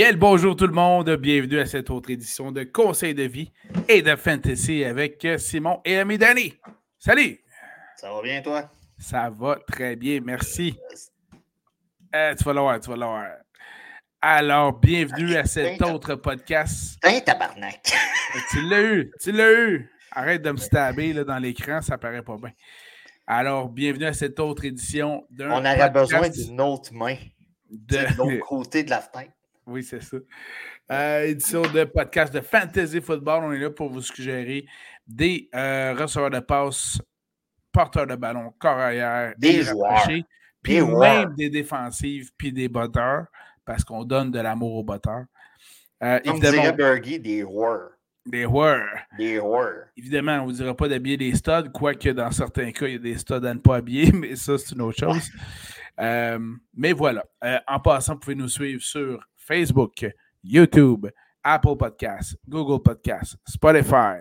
Bien 0.00 0.12
le 0.12 0.16
bonjour 0.16 0.56
tout 0.56 0.66
le 0.66 0.72
monde, 0.72 1.14
bienvenue 1.16 1.58
à 1.58 1.66
cette 1.66 1.90
autre 1.90 2.08
édition 2.08 2.50
de 2.50 2.62
Conseil 2.62 3.14
de 3.14 3.24
vie 3.24 3.52
et 3.86 4.00
de 4.00 4.16
Fantasy 4.16 4.82
avec 4.82 5.28
Simon 5.36 5.82
et 5.84 5.98
ami 5.98 6.16
Danny. 6.16 6.54
Salut! 6.98 7.38
Ça 7.96 8.10
va 8.10 8.22
bien 8.22 8.40
toi? 8.40 8.70
Ça 8.98 9.28
va 9.28 9.58
très 9.68 9.96
bien, 9.96 10.20
merci. 10.24 10.74
Euh, 12.14 12.34
tu 12.34 12.44
vas 12.44 12.52
l'avoir, 12.54 12.80
tu 12.80 12.88
vas 12.88 12.96
l'avoir. 12.96 13.26
Alors, 14.22 14.72
bienvenue 14.72 15.36
à 15.36 15.44
cet 15.44 15.82
autre 15.82 16.14
podcast. 16.14 16.98
Hein, 17.02 17.20
tabarnak! 17.20 17.92
tu 18.52 18.62
l'as 18.70 18.80
eu, 18.80 19.12
tu 19.20 19.32
l'as 19.32 19.52
eu. 19.52 19.90
Arrête 20.12 20.40
de 20.40 20.50
me 20.52 20.56
stabber 20.56 21.12
là, 21.12 21.24
dans 21.24 21.38
l'écran, 21.38 21.82
ça 21.82 21.98
paraît 21.98 22.22
pas 22.22 22.38
bien. 22.38 22.52
Alors, 23.26 23.68
bienvenue 23.68 24.06
à 24.06 24.14
cette 24.14 24.40
autre 24.40 24.64
édition 24.64 25.26
d'un 25.28 25.50
On 25.50 25.58
aurait 25.58 25.90
besoin 25.90 26.30
d'une 26.30 26.58
autre 26.62 26.90
main 26.94 27.16
de 27.68 27.98
l'autre 28.16 28.46
côté 28.46 28.82
de 28.82 28.88
la 28.88 29.02
fenêtre. 29.02 29.34
Oui, 29.70 29.84
c'est 29.84 30.02
ça. 30.02 30.16
Euh, 30.90 31.22
édition 31.22 31.62
de 31.62 31.84
podcast 31.84 32.34
de 32.34 32.40
Fantasy 32.40 33.00
Football. 33.00 33.44
On 33.44 33.52
est 33.52 33.60
là 33.60 33.70
pour 33.70 33.88
vous 33.88 34.02
suggérer 34.02 34.66
des 35.06 35.48
euh, 35.54 35.94
receveurs 35.96 36.30
de 36.30 36.40
passe, 36.40 37.00
porteurs 37.70 38.08
de 38.08 38.16
ballon, 38.16 38.52
corps 38.58 38.90
des 39.38 39.62
joueurs, 39.62 40.08
puis 40.60 40.80
même 40.82 41.34
des 41.36 41.48
défensives, 41.48 42.30
puis 42.36 42.52
des 42.52 42.68
botteurs, 42.68 43.26
parce 43.64 43.84
qu'on 43.84 44.02
donne 44.02 44.32
de 44.32 44.40
l'amour 44.40 44.74
aux 44.74 44.82
botteurs. 44.82 45.26
Euh, 46.02 46.18
Bergie, 46.76 47.20
des 47.20 47.42
joueurs. 47.42 47.90
Des 48.26 48.42
joueurs. 48.42 48.88
Des 49.16 49.36
joueurs. 49.36 49.84
Évidemment, 49.96 50.38
on 50.38 50.40
ne 50.40 50.46
vous 50.46 50.56
dira 50.56 50.76
pas 50.76 50.88
d'habiller 50.88 51.16
des 51.16 51.34
studs, 51.36 51.70
quoique 51.72 52.08
dans 52.08 52.32
certains 52.32 52.72
cas, 52.72 52.86
il 52.86 52.92
y 52.94 52.96
a 52.96 52.98
des 52.98 53.18
studs 53.18 53.46
à 53.46 53.54
ne 53.54 53.60
pas 53.60 53.76
habiller, 53.76 54.10
mais 54.14 54.34
ça, 54.34 54.58
c'est 54.58 54.74
une 54.74 54.82
autre 54.82 54.98
chose. 54.98 55.30
Euh, 56.00 56.40
mais 56.74 56.92
voilà. 56.92 57.24
en 57.68 57.78
passant, 57.78 58.14
vous 58.14 58.20
pouvez 58.20 58.34
nous 58.34 58.48
suivre 58.48 58.82
sur 58.82 59.24
Facebook, 59.50 60.06
YouTube, 60.44 61.08
Apple 61.42 61.76
Podcasts, 61.76 62.36
Google 62.48 62.80
Podcasts, 62.80 63.34
Spotify. 63.48 64.20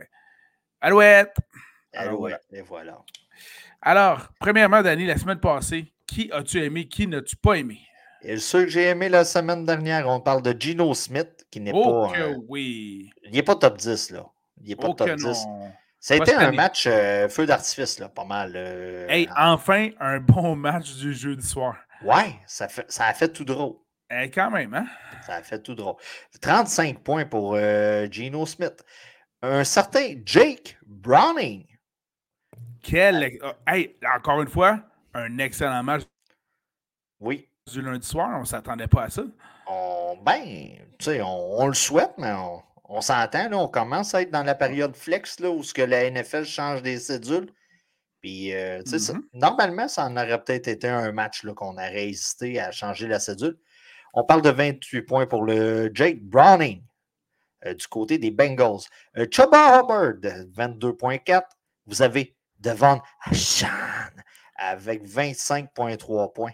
Alouette! 0.81 1.35
Alouette, 1.93 2.41
et 2.51 2.61
voilà. 2.61 2.97
Alors, 3.79 4.29
premièrement, 4.39 4.81
Danny, 4.81 5.05
la 5.05 5.19
semaine 5.19 5.39
passée, 5.39 5.93
qui 6.07 6.31
as-tu 6.31 6.63
aimé, 6.63 6.87
qui 6.87 7.05
n'as-tu 7.05 7.35
pas 7.35 7.59
aimé? 7.59 7.79
Et 8.23 8.37
ceux 8.37 8.63
que 8.63 8.69
j'ai 8.71 8.85
aimé 8.85 9.07
la 9.07 9.23
semaine 9.23 9.67
dernière, 9.67 10.07
on 10.07 10.19
parle 10.19 10.41
de 10.41 10.59
Gino 10.59 10.95
Smith, 10.95 11.45
qui 11.51 11.59
n'est 11.59 11.73
oh 11.75 12.07
pas. 12.07 12.29
oui. 12.47 13.11
Il 13.23 13.31
n'est 13.31 13.43
pas 13.43 13.55
top 13.55 13.77
10, 13.77 14.09
là. 14.09 14.25
Il 14.63 14.69
n'est 14.69 14.75
pas 14.75 14.87
oh 14.87 14.93
top 14.93 15.11
10. 15.11 15.45
Ça 15.99 16.15
a 16.15 16.17
été 16.17 16.33
un 16.33 16.51
match 16.53 16.87
euh, 16.87 17.29
feu 17.29 17.45
d'artifice, 17.45 17.99
là, 17.99 18.09
pas 18.09 18.25
mal. 18.25 18.53
Euh, 18.55 19.05
hey, 19.07 19.29
enfin, 19.37 19.89
un 19.99 20.19
bon 20.19 20.55
match 20.55 20.95
du 20.95 21.13
jeudi 21.13 21.45
soir. 21.45 21.75
Ouais, 22.03 22.35
ça, 22.47 22.67
fait, 22.67 22.85
ça 22.89 23.05
a 23.05 23.13
fait 23.13 23.29
tout 23.29 23.45
drôle. 23.45 23.75
Eh, 24.11 24.29
quand 24.31 24.49
même, 24.49 24.73
hein? 24.73 24.87
Ça 25.25 25.35
a 25.35 25.43
fait 25.43 25.61
tout 25.61 25.75
drôle. 25.75 25.95
35 26.41 27.03
points 27.03 27.25
pour 27.25 27.55
euh, 27.55 28.07
Geno 28.09 28.45
Smith. 28.45 28.83
Un 29.41 29.63
certain 29.63 30.15
Jake 30.25 30.77
Browning. 30.85 31.65
Quel. 32.81 33.37
Oh, 33.43 33.51
hey, 33.67 33.95
encore 34.15 34.41
une 34.41 34.49
fois, 34.49 34.79
un 35.13 35.37
excellent 35.37 35.83
match. 35.83 36.03
Oui. 37.19 37.47
Du 37.71 37.81
lundi 37.81 38.07
soir, 38.07 38.31
on 38.35 38.41
ne 38.41 38.45
s'attendait 38.45 38.87
pas 38.87 39.03
à 39.03 39.09
ça. 39.09 39.21
On, 39.67 40.17
ben, 40.23 40.43
tu 40.97 41.05
sais, 41.05 41.21
on, 41.21 41.67
le 41.67 41.75
souhaite, 41.75 42.13
mais 42.17 42.33
on, 42.85 43.01
s'entend, 43.01 43.51
on 43.53 43.67
commence 43.67 44.15
à 44.15 44.23
être 44.23 44.31
dans 44.31 44.41
la 44.41 44.55
période 44.55 44.95
flex 44.95 45.39
là, 45.39 45.51
où 45.51 45.61
ce 45.61 45.73
que 45.73 45.83
la 45.83 46.09
NFL 46.09 46.45
change 46.45 46.81
des 46.81 46.97
cédules. 46.97 47.53
Puis, 48.21 48.53
euh, 48.53 48.81
tu 48.83 48.97
sais, 48.97 49.13
mm-hmm. 49.13 49.21
normalement, 49.33 49.87
ça 49.87 50.05
en 50.05 50.17
aurait 50.17 50.43
peut-être 50.43 50.67
été 50.67 50.87
un 50.87 51.11
match 51.11 51.45
qu'on 51.55 51.73
aurait 51.73 52.09
hésité 52.09 52.59
à 52.59 52.71
changer 52.71 53.07
la 53.07 53.19
cédule. 53.19 53.59
On 54.13 54.23
parle 54.23 54.41
de 54.41 54.49
28 54.49 55.01
points 55.03 55.25
pour 55.27 55.43
le 55.43 55.91
Jake 55.93 56.21
Browning 56.21 56.81
euh, 57.65 57.73
du 57.73 57.87
côté 57.87 58.17
des 58.17 58.31
Bengals. 58.31 58.87
Euh, 59.17 59.25
Chuba 59.29 59.79
Hubbard, 59.79 60.13
22.4. 60.21 61.41
Vous 61.87 62.01
avez 62.01 62.35
Devon 62.59 63.01
Ashan 63.25 63.67
avec 64.55 65.05
25.3 65.05 66.33
points. 66.33 66.51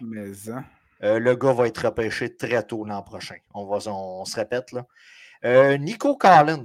Hein. 0.48 0.64
Euh, 1.02 1.18
le 1.18 1.36
gars 1.36 1.52
va 1.52 1.66
être 1.66 1.84
repêché 1.84 2.34
très 2.34 2.62
tôt 2.64 2.84
l'an 2.84 3.02
prochain. 3.02 3.36
On, 3.54 3.66
va, 3.66 3.78
on, 3.90 4.24
se 4.24 4.36
répète 4.36 4.72
là. 4.72 5.76
Nico 5.78 6.16
Collins, 6.16 6.64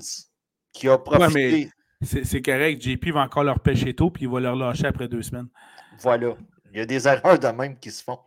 qui 0.73 0.87
a 0.87 0.97
profité. 0.97 1.69
c'est 2.01 2.41
correct, 2.41 2.81
JP 2.81 3.09
va 3.09 3.21
encore 3.21 3.43
leur 3.43 3.59
pêcher 3.59 3.93
tôt, 3.93 4.09
puis 4.09 4.23
il 4.23 4.29
va 4.29 4.39
leur 4.39 4.55
lâcher 4.55 4.87
après 4.87 5.07
deux 5.07 5.21
semaines. 5.21 5.49
Voilà. 5.99 6.33
Il 6.71 6.79
y 6.79 6.81
a 6.81 6.85
des 6.85 7.07
erreurs 7.07 7.37
de 7.37 7.47
même 7.49 7.77
qui 7.77 7.91
se 7.91 8.03
font. 8.03 8.19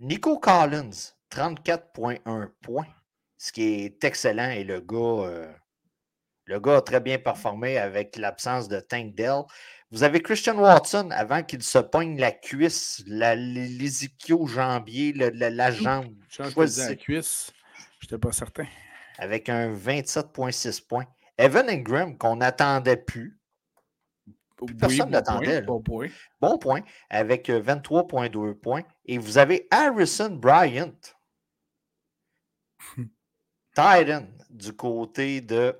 Nico 0.00 0.38
Collins, 0.38 1.12
34,1 1.32 2.48
points, 2.60 2.86
ce 3.38 3.52
qui 3.52 3.84
est 3.84 4.04
excellent. 4.04 4.50
Et 4.50 4.64
le 4.64 4.80
gars, 4.80 5.26
euh, 5.26 5.52
le 6.44 6.60
gars 6.60 6.76
a 6.76 6.82
très 6.82 7.00
bien 7.00 7.18
performé 7.18 7.78
avec 7.78 8.16
l'absence 8.16 8.68
de 8.68 8.80
Tank 8.80 9.14
Dell. 9.14 9.42
Vous 9.90 10.02
avez 10.02 10.22
Christian 10.22 10.58
Watson 10.58 11.10
avant 11.10 11.42
qu'il 11.42 11.62
se 11.62 11.78
pogne 11.78 12.18
la 12.18 12.32
cuisse, 12.32 13.02
la, 13.06 13.34
l'ischio-jambier, 13.34 15.12
la, 15.12 15.50
la, 15.50 15.70
jambe. 15.70 16.14
Je 16.28 16.42
la 16.42 16.96
cuisse, 16.96 17.52
je 18.00 18.06
n'étais 18.06 18.18
pas 18.18 18.32
certain. 18.32 18.66
Avec 19.18 19.48
un 19.48 19.72
27,6 19.72 20.86
points. 20.86 21.04
Evan 21.38 21.68
Ingram, 21.68 22.16
qu'on 22.16 22.36
n'attendait 22.36 22.96
plus. 22.96 23.38
Personne 24.78 25.08
ne 25.08 25.12
l'attendait. 25.12 25.62
Bon 25.62 25.80
point. 25.80 26.08
Bon 26.40 26.58
point. 26.58 26.80
Avec 27.10 27.48
23,2 27.48 28.36
euh, 28.36 28.54
points. 28.54 28.82
Et 29.06 29.18
vous 29.18 29.38
avez 29.38 29.66
Harrison 29.70 30.30
Bryant, 30.30 30.92
Titan 33.74 34.26
du 34.50 34.72
côté 34.74 35.40
de 35.40 35.74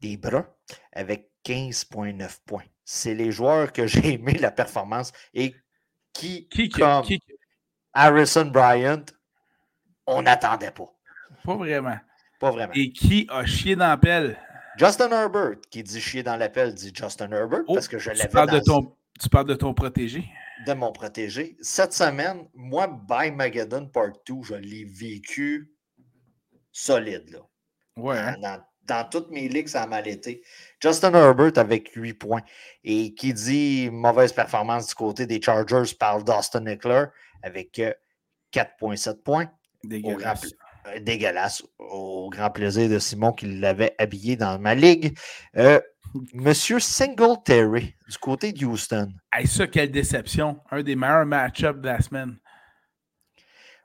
des 0.00 0.16
bras 0.16 0.46
avec 0.92 1.30
15,9 1.44 2.40
points. 2.44 2.64
C'est 2.84 3.14
les 3.14 3.30
joueurs 3.30 3.72
que 3.72 3.86
j'ai 3.86 4.14
aimé 4.14 4.34
la 4.34 4.50
performance 4.50 5.12
et 5.32 5.54
qui, 6.12 6.48
qui, 6.48 6.68
comme 6.68 7.04
Harrison 7.92 8.46
Bryant, 8.46 9.04
on 10.06 10.22
n'attendait 10.22 10.70
pas. 10.70 10.92
Pas 11.44 11.56
vraiment. 11.56 11.98
Pas 12.40 12.50
vraiment. 12.50 12.72
Et 12.74 12.92
qui 12.92 13.26
a 13.30 13.46
chié 13.46 13.76
dans 13.76 13.88
l'appel? 13.88 14.38
Justin 14.76 15.10
Herbert, 15.10 15.56
qui 15.70 15.82
dit 15.82 16.00
chier 16.00 16.22
dans 16.22 16.36
l'appel, 16.36 16.74
dit 16.74 16.92
Justin 16.94 17.30
Herbert, 17.30 17.62
oh, 17.68 17.74
parce 17.74 17.88
que 17.88 17.98
je 17.98 18.10
l'avais 18.10 18.28
dans... 18.28 18.60
ton, 18.60 18.96
Tu 19.20 19.28
parles 19.28 19.46
de 19.46 19.54
ton 19.54 19.72
protégé? 19.72 20.24
De 20.66 20.72
mon 20.72 20.92
protégé. 20.92 21.56
Cette 21.60 21.92
semaine, 21.92 22.46
moi, 22.54 22.86
By 22.86 23.30
Mageddon 23.30 23.86
Part 23.86 24.12
2, 24.26 24.42
je 24.42 24.54
l'ai 24.54 24.84
vécu 24.84 25.72
solide. 26.72 27.30
Là. 27.30 27.40
Ouais. 27.96 28.18
Hein? 28.18 28.60
Dans, 28.86 29.08
toutes 29.08 29.30
mes 29.30 29.48
ligues, 29.48 29.68
ça 29.68 29.82
a 29.82 29.86
mal 29.86 30.06
été. 30.06 30.42
Justin 30.80 31.14
Herbert 31.14 31.56
avec 31.56 31.92
8 31.94 32.14
points. 32.14 32.42
Et 32.82 33.14
qui 33.14 33.32
dit 33.32 33.88
mauvaise 33.90 34.32
performance 34.32 34.88
du 34.88 34.94
côté 34.94 35.26
des 35.26 35.40
Chargers 35.40 35.94
parle 35.98 36.24
d'Austin 36.24 36.66
Eckler 36.66 37.06
avec 37.42 37.80
4,7 38.52 39.08
euh, 39.08 39.14
points. 39.24 39.50
Dégueulasse. 39.84 40.52
Euh, 40.86 41.00
dégueulasse. 41.00 41.62
Au 41.78 42.28
grand 42.28 42.50
plaisir 42.50 42.90
de 42.90 42.98
Simon 42.98 43.32
qui 43.32 43.46
l'avait 43.46 43.94
habillé 43.98 44.36
dans 44.36 44.58
ma 44.58 44.74
ligue. 44.74 45.16
Euh, 45.56 45.80
Monsieur 46.32 46.78
Singletary 46.78 47.94
du 48.08 48.18
côté 48.18 48.52
de 48.52 48.64
Houston. 48.64 49.12
Hey, 49.32 49.46
ça, 49.46 49.66
quelle 49.66 49.90
déception. 49.90 50.60
Un 50.70 50.82
des 50.82 50.96
meilleurs 50.96 51.26
match-ups 51.26 51.80
de 51.80 51.86
la 51.86 52.00
semaine. 52.00 52.38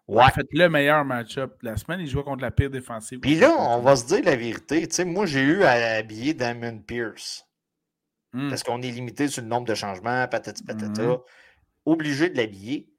Ouais. 0.08 0.24
En 0.24 0.30
fait, 0.30 0.46
le 0.52 0.68
meilleur 0.70 1.06
match-up 1.06 1.58
de 1.62 1.70
la 1.70 1.78
semaine. 1.78 2.00
Il 2.02 2.08
joue 2.08 2.24
contre 2.24 2.42
la 2.42 2.52
pire 2.52 2.70
défensive. 2.70 3.20
Puis 3.20 3.36
là, 3.36 3.56
on 3.58 3.82
va 3.82 3.96
se 3.96 4.06
dire 4.06 4.24
la 4.24 4.36
vérité. 4.36 4.88
Tu 4.88 4.96
sais, 4.96 5.06
moi, 5.06 5.26
j'ai 5.26 5.42
eu 5.42 5.64
à 5.64 5.72
habiller 5.98 6.34
Damon 6.34 6.80
Pierce. 6.80 7.46
Hmm. 8.34 8.50
Parce 8.50 8.64
qu'on 8.64 8.82
est 8.82 8.92
limité 8.92 9.28
sur 9.28 9.42
le 9.42 9.48
nombre 9.48 9.68
de 9.68 9.76
changements, 9.76 10.28
patati 10.28 10.64
patata. 10.64 11.04
Hmm. 11.04 11.18
Obligé 11.86 12.30
de 12.30 12.38
l'habiller. 12.38 12.92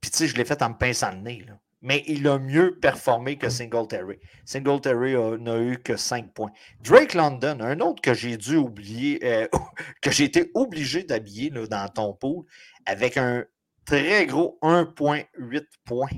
Puis, 0.00 0.10
tu 0.10 0.18
sais, 0.18 0.28
je 0.28 0.36
l'ai 0.36 0.44
fait 0.44 0.62
en 0.62 0.70
me 0.70 0.76
pinçant 0.76 1.10
le 1.10 1.18
nez. 1.18 1.44
Là 1.46 1.58
mais 1.82 2.02
il 2.06 2.26
a 2.26 2.38
mieux 2.38 2.78
performé 2.80 3.36
que 3.36 3.48
Singletary. 3.48 4.18
Singletary 4.44 5.14
n'a 5.40 5.58
eu 5.58 5.78
que 5.78 5.96
5 5.96 6.32
points. 6.32 6.50
Drake 6.80 7.14
London, 7.14 7.58
un 7.60 7.80
autre 7.80 8.00
que 8.00 8.14
j'ai 8.14 8.36
dû 8.36 8.56
oublier, 8.56 9.20
euh, 9.24 9.46
que 10.02 10.10
j'ai 10.10 10.24
été 10.24 10.50
obligé 10.54 11.04
d'habiller 11.04 11.50
dans 11.50 11.88
ton 11.88 12.12
pool, 12.14 12.44
avec 12.86 13.16
un 13.16 13.44
très 13.84 14.26
gros 14.26 14.58
1,8 14.62 15.64
points, 15.84 16.08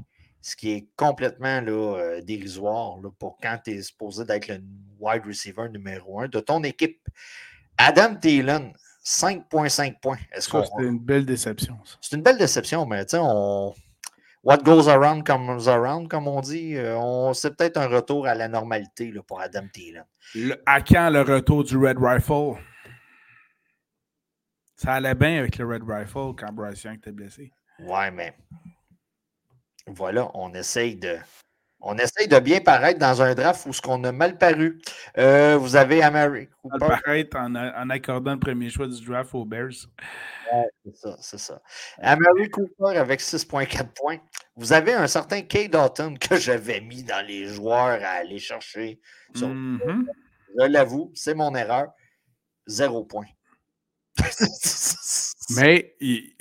ce 0.40 0.56
qui 0.56 0.70
est 0.70 0.88
complètement 0.96 1.60
là, 1.60 1.96
euh, 1.98 2.20
dérisoire 2.22 2.98
pour 3.18 3.38
quand 3.42 3.58
tu 3.64 3.72
es 3.72 3.82
supposé 3.82 4.24
d'être 4.24 4.48
le 4.48 4.62
wide 5.00 5.26
receiver 5.26 5.68
numéro 5.68 6.20
1 6.20 6.28
de 6.28 6.40
ton 6.40 6.62
équipe. 6.62 7.00
Adam 7.76 8.14
Thielen, 8.16 8.72
5,5 9.04 10.00
points. 10.00 10.18
C'est 10.38 10.52
une 10.82 10.98
belle 10.98 11.26
déception. 11.26 11.78
C'est 12.00 12.16
une 12.16 12.22
belle 12.22 12.38
déception, 12.38 12.86
mais 12.86 13.04
tu 13.04 13.12
sais, 13.12 13.18
on 13.20 13.74
What 14.48 14.64
goes 14.64 14.88
around 14.88 15.26
comes 15.26 15.68
around, 15.68 16.08
comme 16.08 16.26
on 16.26 16.40
dit. 16.40 16.74
Euh, 16.74 16.96
on, 16.96 17.34
c'est 17.34 17.54
peut-être 17.54 17.76
un 17.76 17.86
retour 17.86 18.26
à 18.26 18.34
la 18.34 18.48
normalité 18.48 19.12
là, 19.12 19.22
pour 19.22 19.42
Adam 19.42 19.68
Thielen. 19.70 20.06
à 20.64 20.80
quand 20.80 21.10
le 21.10 21.20
retour 21.20 21.64
du 21.64 21.76
Red 21.76 21.98
Rifle? 22.00 22.58
Ça 24.74 24.94
allait 24.94 25.14
bien 25.14 25.40
avec 25.40 25.58
le 25.58 25.66
Red 25.66 25.82
Rifle 25.86 26.34
quand 26.34 26.50
Bryce 26.50 26.82
Young 26.82 26.96
était 26.96 27.12
blessé. 27.12 27.52
Ouais, 27.80 28.10
mais 28.10 28.32
voilà, 29.86 30.30
on 30.32 30.54
essaye 30.54 30.96
de, 30.96 31.18
On 31.80 31.96
essaye 31.96 32.26
de 32.26 32.38
bien 32.40 32.60
paraître 32.60 32.98
dans 32.98 33.22
un 33.22 33.34
draft 33.34 33.64
où 33.66 33.72
ce 33.72 33.80
qu'on 33.80 34.02
a 34.02 34.10
mal 34.10 34.36
paru. 34.36 34.80
Euh, 35.16 35.56
vous 35.56 35.76
avez 35.76 36.02
Amari 36.02 36.48
Cooper. 36.60 36.76
Mal 36.80 37.00
paraître 37.02 37.36
en, 37.36 37.54
en, 37.54 37.90
accordant 37.90 38.32
le 38.32 38.40
premier 38.40 38.68
choix 38.68 38.88
du 38.88 39.04
draft 39.04 39.32
aux 39.34 39.44
Bears. 39.44 39.86
c'est 40.84 40.96
ça, 40.96 41.16
c'est 41.20 41.38
ça. 41.38 41.62
Amari 41.98 42.50
Cooper 42.50 42.98
avec 42.98 43.20
6.4 43.20 43.92
points. 43.94 44.18
Vous 44.56 44.72
avez 44.72 44.92
un 44.92 45.06
certain 45.06 45.42
Kay 45.42 45.68
Dalton 45.68 46.18
que 46.18 46.36
j'avais 46.36 46.80
mis 46.80 47.04
dans 47.04 47.24
les 47.24 47.46
joueurs 47.46 48.02
à 48.02 48.18
aller 48.20 48.40
chercher. 48.40 49.00
Mm-hmm. 49.36 50.04
Je 50.58 50.66
l'avoue, 50.66 51.12
c'est 51.14 51.34
mon 51.34 51.54
erreur. 51.54 51.86
Zéro 52.66 53.04
point. 53.04 53.26
Mais 55.50 55.94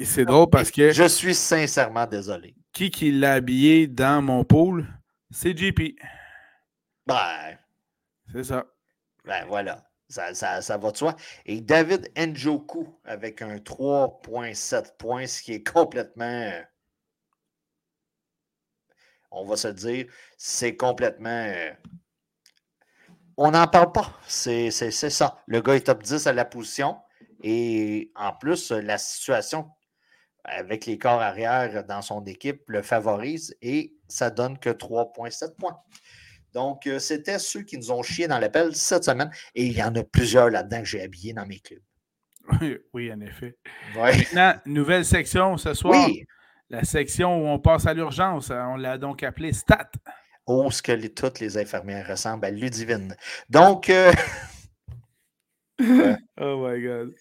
c'est 0.03 0.25
drôle 0.25 0.49
parce 0.49 0.71
que. 0.71 0.91
Je 0.91 1.07
suis 1.07 1.35
sincèrement 1.35 2.07
désolé. 2.07 2.55
Qui 2.73 2.89
qui 2.89 3.11
l'a 3.11 3.33
habillé 3.33 3.87
dans 3.87 4.21
mon 4.21 4.43
pool? 4.43 4.87
C'est 5.31 5.57
JP. 5.57 5.99
Ben. 7.05 7.57
C'est 8.31 8.43
ça. 8.43 8.65
Ben 9.25 9.45
voilà. 9.47 9.83
Ça, 10.09 10.33
ça, 10.33 10.77
va 10.77 10.91
de 10.91 10.97
soi. 10.97 11.15
Et 11.45 11.59
David 11.59 12.09
Njoku 12.17 12.97
avec 13.03 13.41
un 13.41 13.57
3.7 13.57 14.95
points, 14.97 15.27
ce 15.27 15.41
qui 15.41 15.53
est 15.53 15.67
complètement. 15.67 16.51
On 19.31 19.45
va 19.45 19.57
se 19.57 19.67
dire, 19.67 20.05
c'est 20.37 20.77
complètement. 20.77 21.53
On 23.35 23.51
n'en 23.51 23.67
parle 23.67 23.91
pas. 23.91 24.17
C'est 24.27 24.71
ça. 24.71 25.43
Le 25.45 25.61
gars 25.61 25.75
est 25.75 25.87
top 25.87 26.03
10 26.03 26.25
à 26.25 26.33
la 26.33 26.45
position. 26.45 26.97
Et 27.43 28.11
en 28.15 28.33
plus, 28.33 28.71
la 28.71 28.97
situation 28.97 29.69
avec 30.47 30.85
les 30.85 30.97
corps 30.97 31.21
arrière 31.21 31.83
dans 31.85 32.01
son 32.01 32.23
équipe 32.25 32.63
le 32.67 32.81
favorise 32.81 33.55
et 33.61 33.93
ça 34.07 34.29
donne 34.29 34.57
que 34.57 34.69
3,7 34.69 35.55
points. 35.55 35.77
Donc, 36.53 36.87
euh, 36.87 36.97
c'était 36.97 37.39
ceux 37.39 37.61
qui 37.61 37.77
nous 37.77 37.91
ont 37.91 38.01
chié 38.01 38.27
dans 38.27 38.39
l'appel 38.39 38.75
cette 38.75 39.03
semaine 39.03 39.29
et 39.53 39.65
il 39.65 39.73
y 39.73 39.83
en 39.83 39.93
a 39.95 40.03
plusieurs 40.03 40.49
là-dedans 40.49 40.79
que 40.79 40.85
j'ai 40.85 41.01
habillés 41.03 41.33
dans 41.33 41.45
mes 41.45 41.59
clubs. 41.59 41.81
Oui, 42.93 43.11
en 43.11 43.19
effet. 43.19 43.57
Maintenant, 43.93 44.55
nouvelle 44.65 45.05
section 45.05 45.57
ce 45.57 45.73
soir. 45.73 46.07
Oui. 46.07 46.25
La 46.69 46.83
section 46.83 47.43
où 47.43 47.47
on 47.47 47.59
passe 47.59 47.85
à 47.85 47.93
l'urgence. 47.93 48.49
On 48.51 48.75
l'a 48.75 48.97
donc 48.97 49.23
appelée 49.23 49.53
STAT. 49.53 49.91
Oh, 50.45 50.71
ce 50.71 50.81
que 50.81 51.07
toutes 51.07 51.39
les 51.39 51.57
infirmières 51.57 52.07
ressemblent 52.07 52.45
à 52.45 52.51
Ludivine. 52.51 53.15
Donc. 53.49 53.89
Euh, 53.89 54.13
oh 56.39 56.67
my 56.67 56.81
God. 56.81 57.13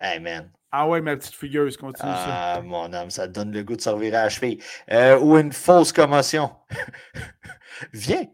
Hey 0.00 0.18
man, 0.18 0.50
ah 0.72 0.88
ouais, 0.88 1.00
ma 1.00 1.16
petite 1.16 1.34
figure, 1.34 1.66
continue 1.76 2.12
ça. 2.12 2.54
Ah, 2.54 2.60
mon 2.62 2.92
homme, 2.92 3.10
ça 3.10 3.26
te 3.26 3.32
donne 3.32 3.50
le 3.50 3.64
goût 3.64 3.74
de 3.74 3.80
servir 3.80 4.14
à 4.14 4.24
la 4.24 4.28
cheville. 4.28 4.62
Euh, 4.90 5.18
ou 5.18 5.36
une 5.36 5.52
fausse 5.52 5.92
commotion. 5.92 6.50
viens, 7.92 8.24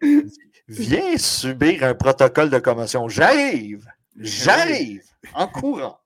viens 0.68 1.16
subir 1.16 1.82
un 1.84 1.94
protocole 1.94 2.50
de 2.50 2.58
commotion. 2.58 3.08
J'arrive, 3.08 3.86
j'arrive, 4.18 5.02
en 5.32 5.48
courant. 5.48 5.98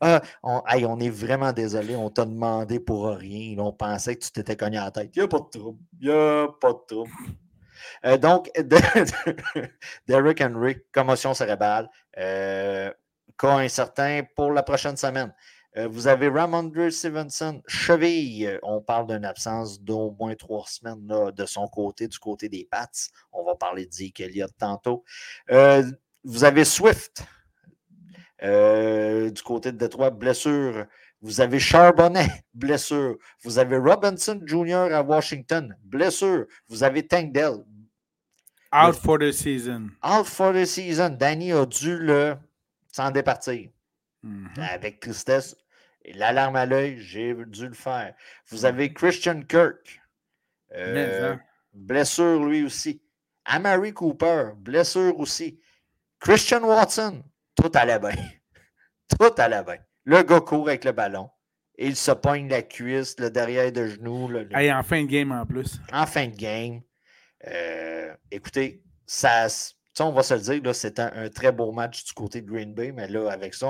Ah, 0.00 0.20
on, 0.42 0.62
on, 0.66 1.00
est 1.00 1.10
vraiment 1.10 1.52
désolé, 1.52 1.96
on 1.96 2.10
t'a 2.10 2.26
demandé 2.26 2.78
pour 2.78 3.08
rien. 3.08 3.56
On 3.58 3.72
pensait 3.72 4.16
que 4.16 4.24
tu 4.24 4.32
t'étais 4.32 4.56
cogné 4.56 4.76
à 4.76 4.84
la 4.84 4.90
tête. 4.90 5.10
Il 5.16 5.20
n'y 5.20 5.24
a 5.24 5.28
pas 5.28 5.40
de 5.40 5.58
trouble. 5.58 5.78
Il 6.00 6.08
n'y 6.08 6.14
a 6.14 6.48
pas 6.60 6.72
de 6.72 6.80
trouble. 6.86 7.10
Euh, 8.04 8.18
donc, 8.18 8.50
Derrick 10.06 10.40
Henry, 10.42 10.76
commotion 10.92 11.32
cérébrale. 11.32 11.88
Euh, 13.44 13.48
cas 13.48 13.58
incertain 13.58 14.22
pour 14.34 14.52
la 14.52 14.62
prochaine 14.62 14.96
semaine. 14.96 15.32
Euh, 15.76 15.86
vous 15.86 16.08
avez 16.08 16.28
Ramondre 16.28 16.90
Stevenson, 16.90 17.62
cheville. 17.66 18.58
On 18.62 18.80
parle 18.80 19.06
d'une 19.06 19.24
absence 19.24 19.80
d'au 19.80 20.16
moins 20.18 20.34
trois 20.34 20.64
semaines 20.66 21.06
de 21.06 21.46
son 21.46 21.68
côté, 21.68 22.08
du 22.08 22.18
côté 22.18 22.48
des 22.48 22.66
Pats. 22.70 22.88
On 23.32 23.44
va 23.44 23.54
parler 23.54 23.86
de 23.86 23.92
Zeke 23.92 24.20
Elliott 24.20 24.52
tantôt. 24.58 25.04
Euh, 25.50 25.82
vous 26.24 26.44
avez 26.44 26.64
Swift 26.64 27.22
euh, 28.42 29.30
du 29.30 29.42
côté 29.42 29.72
de 29.72 29.78
Detroit, 29.78 30.10
blessure. 30.10 30.86
Vous 31.20 31.40
avez 31.40 31.58
Charbonnet, 31.58 32.28
blessure. 32.54 33.16
Vous 33.42 33.58
avez 33.58 33.76
Robinson 33.76 34.40
Jr. 34.44 34.92
à 34.92 35.02
Washington, 35.02 35.76
blessure. 35.84 36.46
Vous 36.68 36.82
avez 36.82 37.06
Tank 37.06 37.32
Dell. 37.32 37.64
Out 38.72 38.96
for 38.96 39.18
the 39.18 39.32
season. 39.32 39.90
Out 40.04 40.26
for 40.26 40.52
the 40.52 40.66
season. 40.66 41.16
Danny 41.18 41.52
a 41.52 41.64
dû 41.64 41.96
le 41.98 42.36
sans 42.92 43.10
départir. 43.10 43.70
Mm-hmm. 44.24 44.60
Avec 44.60 45.00
tristesse, 45.00 45.56
l'alarme 46.14 46.56
à 46.56 46.66
l'œil, 46.66 46.98
j'ai 47.00 47.34
dû 47.46 47.68
le 47.68 47.74
faire. 47.74 48.14
Vous 48.48 48.64
avez 48.64 48.92
Christian 48.92 49.42
Kirk. 49.42 50.00
Euh, 50.74 51.34
hein? 51.34 51.40
blessure 51.72 52.44
lui 52.44 52.64
aussi. 52.64 53.02
Amari 53.44 53.94
Cooper, 53.94 54.50
blessure 54.56 55.18
aussi. 55.18 55.60
Christian 56.20 56.64
Watson, 56.64 57.24
tout 57.54 57.70
allait 57.74 57.98
bien. 57.98 58.10
tout 59.18 59.32
allait 59.38 59.62
bien. 59.62 59.78
Le 60.04 60.22
gars 60.22 60.40
court 60.40 60.68
avec 60.68 60.84
le 60.84 60.92
ballon. 60.92 61.30
Et 61.80 61.86
il 61.86 61.96
se 61.96 62.10
pogne 62.10 62.48
la 62.48 62.62
cuisse, 62.62 63.18
le 63.20 63.30
derrière 63.30 63.70
de 63.70 63.86
genou. 63.86 64.28
en 64.52 64.82
fin 64.82 65.04
de 65.04 65.08
game 65.08 65.30
en 65.30 65.46
plus. 65.46 65.80
En 65.92 66.06
fin 66.06 66.26
de 66.26 66.34
game. 66.34 66.80
Euh, 67.46 68.12
écoutez, 68.32 68.82
ça, 69.06 69.46
on 70.04 70.12
va 70.12 70.22
se 70.22 70.34
le 70.34 70.40
dire, 70.40 70.74
c'était 70.74 71.02
un, 71.02 71.28
très 71.28 71.52
beau 71.52 71.72
match 71.72 72.04
du 72.04 72.12
côté 72.12 72.40
de 72.40 72.50
Green 72.50 72.74
Bay, 72.74 72.92
mais 72.92 73.08
là, 73.08 73.30
avec 73.30 73.54
ça, 73.54 73.68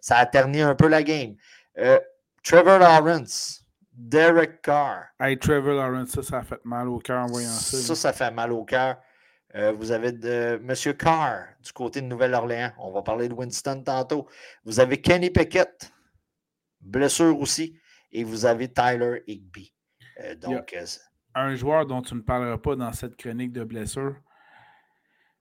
ça 0.00 0.16
a 0.16 0.26
terni 0.26 0.60
un 0.60 0.74
peu 0.74 0.88
la 0.88 1.02
game. 1.02 1.34
Euh, 1.78 1.98
Trevor 2.42 2.78
Lawrence, 2.78 3.64
Derek 3.92 4.62
Carr. 4.62 5.04
Hey, 5.20 5.38
Trevor 5.38 5.74
Lawrence, 5.74 6.10
ça, 6.10 6.22
ça 6.22 6.38
a 6.38 6.42
fait 6.42 6.64
mal 6.64 6.88
au 6.88 6.98
cœur 6.98 7.24
en 7.24 7.26
voyant 7.26 7.50
ça. 7.50 7.76
Ça, 7.76 7.94
ça 7.94 8.12
fait 8.12 8.30
mal 8.30 8.52
au 8.52 8.64
cœur. 8.64 8.96
Euh, 9.54 9.72
vous 9.72 9.90
avez 9.90 10.12
de, 10.12 10.60
M. 10.62 10.94
Carr 10.94 11.46
du 11.62 11.72
côté 11.72 12.00
de 12.00 12.06
Nouvelle-Orléans. 12.06 12.72
On 12.78 12.92
va 12.92 13.02
parler 13.02 13.28
de 13.28 13.34
Winston 13.34 13.82
tantôt. 13.84 14.28
Vous 14.64 14.80
avez 14.80 15.00
Kenny 15.00 15.30
Pickett, 15.30 15.92
blessure 16.80 17.38
aussi. 17.40 17.78
Et 18.12 18.22
vous 18.22 18.46
avez 18.46 18.68
Tyler 18.68 19.22
Higby. 19.26 19.72
Euh, 20.20 20.34
donc, 20.34 20.74
un 21.34 21.54
joueur 21.54 21.86
dont 21.86 22.02
tu 22.02 22.14
ne 22.14 22.20
parleras 22.20 22.58
pas 22.58 22.76
dans 22.76 22.92
cette 22.92 23.16
chronique 23.16 23.52
de 23.52 23.64
blessure, 23.64 24.16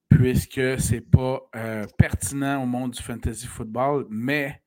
puisque 0.09 0.79
c'est 0.79 1.01
pas 1.01 1.41
euh, 1.55 1.85
pertinent 1.97 2.63
au 2.63 2.65
monde 2.65 2.91
du 2.91 3.01
fantasy 3.01 3.47
football, 3.47 4.05
mais 4.09 4.61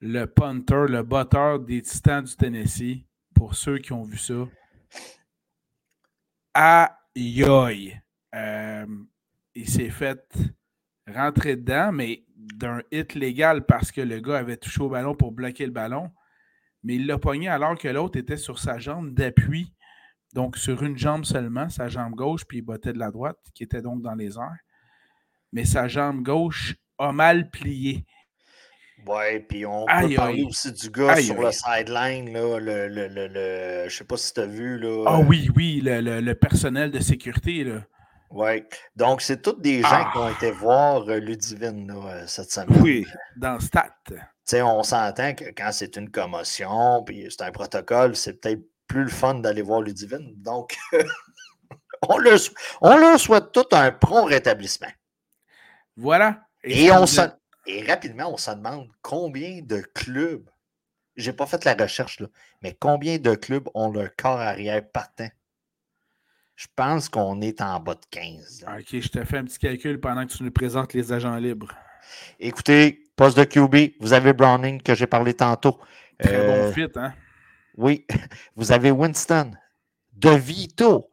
le 0.00 0.26
punter, 0.26 0.86
le 0.88 1.02
botteur 1.02 1.60
des 1.60 1.82
Titans 1.82 2.24
du 2.24 2.36
Tennessee, 2.36 3.04
pour 3.34 3.54
ceux 3.54 3.78
qui 3.78 3.92
ont 3.92 4.04
vu 4.04 4.18
ça, 4.18 4.46
aïe 6.54 8.00
euh, 8.34 8.86
il 9.54 9.68
s'est 9.68 9.90
fait 9.90 10.36
rentrer 11.12 11.56
dedans, 11.56 11.92
mais 11.92 12.24
d'un 12.36 12.80
hit 12.90 13.14
légal 13.14 13.64
parce 13.64 13.92
que 13.92 14.00
le 14.00 14.20
gars 14.20 14.38
avait 14.38 14.56
touché 14.56 14.80
au 14.80 14.88
ballon 14.88 15.14
pour 15.14 15.32
bloquer 15.32 15.66
le 15.66 15.72
ballon. 15.72 16.10
Mais 16.82 16.96
il 16.96 17.06
l'a 17.06 17.18
pogné 17.18 17.48
alors 17.48 17.78
que 17.78 17.88
l'autre 17.88 18.18
était 18.18 18.36
sur 18.36 18.58
sa 18.58 18.78
jambe 18.78 19.14
d'appui 19.14 19.72
donc, 20.34 20.56
sur 20.56 20.82
une 20.82 20.98
jambe 20.98 21.24
seulement, 21.24 21.68
sa 21.68 21.86
jambe 21.86 22.14
gauche, 22.14 22.44
puis 22.44 22.58
il 22.58 22.62
bottait 22.62 22.92
de 22.92 22.98
la 22.98 23.12
droite, 23.12 23.38
qui 23.54 23.62
était 23.62 23.80
donc 23.80 24.02
dans 24.02 24.16
les 24.16 24.36
airs. 24.36 24.58
Mais 25.52 25.64
sa 25.64 25.86
jambe 25.86 26.24
gauche 26.24 26.74
a 26.98 27.12
mal 27.12 27.50
plié. 27.50 28.04
Ouais, 29.06 29.38
puis 29.38 29.64
on 29.64 29.86
peut 29.86 30.14
parler 30.16 30.42
aussi 30.42 30.72
du 30.72 30.90
gars 30.90 31.16
sur 31.16 31.40
le 31.40 31.52
sideline, 31.52 32.32
là, 32.32 32.58
le, 32.58 32.88
le, 32.88 33.06
le, 33.08 33.88
je 33.88 33.96
sais 33.96 34.04
pas 34.04 34.16
si 34.16 34.34
tu 34.34 34.40
as 34.40 34.46
vu. 34.46 34.76
Là, 34.78 35.04
ah 35.06 35.20
oui, 35.20 35.50
oui, 35.54 35.80
le, 35.84 36.32
personnel 36.32 36.90
de 36.90 36.98
sécurité. 36.98 37.62
Là. 37.62 37.82
Oui. 38.30 38.64
Donc, 38.96 39.20
c'est 39.20 39.40
tous 39.40 39.60
des 39.60 39.82
gens 39.82 40.10
qui 40.10 40.18
ont 40.18 40.24
ah! 40.24 40.32
été 40.32 40.50
voir 40.50 41.08
euh, 41.08 41.20
Ludivine 41.20 41.86
là, 41.86 42.26
cette 42.26 42.50
semaine. 42.50 42.82
Oui, 42.82 43.06
dans 43.36 43.60
Stat. 43.60 43.94
Tu 44.08 44.16
sais, 44.44 44.62
on 44.62 44.82
s'entend 44.82 45.34
que 45.34 45.44
quand 45.56 45.70
c'est 45.70 45.96
une 45.96 46.10
commotion, 46.10 47.04
puis 47.04 47.26
c'est 47.30 47.44
un 47.44 47.52
protocole, 47.52 48.16
c'est 48.16 48.40
peut-être 48.40 48.62
plus 48.94 49.02
le 49.02 49.10
fun 49.10 49.34
d'aller 49.34 49.62
voir 49.62 49.80
Ludivine. 49.82 50.32
Donc, 50.36 50.76
on, 52.08 52.16
leur, 52.18 52.38
on 52.80 53.18
souhaite 53.18 53.50
tout 53.50 53.66
un 53.72 53.90
prompt 53.90 54.26
rétablissement. 54.26 54.92
Voilà. 55.96 56.46
Et, 56.62 56.92
on 56.92 57.04
et 57.66 57.82
rapidement, 57.82 58.32
on 58.32 58.36
se 58.36 58.52
demande 58.52 58.88
combien 59.02 59.60
de 59.62 59.80
clubs, 59.94 60.48
j'ai 61.16 61.32
pas 61.32 61.46
fait 61.46 61.64
la 61.64 61.74
recherche, 61.74 62.20
là, 62.20 62.28
mais 62.62 62.76
combien 62.78 63.18
de 63.18 63.34
clubs 63.34 63.68
ont 63.74 63.90
leur 63.90 64.14
corps 64.16 64.38
arrière 64.38 64.88
partant? 64.92 65.28
Je 66.54 66.68
pense 66.76 67.08
qu'on 67.08 67.40
est 67.40 67.60
en 67.60 67.80
bas 67.80 67.94
de 67.94 68.06
15. 68.10 68.66
OK, 68.78 69.00
je 69.00 69.08
te 69.08 69.24
fais 69.24 69.38
un 69.38 69.44
petit 69.44 69.58
calcul 69.58 69.98
pendant 69.98 70.24
que 70.24 70.32
tu 70.32 70.44
nous 70.44 70.52
présentes 70.52 70.92
les 70.94 71.12
agents 71.12 71.36
libres. 71.36 71.74
Écoutez, 72.38 73.10
poste 73.16 73.36
de 73.36 73.42
QB, 73.42 73.96
vous 73.98 74.12
avez 74.12 74.32
Browning 74.32 74.80
que 74.80 74.94
j'ai 74.94 75.08
parlé 75.08 75.34
tantôt. 75.34 75.80
Très 76.16 76.46
bon 76.46 76.52
euh, 76.52 76.72
fit, 76.72 76.86
hein? 76.94 77.12
Oui, 77.76 78.06
vous 78.56 78.72
avez 78.72 78.90
Winston, 78.90 79.52
De 80.12 80.30
Vito. 80.30 81.10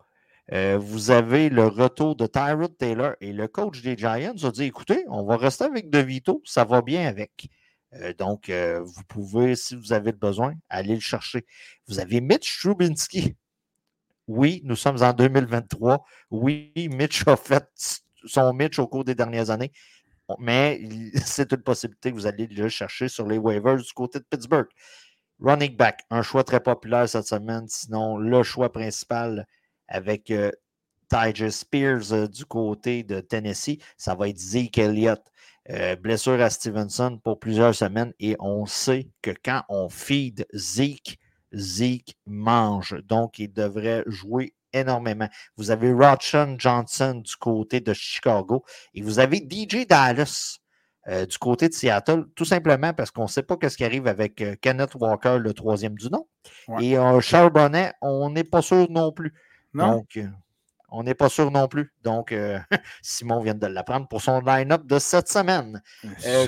Euh, 0.53 0.77
vous 0.77 1.11
avez 1.11 1.49
le 1.49 1.67
retour 1.67 2.15
de 2.15 2.27
Tyrod 2.27 2.77
Taylor 2.77 3.13
et 3.21 3.31
le 3.31 3.47
coach 3.47 3.81
des 3.81 3.95
Giants 3.97 4.35
a 4.43 4.51
dit 4.51 4.63
écoutez, 4.63 5.05
on 5.07 5.23
va 5.23 5.37
rester 5.37 5.63
avec 5.63 5.89
De 5.89 5.99
Vito, 5.99 6.41
ça 6.45 6.65
va 6.65 6.81
bien 6.81 7.07
avec. 7.07 7.47
Euh, 7.93 8.13
donc, 8.13 8.49
euh, 8.49 8.81
vous 8.83 9.03
pouvez, 9.07 9.55
si 9.55 9.75
vous 9.75 9.93
avez 9.93 10.11
besoin, 10.11 10.53
aller 10.69 10.95
le 10.95 11.01
chercher. 11.01 11.45
Vous 11.87 11.99
avez 11.99 12.21
Mitch 12.21 12.59
Trubinski. 12.59 13.35
Oui, 14.27 14.61
nous 14.63 14.75
sommes 14.75 15.01
en 15.01 15.13
2023. 15.13 16.05
Oui, 16.31 16.71
Mitch 16.75 17.27
a 17.27 17.35
fait 17.35 17.67
son 18.25 18.53
Mitch 18.53 18.79
au 18.79 18.87
cours 18.87 19.03
des 19.03 19.15
dernières 19.15 19.49
années. 19.49 19.71
Mais 20.39 20.81
c'est 21.25 21.51
une 21.51 21.63
possibilité 21.63 22.11
que 22.11 22.15
vous 22.15 22.27
allez 22.27 22.47
le 22.47 22.69
chercher 22.69 23.07
sur 23.09 23.27
les 23.27 23.37
waivers 23.37 23.77
du 23.77 23.93
côté 23.93 24.19
de 24.19 24.25
Pittsburgh. 24.29 24.67
Running 25.41 25.75
back, 25.75 26.03
un 26.11 26.21
choix 26.21 26.43
très 26.43 26.59
populaire 26.59 27.09
cette 27.09 27.25
semaine. 27.25 27.67
Sinon, 27.67 28.17
le 28.19 28.43
choix 28.43 28.71
principal 28.71 29.47
avec 29.87 30.29
euh, 30.29 30.51
Spears 31.49 32.13
euh, 32.13 32.27
du 32.27 32.45
côté 32.45 33.01
de 33.01 33.21
Tennessee, 33.21 33.79
ça 33.97 34.13
va 34.13 34.29
être 34.29 34.37
Zeke 34.37 34.77
Elliott. 34.77 35.21
Euh, 35.71 35.95
blessure 35.95 36.39
à 36.41 36.51
Stevenson 36.51 37.19
pour 37.23 37.39
plusieurs 37.39 37.73
semaines 37.73 38.13
et 38.19 38.35
on 38.39 38.67
sait 38.67 39.09
que 39.23 39.31
quand 39.43 39.63
on 39.67 39.89
feed 39.89 40.45
Zeke, 40.53 41.17
Zeke 41.53 42.15
mange. 42.27 42.95
Donc, 43.07 43.39
il 43.39 43.51
devrait 43.51 44.03
jouer 44.05 44.53
énormément. 44.73 45.27
Vous 45.57 45.71
avez 45.71 45.91
Rodson 45.91 46.55
Johnson 46.59 47.21
du 47.25 47.35
côté 47.35 47.79
de 47.79 47.93
Chicago 47.93 48.63
et 48.93 49.01
vous 49.01 49.17
avez 49.17 49.37
DJ 49.37 49.87
Dallas 49.87 50.59
euh, 51.07 51.25
du 51.25 51.37
côté 51.37 51.67
de 51.69 51.73
Seattle, 51.73 52.25
tout 52.35 52.45
simplement 52.45 52.93
parce 52.93 53.11
qu'on 53.11 53.23
ne 53.23 53.27
sait 53.27 53.43
pas 53.43 53.57
ce 53.61 53.75
qui 53.75 53.83
arrive 53.83 54.07
avec 54.07 54.41
euh, 54.41 54.55
Kenneth 54.61 54.95
Walker, 54.95 55.37
le 55.39 55.53
troisième 55.53 55.95
du 55.95 56.09
nom. 56.09 56.27
Et 56.79 56.95
Charles 57.21 57.51
Bonnet, 57.51 57.93
on 58.01 58.29
n'est 58.29 58.43
pas 58.43 58.61
sûr 58.61 58.89
non 58.89 59.11
plus. 59.11 59.33
Donc, 59.73 60.17
on 60.91 61.03
n'est 61.03 61.15
pas 61.15 61.29
sûr 61.29 61.49
non 61.49 61.67
plus. 61.67 61.91
Donc, 62.03 62.31
euh, 62.31 62.59
Simon 63.01 63.39
vient 63.41 63.55
de 63.55 63.67
l'apprendre 63.67 64.07
pour 64.07 64.21
son 64.21 64.41
line-up 64.41 64.85
de 64.85 64.99
cette 64.99 65.29
semaine. 65.29 65.81
Ah, 66.03 66.07
euh, 66.25 66.47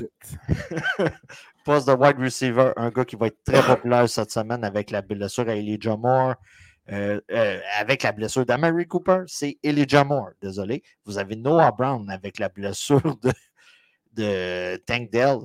poste 1.66 1.88
de 1.88 1.94
wide 1.94 2.20
receiver, 2.20 2.74
un 2.76 2.90
gars 2.90 3.06
qui 3.06 3.16
va 3.16 3.28
être 3.28 3.42
très 3.46 3.62
populaire 3.66 4.08
cette 4.10 4.32
semaine 4.32 4.64
avec 4.64 4.92
la 4.92 5.02
blessure 5.02 5.48
à 5.48 5.56
Elijah 5.56 5.96
Moore. 5.96 6.36
Euh, 6.92 7.22
avec 7.80 8.04
la 8.04 8.12
blessure 8.12 8.46
d'Amary 8.46 8.86
Cooper, 8.86 9.24
c'est 9.28 9.58
Elijah 9.64 10.04
Moore. 10.04 10.32
Désolé. 10.42 10.84
Vous 11.06 11.18
avez 11.18 11.38
Noah 11.38 11.72
Brown 11.72 12.10
avec 12.10 12.40
la 12.40 12.50
blessure 12.50 13.18
de, 13.24 13.32
de 14.14 14.78
Tank 14.86 15.12
Dell 15.12 15.40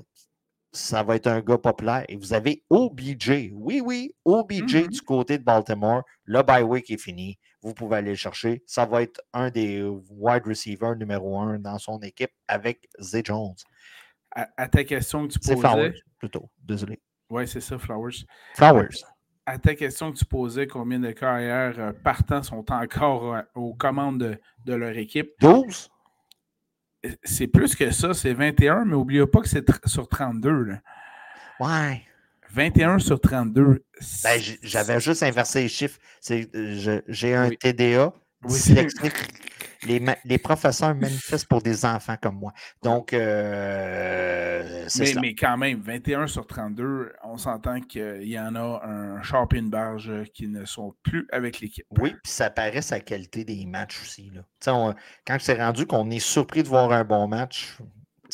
ça 0.72 1.02
va 1.02 1.16
être 1.16 1.26
un 1.26 1.40
gars 1.40 1.58
populaire. 1.58 2.04
Et 2.08 2.16
vous 2.16 2.32
avez 2.32 2.62
OBJ. 2.70 3.50
Oui, 3.52 3.80
oui, 3.84 4.14
OBJ 4.24 4.60
mm-hmm. 4.60 4.88
du 4.88 5.00
côté 5.02 5.38
de 5.38 5.44
Baltimore. 5.44 6.02
Le 6.24 6.42
bye 6.42 6.62
week 6.62 6.90
est 6.90 7.00
fini. 7.00 7.38
Vous 7.62 7.74
pouvez 7.74 7.96
aller 7.96 8.10
le 8.10 8.16
chercher. 8.16 8.62
Ça 8.66 8.86
va 8.86 9.02
être 9.02 9.20
un 9.32 9.50
des 9.50 9.82
wide 9.82 10.46
receivers 10.46 10.96
numéro 10.96 11.38
un 11.40 11.58
dans 11.58 11.78
son 11.78 11.98
équipe 12.00 12.30
avec 12.46 12.88
Zay 13.00 13.22
Jones. 13.24 13.54
À, 14.30 14.68
ta 14.68 14.84
question 14.84 15.26
que 15.26 15.32
tu 15.32 15.38
posais. 15.38 15.54
C'est 15.54 15.60
Flowers, 15.60 16.02
plutôt. 16.18 16.50
Désolé. 16.62 17.00
Oui, 17.30 17.48
c'est 17.48 17.60
ça, 17.60 17.78
Flowers. 17.78 18.24
Flowers. 18.54 19.02
À 19.46 19.58
ta 19.58 19.74
question 19.74 20.12
que 20.12 20.18
tu 20.18 20.26
posais, 20.26 20.66
combien 20.66 21.00
de 21.00 21.10
carrières 21.10 21.78
euh, 21.78 21.92
partants 21.92 22.42
sont 22.42 22.70
encore 22.70 23.34
euh, 23.34 23.42
aux 23.54 23.74
commandes 23.74 24.18
de, 24.18 24.38
de 24.66 24.74
leur 24.74 24.96
équipe? 24.96 25.32
12? 25.40 25.88
C'est 27.22 27.46
plus 27.46 27.74
que 27.74 27.90
ça, 27.90 28.14
c'est 28.14 28.32
21, 28.32 28.84
mais 28.84 28.92
n'oubliez 28.92 29.26
pas 29.26 29.40
que 29.40 29.48
c'est 29.48 29.64
sur 29.86 30.08
32. 30.08 30.50
Là. 30.50 30.80
Ouais. 31.60 32.02
21 32.50 32.98
sur 32.98 33.20
32. 33.20 33.84
Ben, 34.24 34.40
J'avais 34.62 35.00
juste 35.00 35.22
inversé 35.22 35.62
les 35.62 35.68
chiffres. 35.68 35.98
J'ai 36.22 37.34
un 37.34 37.50
TDA 37.50 38.12
oui, 38.44 38.60
les, 39.86 40.02
les, 40.24 40.38
professeurs 40.38 40.94
manifestent 40.94 41.46
pour 41.46 41.62
des 41.62 41.84
enfants 41.84 42.16
comme 42.20 42.36
moi. 42.36 42.52
Donc, 42.82 43.12
euh, 43.12 44.86
mais, 44.98 45.14
mais, 45.20 45.34
quand 45.34 45.56
même, 45.56 45.80
21 45.80 46.26
sur 46.26 46.46
32, 46.46 47.12
on 47.24 47.36
s'entend 47.36 47.80
qu'il 47.80 48.28
y 48.28 48.38
en 48.38 48.54
a 48.54 48.82
un 48.84 49.22
char 49.22 49.46
et 49.52 49.58
une 49.58 49.70
barge 49.70 50.10
qui 50.34 50.48
ne 50.48 50.64
sont 50.64 50.94
plus 51.02 51.26
avec 51.30 51.60
l'équipe. 51.60 51.86
Oui, 51.98 52.10
puis 52.22 52.32
ça 52.32 52.50
paraît 52.50 52.82
sa 52.82 53.00
qualité 53.00 53.44
des 53.44 53.64
matchs 53.66 54.00
aussi. 54.02 54.30
Là. 54.34 54.42
quand 55.26 55.36
c'est 55.40 55.62
rendu 55.62 55.86
qu'on 55.86 56.10
est 56.10 56.18
surpris 56.18 56.62
de 56.62 56.68
voir 56.68 56.90
un 56.92 57.04
bon 57.04 57.28
match, 57.28 57.78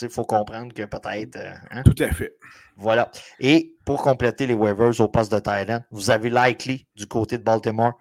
il 0.01 0.09
faut 0.09 0.25
comprendre 0.25 0.73
que 0.73 0.85
peut-être. 0.85 1.37
Euh, 1.37 1.55
hein? 1.71 1.83
Tout 1.83 2.03
à 2.03 2.11
fait. 2.11 2.37
Voilà. 2.77 3.11
Et 3.39 3.75
pour 3.85 4.03
compléter 4.03 4.47
les 4.47 4.55
waivers 4.55 5.01
au 5.01 5.09
poste 5.09 5.33
de 5.33 5.39
Thailand, 5.39 5.81
vous 5.91 6.11
avez 6.11 6.31
Likely 6.31 6.87
du 6.97 7.07
côté 7.07 7.39
de 7.39 7.45
Baltimore. 7.45 7.99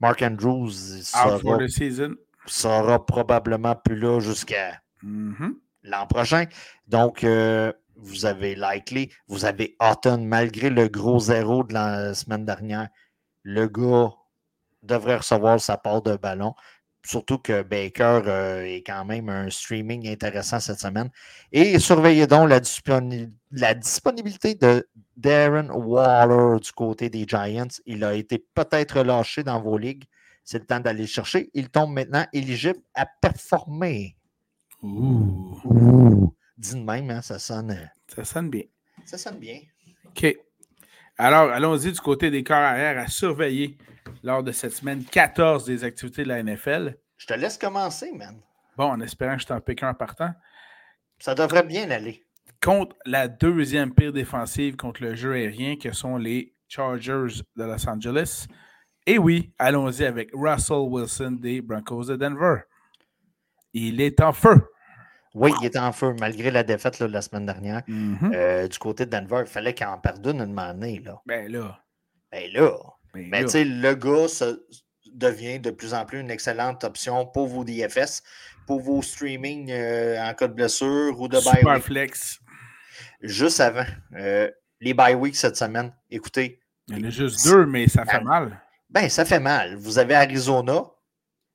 Mark 0.00 0.20
Andrews 0.20 0.70
sera, 0.70 1.38
sera 2.46 3.04
probablement 3.04 3.74
plus 3.76 3.98
là 3.98 4.20
jusqu'à 4.20 4.80
mm-hmm. 5.02 5.54
l'an 5.84 6.06
prochain. 6.06 6.46
Donc, 6.86 7.24
euh, 7.24 7.72
vous 7.96 8.26
avez 8.26 8.54
Likely, 8.54 9.10
vous 9.28 9.44
avez 9.44 9.76
Houghton, 9.80 10.24
malgré 10.24 10.70
le 10.70 10.88
gros 10.88 11.18
zéro 11.18 11.62
de 11.64 11.74
la 11.74 12.14
semaine 12.14 12.44
dernière. 12.44 12.88
Le 13.42 13.66
gars 13.66 14.10
devrait 14.82 15.16
recevoir 15.16 15.60
sa 15.60 15.76
part 15.76 16.02
de 16.02 16.16
ballon. 16.16 16.54
Surtout 17.04 17.38
que 17.38 17.62
Baker 17.62 18.20
euh, 18.26 18.64
est 18.64 18.84
quand 18.86 19.04
même 19.04 19.28
un 19.28 19.50
streaming 19.50 20.08
intéressant 20.08 20.60
cette 20.60 20.78
semaine. 20.78 21.10
Et 21.50 21.80
surveillez 21.80 22.28
donc 22.28 22.48
la, 22.48 22.60
la 23.50 23.74
disponibilité 23.74 24.54
de 24.54 24.88
Darren 25.16 25.68
Waller 25.70 26.60
du 26.60 26.70
côté 26.72 27.10
des 27.10 27.26
Giants. 27.26 27.66
Il 27.86 28.04
a 28.04 28.14
été 28.14 28.44
peut-être 28.54 28.98
relâché 28.98 29.42
dans 29.42 29.60
vos 29.60 29.78
ligues. 29.78 30.04
C'est 30.44 30.58
le 30.58 30.66
temps 30.66 30.80
d'aller 30.80 31.02
le 31.02 31.06
chercher. 31.06 31.50
Il 31.54 31.70
tombe 31.70 31.92
maintenant 31.92 32.26
éligible 32.32 32.80
à 32.94 33.06
performer. 33.06 34.16
Ouh. 34.82 35.60
Ouh. 35.64 36.36
Dis 36.56 36.74
de 36.74 36.80
même, 36.80 37.10
hein, 37.10 37.22
ça 37.22 37.38
sonne. 37.38 37.70
Euh, 37.70 37.84
ça 38.08 38.24
sonne 38.24 38.50
bien. 38.50 38.64
Ça 39.04 39.18
sonne 39.18 39.38
bien. 39.38 39.60
OK. 40.06 40.36
Alors, 41.18 41.50
allons-y 41.50 41.92
du 41.92 42.00
côté 42.00 42.30
des 42.30 42.42
corps 42.42 42.56
arrière 42.56 42.98
à 42.98 43.06
surveiller 43.06 43.76
lors 44.22 44.42
de 44.42 44.52
cette 44.52 44.72
semaine 44.72 45.04
14 45.04 45.64
des 45.64 45.84
activités 45.84 46.24
de 46.24 46.28
la 46.28 46.42
NFL. 46.42 46.96
Je 47.16 47.26
te 47.26 47.34
laisse 47.34 47.58
commencer, 47.58 48.10
man. 48.12 48.40
Bon, 48.76 48.86
en 48.90 49.00
espérant 49.00 49.36
que 49.36 49.42
je 49.42 49.46
t'en 49.46 49.60
pique 49.60 49.82
un 49.82 49.94
partant. 49.94 50.32
Ça 51.18 51.34
devrait 51.34 51.62
bien 51.62 51.90
aller 51.90 52.26
contre 52.62 52.96
la 53.04 53.28
deuxième 53.28 53.92
pire 53.92 54.12
défensive 54.12 54.76
contre 54.76 55.02
le 55.02 55.14
jeu 55.14 55.34
aérien, 55.34 55.76
que 55.76 55.92
sont 55.92 56.16
les 56.16 56.54
Chargers 56.68 57.42
de 57.56 57.64
Los 57.64 57.88
Angeles. 57.88 58.46
Et 59.06 59.18
oui, 59.18 59.52
allons-y 59.58 60.04
avec 60.04 60.30
Russell 60.32 60.88
Wilson 60.88 61.38
des 61.40 61.60
Broncos 61.60 62.04
de 62.04 62.16
Denver. 62.16 62.60
Il 63.72 64.00
est 64.00 64.20
en 64.20 64.32
feu. 64.32 64.68
Oui, 65.34 65.50
il 65.60 65.66
est 65.66 65.76
en 65.76 65.92
feu, 65.92 66.14
malgré 66.20 66.50
la 66.50 66.62
défaite 66.62 67.00
la 67.00 67.22
semaine 67.22 67.46
dernière. 67.46 67.82
Mm-hmm. 67.88 68.34
Euh, 68.34 68.68
du 68.68 68.78
côté 68.78 69.06
de 69.06 69.10
Denver, 69.10 69.40
il 69.40 69.50
fallait 69.50 69.74
qu'il 69.74 69.86
en 69.86 69.98
perdone 69.98 70.40
une 70.40 70.58
année. 70.58 71.02
Là. 71.04 71.20
Ben 71.26 71.50
là. 71.50 71.80
Ben 72.30 72.52
là. 72.52 72.76
Ben 73.14 73.28
Mais 73.30 73.44
tu 73.44 73.50
sais, 73.50 73.64
le 73.64 73.94
gars 73.94 74.26
devient 75.12 75.58
de 75.58 75.70
plus 75.70 75.94
en 75.94 76.04
plus 76.04 76.20
une 76.20 76.30
excellente 76.30 76.84
option 76.84 77.26
pour 77.26 77.48
vos 77.48 77.64
DFS, 77.64 78.22
pour 78.66 78.80
vos 78.80 79.02
streaming 79.02 79.70
euh, 79.70 80.22
en 80.22 80.34
cas 80.34 80.48
de 80.48 80.54
blessure 80.54 81.18
ou 81.18 81.28
de 81.28 81.38
Super 81.38 81.82
flex 81.82 82.42
juste 83.22 83.60
avant 83.60 83.84
euh, 84.16 84.50
les 84.80 84.94
bye 84.94 85.14
weeks 85.14 85.36
cette 85.36 85.56
semaine. 85.56 85.92
Écoutez. 86.10 86.60
Il 86.88 86.98
y 86.98 87.04
en 87.04 87.08
a 87.08 87.10
juste 87.10 87.46
deux, 87.46 87.64
mais 87.66 87.88
ça 87.88 88.04
fait 88.04 88.20
mal. 88.20 88.60
Ben, 88.92 89.08
ça 89.08 89.24
fait 89.24 89.40
mal. 89.40 89.74
Vous 89.76 89.98
avez 89.98 90.14
Arizona 90.14 90.84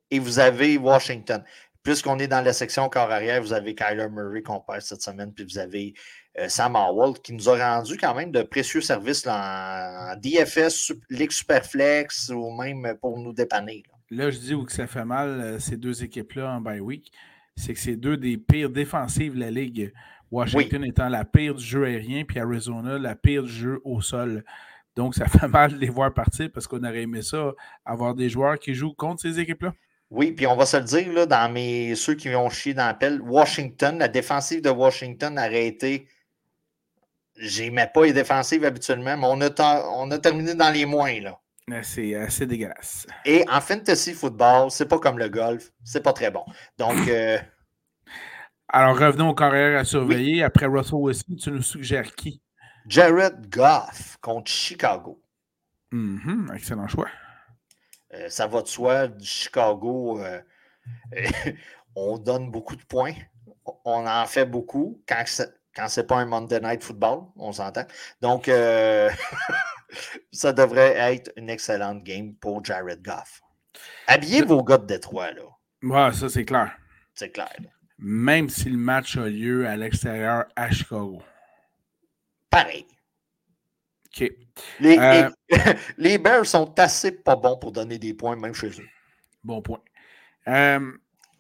et 0.10 0.18
vous 0.18 0.40
avez 0.40 0.78
Washington. 0.78 1.44
Puisqu'on 1.84 2.18
est 2.18 2.28
dans 2.28 2.42
la 2.42 2.52
section 2.52 2.90
corps 2.90 3.12
arrière, 3.12 3.42
vous 3.42 3.54
avez 3.54 3.76
Kyler 3.76 4.10
Murray 4.10 4.42
qu'on 4.42 4.60
perd 4.60 4.82
cette 4.82 5.04
semaine, 5.04 5.32
puis 5.32 5.46
vous 5.46 5.60
avez 5.60 5.94
euh, 6.40 6.50
Sam 6.50 6.76
Howell 6.76 7.14
qui 7.22 7.34
nous 7.34 7.48
a 7.48 7.76
rendu 7.76 7.96
quand 7.96 8.16
même 8.16 8.32
de 8.32 8.42
précieux 8.42 8.82
services 8.82 9.26
en, 9.28 10.16
DFS, 10.18 10.92
Ligue 11.10 11.32
Superflex 11.32 12.30
ou 12.30 12.52
même 12.52 12.98
pour 13.00 13.20
nous 13.20 13.34
dépanner. 13.34 13.84
Là, 14.10 14.32
je 14.32 14.40
dis 14.40 14.54
où 14.54 14.66
que 14.66 14.72
ça 14.72 14.88
fait 14.88 15.06
mal, 15.06 15.30
euh, 15.30 15.60
ces 15.60 15.78
deux 15.78 16.04
équipes-là 16.04 16.56
en 16.56 16.62
bye 16.62 16.80
week, 16.80 17.12
c'est 17.56 17.74
que 17.74 17.80
c'est 17.80 17.96
deux 17.96 18.18
des 18.18 18.38
pires 18.38 18.72
défensives 18.72 19.36
de 19.36 19.40
la 19.40 19.52
Ligue. 19.52 19.94
Washington 20.32 20.84
étant 20.84 21.08
la 21.08 21.24
pire 21.24 21.54
du 21.54 21.64
jeu 21.64 21.86
aérien, 21.86 22.26
puis 22.26 22.40
Arizona 22.40 22.98
la 22.98 23.16
pire 23.16 23.44
du 23.44 23.52
jeu 23.52 23.80
au 23.86 24.02
sol. 24.02 24.44
Donc, 24.98 25.14
ça 25.14 25.28
fait 25.28 25.48
mal 25.48 25.74
de 25.74 25.78
les 25.78 25.90
voir 25.90 26.14
partir 26.14 26.50
parce 26.52 26.68
qu'on 26.68 26.84
aurait 26.84 27.04
aimé 27.04 27.22
ça, 27.22 27.54
avoir 27.86 28.16
des 28.16 28.30
joueurs 28.30 28.58
qui 28.58 28.74
jouent 28.74 28.96
contre 28.96 29.22
ces 29.22 29.40
équipes-là. 29.40 29.74
Oui, 30.10 30.32
puis 30.32 30.48
on 30.48 30.56
va 30.56 30.66
se 30.66 30.78
le 30.78 30.84
dire, 30.84 31.14
là, 31.14 31.26
dans 31.26 31.52
mes, 31.52 31.94
ceux 31.96 32.16
qui 32.16 32.30
ont 32.30 32.50
chié 32.50 32.74
dans 32.74 32.88
l'appel, 32.88 33.22
Washington, 33.22 34.00
la 34.00 34.08
défensive 34.08 34.62
de 34.62 34.70
Washington 34.70 35.38
aurait 35.38 35.68
été. 35.68 36.08
J'aimais 37.36 37.90
pas 37.94 38.06
les 38.06 38.14
défensives 38.14 38.66
habituellement, 38.66 39.16
mais 39.16 39.28
on 39.28 39.42
a, 39.42 39.90
on 39.96 40.10
a 40.10 40.18
terminé 40.18 40.56
dans 40.56 40.72
les 40.72 40.86
moins. 40.86 41.20
là. 41.22 41.40
C'est 41.84 42.16
assez 42.16 42.48
dégueulasse. 42.48 43.06
Et 43.26 43.44
en 43.52 43.60
fantasy 43.60 44.14
football, 44.14 44.72
c'est 44.72 44.88
pas 44.88 44.98
comme 44.98 45.20
le 45.20 45.28
golf, 45.30 45.70
c'est 45.84 46.02
pas 46.02 46.14
très 46.14 46.32
bon. 46.32 46.46
Donc. 46.78 47.08
Euh, 47.10 47.38
alors, 48.70 48.98
revenons 48.98 49.30
aux 49.30 49.36
carrières 49.36 49.80
à 49.80 49.84
surveiller. 49.84 50.44
Après 50.44 50.66
Russell 50.66 50.96
Wilson, 50.96 51.36
tu 51.36 51.52
nous 51.52 51.62
suggères 51.62 52.16
qui? 52.16 52.42
Jared 52.88 53.50
Goff 53.50 54.18
contre 54.22 54.50
Chicago. 54.50 55.22
Mm-hmm, 55.92 56.56
excellent 56.56 56.88
choix. 56.88 57.10
Euh, 58.14 58.30
ça 58.30 58.48
va 58.48 58.62
de 58.62 58.68
soi, 58.68 59.08
Chicago, 59.20 60.22
euh, 60.22 60.42
on 61.96 62.18
donne 62.18 62.50
beaucoup 62.52 62.76
de 62.76 62.84
points. 62.84 63.14
On 63.84 64.08
en 64.08 64.26
fait 64.26 64.46
beaucoup 64.46 65.02
quand 65.08 65.24
quand 65.76 65.88
c'est 65.90 66.08
pas 66.08 66.16
un 66.16 66.26
Monday 66.26 66.60
Night 66.60 66.84
Football, 66.84 67.26
on 67.36 67.52
s'entend. 67.52 67.86
Donc, 68.20 68.48
euh, 68.48 69.12
ça 70.32 70.52
devrait 70.52 70.96
être 70.96 71.32
une 71.38 71.52
excellente 71.52 72.04
game 72.04 72.34
pour 72.34 72.66
Jared 72.66 73.04
Goff. 73.04 73.42
Habillez 74.08 74.42
vos 74.42 74.64
gars 74.64 74.80
de 74.80 74.88
Détroit, 74.88 75.34
là. 75.34 75.44
Ouais, 75.84 76.14
ça, 76.14 76.30
c'est 76.30 76.46
clair. 76.46 76.76
C'est 77.14 77.30
clair. 77.30 77.54
Même 78.00 78.50
si 78.50 78.70
le 78.70 78.78
match 78.78 79.18
a 79.18 79.28
lieu 79.28 79.68
à 79.68 79.76
l'extérieur 79.76 80.46
à 80.56 80.72
Chicago. 80.72 81.22
Pareil. 82.50 82.86
OK. 84.22 84.32
Les, 84.80 84.98
euh, 84.98 85.30
les, 85.98 86.18
Bears 86.18 86.46
sont 86.46 86.78
assez 86.80 87.12
pas 87.12 87.36
bons 87.36 87.58
pour 87.58 87.72
donner 87.72 88.00
des 88.00 88.14
points, 88.14 88.36
même 88.36 88.54
chez 88.54 88.70
eux. 88.70 88.88
Bon 89.44 89.62
point. 89.62 89.82
Euh, 90.48 90.92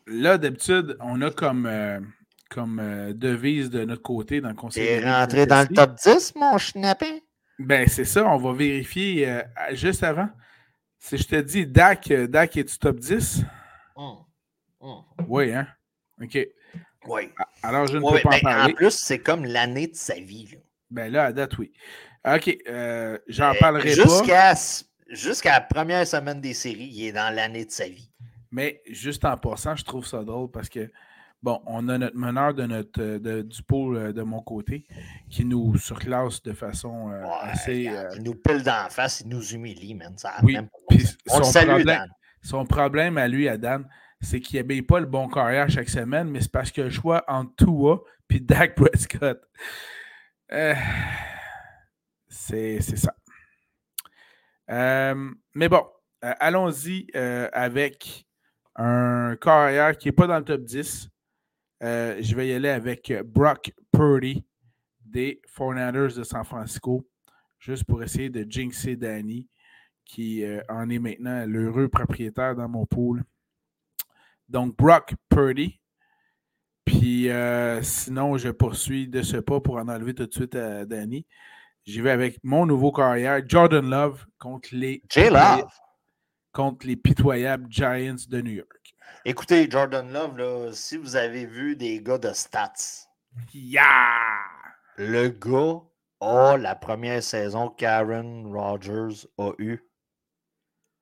là, 0.06 0.38
d'habitude, 0.38 0.98
on 1.00 1.22
a 1.22 1.32
comme, 1.32 1.66
euh, 1.66 2.00
comme 2.50 3.14
devise 3.14 3.70
de 3.70 3.86
notre 3.86 4.04
côté 4.04 4.42
dans 4.42 4.50
le 4.50 4.56
conseil. 4.56 4.86
T'es 4.86 5.10
rentré 5.12 5.46
dans 5.46 5.68
le 5.68 5.76
top 5.76 5.96
10, 5.96 6.36
mon 6.36 6.58
schnappin? 6.58 7.20
Ben, 7.60 7.88
c'est 7.88 8.06
ça. 8.06 8.26
On 8.26 8.38
va 8.38 8.54
vérifier 8.54 9.42
juste 9.72 10.04
avant. 10.04 10.30
Si 11.00 11.18
je 11.18 11.28
te 11.28 11.36
dis 11.36 11.66
Dak, 11.66 12.12
Dak 12.12 12.58
est-tu 12.58 12.78
top 12.78 13.00
10? 13.00 13.44
Hum, 13.96 14.18
hum. 14.80 15.04
Oui, 15.28 15.52
hein? 15.54 15.68
OK. 16.22 16.38
Oui. 17.08 17.30
Alors, 17.64 17.88
je 17.88 17.98
ne 17.98 18.02
peux 18.02 18.20
pas 18.20 18.30
en 18.30 18.32
ben, 18.32 18.42
parler. 18.42 18.74
En 18.74 18.76
plus, 18.76 18.92
c'est 18.92 19.20
comme 19.20 19.46
l'année 19.46 19.88
de 19.88 19.96
sa 19.96 20.16
vie. 20.16 20.50
Là. 20.52 20.60
Ben 20.90 21.12
là, 21.12 21.26
à 21.26 21.34
date, 21.34 21.58
oui. 21.58 21.72
OK. 22.26 22.58
Euh, 22.68 23.18
j'en 23.28 23.54
parlerai 23.60 23.96
pas. 23.96 24.54
Jusqu'à 25.10 25.52
la 25.54 25.62
première 25.62 26.06
semaine 26.06 26.42
des 26.42 26.54
séries, 26.54 26.90
il 26.92 27.06
est 27.06 27.12
dans 27.14 27.34
l'année 27.34 27.66
de 27.66 27.72
sa 27.72 27.88
vie. 27.88 28.12
Mais 28.52 28.82
juste 28.90 29.24
en 29.24 29.38
passant, 29.38 29.76
je 29.76 29.84
trouve 29.84 30.06
ça 30.06 30.24
drôle 30.24 30.52
parce 30.52 30.68
que, 30.68 30.92
bon, 31.42 31.62
on 31.66 31.88
a 31.88 31.98
notre 31.98 32.18
meneur 32.18 32.54
de 32.54 32.64
notre, 32.64 33.18
de, 33.18 33.42
du 33.42 33.64
pôle 33.64 33.96
euh, 33.96 34.14
de 34.14 34.22
mon 34.22 34.42
côté 34.42 34.86
qui 35.30 35.46
nous 35.46 35.78
surclasse 35.78 36.44
de 36.44 36.54
façon 36.54 37.10
euh, 37.12 37.24
assez. 37.42 37.90
il 38.16 38.24
nous 38.24 38.36
pile 38.36 38.64
d'en 38.64 38.90
face, 38.90 39.22
il 39.22 39.30
nous 39.30 39.54
humilie, 39.54 39.96
man. 39.96 40.14
Ça 40.18 40.34
oui, 40.44 40.58
on 41.30 41.40
le 41.40 41.44
salue, 41.44 41.84
Dan. 41.84 42.08
Son 42.42 42.66
problème 42.66 43.18
à 43.18 43.28
lui, 43.28 43.48
à 43.48 43.58
Dan, 43.58 43.88
c'est 44.22 44.40
qu'il 44.40 44.60
n'habille 44.60 44.82
pas 44.82 45.00
le 45.00 45.06
bon 45.06 45.28
carrière 45.28 45.70
chaque 45.70 45.90
semaine, 45.90 46.30
mais 46.30 46.42
c'est 46.42 46.52
parce 46.52 46.72
qu'il 46.72 46.84
a 46.84 46.86
le 46.88 46.92
choix 46.92 47.24
entre 47.28 47.56
Tua 47.56 48.02
et 48.30 48.40
Dak 48.40 48.76
Prescott. 48.76 49.42
Euh, 50.52 50.76
c'est 52.30 52.80
ça. 52.82 53.14
Euh, 54.70 55.32
mais 55.54 55.68
bon, 55.68 55.86
euh, 56.24 56.34
allons-y 56.40 57.08
avec 57.14 58.26
un 58.76 59.36
carrière 59.36 59.98
qui 59.98 60.08
n'est 60.08 60.14
pas 60.14 60.28
dans 60.28 60.38
le 60.38 60.46
top 60.46 60.62
10. 60.62 61.10
je 61.82 62.36
vais 62.36 62.48
y 62.48 62.54
aller 62.54 62.70
avec 62.70 63.14
Brock 63.26 63.74
Purdy 63.92 64.46
des 65.02 65.42
49ers 65.58 66.16
de 66.16 66.24
San 66.24 66.44
Francisco, 66.44 67.08
juste 67.60 67.86
pour 67.86 68.04
essayer 68.04 68.30
de 68.30 68.50
jinxer 68.50 68.96
Danny, 68.96 69.48
qui 70.06 70.46
en 70.70 70.90
est 70.90 71.00
maintenant 71.00 71.46
l'heureux 71.46 71.90
propriétaire 71.90 72.56
dans 72.56 72.70
mon 72.70 72.86
pool. 72.86 73.24
Donc, 74.48 74.78
Brock 74.78 75.14
Purdy. 75.30 75.80
Puis 76.88 77.30
euh, 77.30 77.84
sinon, 77.84 78.38
je 78.38 78.48
poursuis 78.48 79.10
de 79.10 79.22
ce 79.22 79.36
pas 79.36 79.60
pour 79.60 79.76
en 79.76 79.90
enlever 79.90 80.14
tout 80.14 80.26
de 80.26 80.34
suite 80.34 80.56
à 80.56 80.86
Danny. 80.86 81.26
J'y 81.86 82.00
vais 82.00 82.12
avec 82.12 82.40
mon 82.44 82.66
nouveau 82.66 82.94
carrière, 82.94 83.42
Jordan 83.46 83.90
Love, 83.90 84.26
contre 84.40 84.70
les, 84.72 85.04
contre 86.54 86.88
les 86.88 86.96
pitoyables 86.96 87.68
Giants 87.70 88.16
de 88.30 88.42
New 88.42 88.54
York. 88.54 88.96
Écoutez, 89.26 89.70
Jordan 89.70 90.12
Love, 90.14 90.38
là, 90.38 90.72
si 90.72 90.96
vous 90.96 91.18
avez 91.18 91.46
vu 91.46 91.76
des 91.76 92.02
gars 92.02 92.18
de 92.18 92.32
stats, 92.32 93.08
yeah! 93.54 93.84
le 94.96 95.28
gars 95.28 95.82
a 96.22 96.56
la 96.56 96.74
première 96.76 97.22
saison 97.22 97.70
Karen 97.70 98.48
Rogers 98.48 99.28
a 99.38 99.52
eu. 99.58 99.84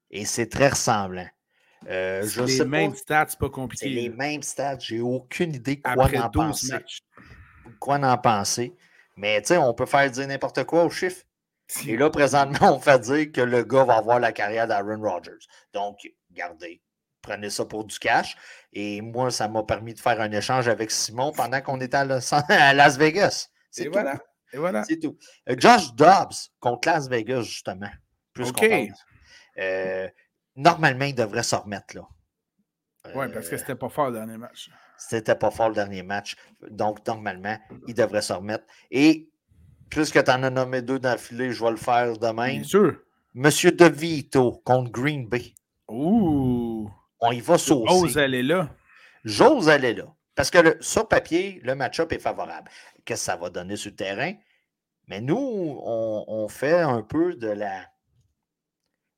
Et 0.10 0.26
c'est 0.26 0.50
très 0.50 0.70
ressemblant. 0.70 1.28
Euh, 1.88 2.24
c'est 2.24 2.46
les 2.46 2.66
mêmes 2.66 2.96
stats, 2.96 3.28
c'est 3.30 3.40
pas 3.40 3.50
compliqué. 3.50 3.86
C'est 3.86 3.92
les 3.92 4.10
mêmes 4.10 4.44
stats. 4.44 4.80
J'ai 4.80 5.02
aucune 5.02 5.54
idée 5.54 5.82
quoi 5.82 6.10
en 6.18 6.30
penser. 6.30 6.74
Quoi 7.80 7.98
en 7.98 8.18
penser. 8.18 8.76
Mais 9.18 9.42
tu 9.42 9.50
sais, 9.50 9.58
on 9.58 9.74
peut 9.74 9.86
faire 9.86 10.10
dire 10.10 10.28
n'importe 10.28 10.64
quoi 10.66 10.84
au 10.84 10.90
chiffre. 10.90 11.24
Et 11.88 11.98
là, 11.98 12.10
présentement, 12.10 12.74
on 12.76 12.80
fait 12.80 13.00
dire 13.00 13.32
que 13.32 13.42
le 13.42 13.64
gars 13.64 13.84
va 13.84 13.98
avoir 13.98 14.20
la 14.20 14.32
carrière 14.32 14.68
d'Aaron 14.68 15.02
Rodgers. 15.02 15.46
Donc, 15.74 16.00
gardez, 16.32 16.82
prenez 17.22 17.50
ça 17.50 17.66
pour 17.66 17.86
du 17.86 17.98
cash. 17.98 18.36
Et 18.74 19.02
moi, 19.02 19.32
ça 19.32 19.48
m'a 19.48 19.64
permis 19.64 19.94
de 19.94 20.00
faire 20.00 20.20
un 20.22 20.32
échange 20.32 20.68
avec 20.68 20.92
Simon 20.92 21.32
pendant 21.32 21.62
qu'on 21.62 21.80
était 21.82 21.98
à, 21.98 22.06
Las 22.74 22.98
Vegas. 22.98 23.50
C'est 23.72 23.88
voilà. 23.88 24.20
Et 24.54 24.58
voilà. 24.58 24.84
C'est 24.84 25.00
tout. 25.00 25.18
Euh, 25.50 25.56
Josh 25.58 25.94
Dobbs 25.96 26.50
contre 26.60 26.88
Las 26.88 27.10
Vegas, 27.10 27.42
justement. 27.42 27.92
Plus 28.34 28.50
OK. 28.50 28.90
Euh, 29.58 30.10
normalement, 30.56 31.06
il 31.06 31.16
devrait 31.16 31.44
se 31.44 31.56
remettre 31.56 31.96
là. 31.96 32.08
Oui, 33.14 33.26
parce 33.32 33.50
que 33.50 33.56
euh, 33.56 33.58
c'était 33.58 33.76
pas 33.76 33.90
fort 33.90 34.08
le 34.08 34.14
dernier 34.14 34.38
match. 34.38 34.70
C'était 34.98 35.36
pas 35.36 35.52
fort 35.52 35.70
le 35.70 35.76
dernier 35.76 36.04
match. 36.04 36.36
Donc, 36.70 37.06
normalement, 37.06 37.58
il 37.88 37.94
devrait 37.94 38.22
se 38.22 38.34
remettre. 38.34 38.66
Et 38.90 39.30
puisque 39.90 40.24
tu 40.24 40.32
en 40.32 40.44
as 40.44 40.50
nommé 40.50 40.82
deux 40.82 41.00
d'affilée, 41.00 41.52
je 41.52 41.64
vais 41.64 41.72
le 41.72 41.78
faire 41.78 42.18
demain. 42.18 42.48
Bien 42.48 42.64
sûr. 42.64 42.98
Monsieur 43.34 43.72
De 43.72 43.86
Vito 43.86 44.62
contre 44.64 44.92
Green 44.92 45.28
Bay. 45.28 45.54
Ouh. 45.88 46.90
On 47.20 47.32
y 47.32 47.42
va 47.42 47.58
saucer. 47.58 47.86
J'ose 47.88 48.18
aller 48.18 48.42
là. 48.42 48.70
J'ose 49.24 49.70
aller 49.70 49.94
là. 49.94 50.06
Parce 50.36 50.50
que 50.50 50.78
sur 50.82 51.08
papier, 51.08 51.62
le 51.64 51.76
match-up 51.76 52.12
est 52.12 52.20
favorable. 52.20 52.70
Qu'est-ce 53.04 53.22
que 53.22 53.26
ça 53.26 53.36
va 53.36 53.50
donner 53.50 53.76
sur 53.76 53.92
le 53.92 53.96
terrain? 53.96 54.34
Mais 55.08 55.22
nous, 55.22 55.38
on 55.38 56.48
fait 56.48 56.80
un 56.80 57.04
peu 57.04 57.36
de 57.36 57.48
la 57.48 57.86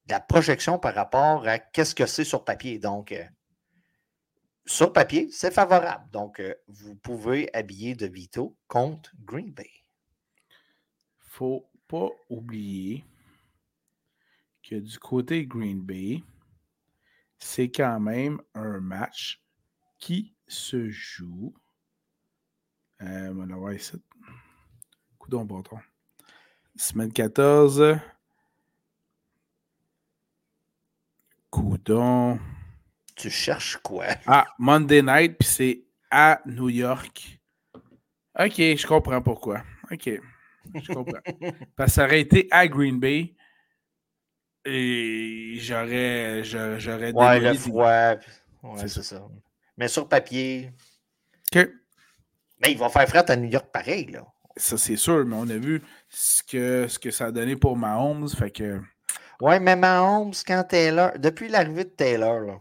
la 0.10 0.20
projection 0.20 0.80
par 0.80 0.96
rapport 0.96 1.48
à 1.48 1.60
qu'est-ce 1.60 1.96
que 1.96 2.06
c'est 2.06 2.24
sur 2.24 2.44
papier. 2.44 2.80
Donc, 2.80 3.12
euh, 3.12 3.24
sur 4.66 4.92
papier, 4.94 5.30
c'est 5.32 5.54
favorable. 5.54 6.10
Donc, 6.12 6.40
euh, 6.40 6.54
vous 6.68 6.96
pouvez 6.96 7.54
habiller 7.54 7.96
De 7.96 8.08
Vito 8.08 8.58
contre 8.68 9.12
Green 9.24 9.52
Bay. 9.52 9.72
faut 11.20 11.70
pas 11.88 12.10
oublier 12.30 13.06
que 14.64 14.76
du 14.76 15.00
côté 15.00 15.46
Green 15.46 15.82
Bay, 15.82 16.24
c'est 17.40 17.70
quand 17.70 18.00
même 18.00 18.42
un 18.54 18.80
match 18.80 19.42
qui 20.00 20.36
se 20.48 20.90
joue. 20.90 21.54
Euh, 23.02 23.34
on 23.34 23.46
va 23.46 25.44
bâton. 25.44 25.80
Semaine 26.76 27.14
14. 27.14 28.00
Coudon. 31.58 32.40
Tu 33.16 33.32
cherches 33.32 33.78
quoi? 33.78 34.06
Ah, 34.28 34.46
Monday 34.60 35.02
Night, 35.02 35.38
puis 35.40 35.48
c'est 35.48 35.84
à 36.12 36.40
New 36.46 36.70
York. 36.70 37.40
OK, 38.40 38.56
je 38.58 38.86
comprends 38.86 39.24
pourquoi. 39.24 39.64
OK, 39.92 40.08
je 40.76 40.94
comprends. 40.94 41.20
Parce 41.76 41.90
que 41.90 41.96
ça 41.96 42.06
aurait 42.06 42.22
été 42.22 42.48
à 42.52 42.68
Green 42.68 43.00
Bay 43.00 43.34
et 44.66 45.58
j'aurais 45.60 46.44
j'aurais 46.44 47.12
Ouais, 47.14 47.40
le 47.40 47.54
froid. 47.56 48.14
Ouais, 48.62 48.88
c'est 48.88 49.02
ça. 49.02 49.28
Mais 49.78 49.88
sur 49.88 50.08
papier. 50.08 50.72
OK. 51.56 51.70
Mais 52.62 52.72
il 52.72 52.78
va 52.78 52.90
faire 52.90 53.08
fret 53.08 53.32
à 53.32 53.36
New 53.36 53.50
York 53.50 53.70
pareil, 53.72 54.06
là. 54.12 54.28
Ça, 54.56 54.78
c'est 54.78 54.96
sûr, 54.96 55.26
mais 55.26 55.36
on 55.36 55.50
a 55.50 55.58
vu 55.58 55.82
ce 56.10 56.44
que, 56.44 56.88
ce 56.88 57.00
que 57.00 57.10
ça 57.10 57.28
a 57.28 57.32
donné 57.32 57.56
pour 57.56 57.78
Mahomes, 57.78 58.30
fait 58.30 58.52
que... 58.52 58.80
Ouais, 59.42 59.60
mais 59.60 59.76
Mahomes, 59.76 60.34
quand 60.46 60.64
Taylor, 60.64 61.12
depuis 61.18 61.48
l'arrivée 61.48 61.84
de 61.84 61.90
Taylor, 61.90 62.40
là, 62.40 62.60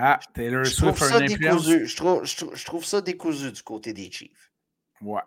ah, 0.00 0.20
Taylor 0.32 0.64
je 0.64 0.76
trouve, 0.76 0.96
ça 0.96 1.18
décousu, 1.18 1.86
je, 1.86 1.96
trouve, 1.96 2.24
je, 2.24 2.64
trouve, 2.64 2.84
ça 2.84 3.00
décousu 3.00 3.50
du 3.50 3.62
côté 3.62 3.92
des 3.92 4.10
Chiefs. 4.10 4.52
Ouais. 5.00 5.22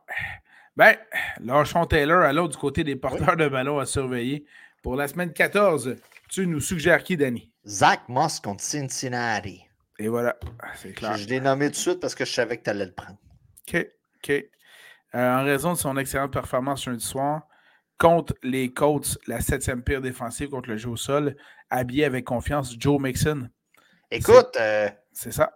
Ben, 0.78 0.96
lâchons 1.42 1.86
Taylor 1.86 2.22
à 2.22 2.32
l'autre 2.32 2.54
du 2.54 2.58
côté 2.58 2.86
des 2.86 2.96
porteurs 2.96 3.36
de 3.36 3.50
ballon 3.50 3.80
à 3.80 3.86
surveiller. 3.86 4.46
Pour 4.82 4.96
la 4.96 5.10
semaine 5.10 5.34
14, 5.34 5.98
tu 6.30 6.48
nous 6.48 6.62
suggères 6.62 7.04
qui, 7.04 7.18
Danny? 7.18 7.52
Zach 7.68 8.08
Moss 8.08 8.40
contre 8.40 8.64
Cincinnati. 8.64 9.66
Et 10.00 10.08
voilà, 10.08 10.38
c'est 10.76 10.94
clair. 10.94 11.18
Je, 11.18 11.28
l'ai 11.28 11.42
nommé 11.42 11.66
tout 11.66 11.72
de 11.72 11.76
suite 11.76 12.00
parce 12.00 12.16
que 12.16 12.24
je 12.24 12.32
savais 12.32 12.58
que 12.58 12.64
tu 12.64 12.70
allais 12.70 12.86
le 12.86 12.94
prendre. 12.94 13.18
OK, 13.68 13.88
OK. 14.16 14.30
Euh, 15.14 15.36
en 15.40 15.44
raison 15.44 15.74
de 15.74 15.78
son 15.78 15.98
excellente 15.98 16.32
performance 16.32 16.88
lundi 16.88 17.06
soir, 17.06 17.42
contre 18.02 18.34
les 18.42 18.74
Colts, 18.74 19.20
la 19.28 19.42
septième 19.42 19.84
pire 19.84 20.02
défensive 20.02 20.50
contre 20.50 20.70
le 20.70 20.78
jeu 20.78 20.90
au 20.90 20.98
sol, 20.98 21.36
habillé 21.70 22.04
avec 22.04 22.26
confiance 22.26 22.76
Joe 22.80 23.00
Mixon. 23.00 23.48
Écoute, 24.10 24.58
euh, 24.60 24.90
c'est 25.14 25.32
ça. 25.32 25.54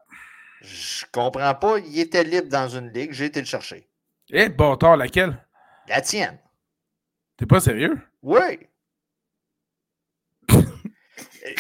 Je 0.61 1.05
comprends 1.11 1.55
pas. 1.55 1.79
Il 1.79 1.99
était 1.99 2.23
libre 2.23 2.47
dans 2.47 2.69
une 2.69 2.89
ligue. 2.89 3.11
J'ai 3.13 3.25
été 3.25 3.39
le 3.39 3.47
chercher. 3.47 3.89
Eh, 4.29 4.49
bon 4.49 4.77
tard, 4.77 4.95
laquelle? 4.95 5.43
La 5.87 6.01
tienne. 6.01 6.37
T'es 7.35 7.47
pas 7.47 7.59
sérieux? 7.59 7.99
Oui. 8.21 8.59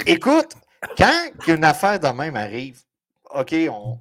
Écoute, 0.05 0.53
quand 0.95 1.29
une 1.47 1.63
affaire 1.63 1.99
de 1.99 2.07
même 2.09 2.35
arrive, 2.35 2.79
OK, 3.31 3.55
on. 3.71 3.99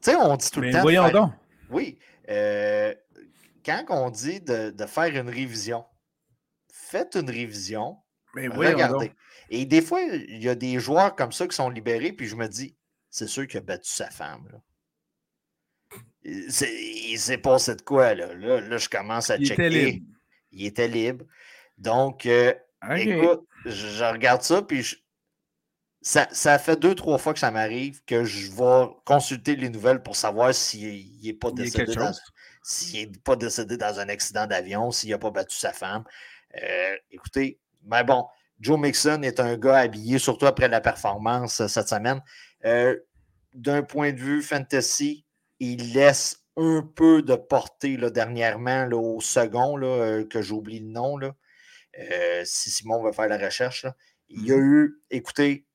Tu 0.00 0.10
sais, 0.10 0.16
on 0.16 0.34
dit 0.36 0.50
tout 0.50 0.62
le 0.62 0.72
temps. 0.72 0.80
Voyons 0.80 1.10
donc. 1.10 1.32
Oui. 1.68 1.98
Euh, 2.30 2.94
quand 3.64 3.84
on 3.90 4.08
dit 4.08 4.40
de, 4.40 4.70
de, 4.70 4.86
faire 4.86 5.14
une 5.14 5.28
révision, 5.28 5.84
faites 6.92 7.14
une 7.16 7.30
révision, 7.30 7.96
Mais 8.34 8.48
Regardez. 8.48 9.12
Et 9.50 9.64
des 9.64 9.82
fois, 9.82 10.00
il 10.02 10.42
y 10.42 10.48
a 10.48 10.54
des 10.54 10.78
joueurs 10.78 11.14
comme 11.16 11.32
ça 11.32 11.46
qui 11.46 11.56
sont 11.56 11.68
libérés, 11.68 12.12
puis 12.12 12.26
je 12.26 12.36
me 12.36 12.46
dis, 12.46 12.76
c'est 13.10 13.26
sûr 13.26 13.46
qu'il 13.46 13.58
a 13.58 13.62
battu 13.62 13.90
sa 13.90 14.10
femme. 14.10 14.48
Là. 14.50 14.58
Il 16.24 17.18
s'est 17.18 17.38
passé 17.38 17.74
de 17.74 17.82
quoi, 17.82 18.14
là? 18.14 18.32
Là, 18.34 18.78
je 18.78 18.88
commence 18.88 19.30
à 19.30 19.38
checker. 19.38 20.02
Il 20.52 20.66
était 20.66 20.88
libre. 20.88 21.24
Donc, 21.78 22.26
euh, 22.26 22.54
écoute, 22.96 23.46
je, 23.64 24.04
regarde 24.04 24.42
ça, 24.42 24.62
puis 24.62 24.86
ça, 26.00 26.28
ça, 26.30 26.58
fait 26.58 26.78
deux, 26.78 26.94
trois 26.94 27.18
fois 27.18 27.32
que 27.32 27.40
ça 27.40 27.50
m'arrive 27.50 28.02
que 28.04 28.24
je 28.24 28.50
vais 28.50 28.92
consulter 29.04 29.56
les 29.56 29.68
nouvelles 29.68 30.02
pour 30.02 30.16
savoir 30.16 30.54
s'il 30.54 31.22
n'est 31.22 31.32
pas 31.32 31.50
décédé 31.50 31.94
s'il 32.62 33.20
pas 33.20 33.36
décédé 33.36 33.76
dans 33.76 33.98
un 33.98 34.08
accident 34.08 34.46
d'avion, 34.46 34.90
s'il 34.90 35.10
n'a 35.10 35.18
pas 35.18 35.30
battu 35.30 35.56
sa 35.56 35.72
femme. 35.72 36.04
Euh, 36.60 36.96
écoutez, 37.10 37.60
mais 37.84 38.04
bon, 38.04 38.26
Joe 38.60 38.78
Mixon 38.78 39.22
est 39.22 39.40
un 39.40 39.56
gars 39.56 39.78
habillé, 39.78 40.18
surtout 40.18 40.46
après 40.46 40.68
la 40.68 40.80
performance 40.80 41.60
euh, 41.60 41.68
cette 41.68 41.88
semaine. 41.88 42.20
D'un 43.54 43.82
point 43.82 44.12
de 44.12 44.18
vue 44.18 44.40
fantasy, 44.40 45.26
il 45.60 45.92
laisse 45.92 46.42
un 46.56 46.82
peu 46.82 47.22
de 47.22 47.34
portée 47.34 47.96
là, 47.96 48.10
dernièrement 48.10 48.86
là, 48.86 48.96
au 48.96 49.20
second, 49.20 49.76
là, 49.76 49.86
euh, 49.86 50.24
que 50.24 50.42
j'oublie 50.42 50.80
le 50.80 50.88
nom. 50.88 51.16
Là. 51.16 51.34
Euh, 51.98 52.42
si 52.44 52.70
Simon 52.70 53.02
veut 53.02 53.12
faire 53.12 53.28
la 53.28 53.38
recherche. 53.38 53.86
Il 54.28 54.46
y 54.46 54.52
a 54.52 54.56
mmh 54.56 54.60
eu, 54.60 55.02
écoutez, 55.10 55.66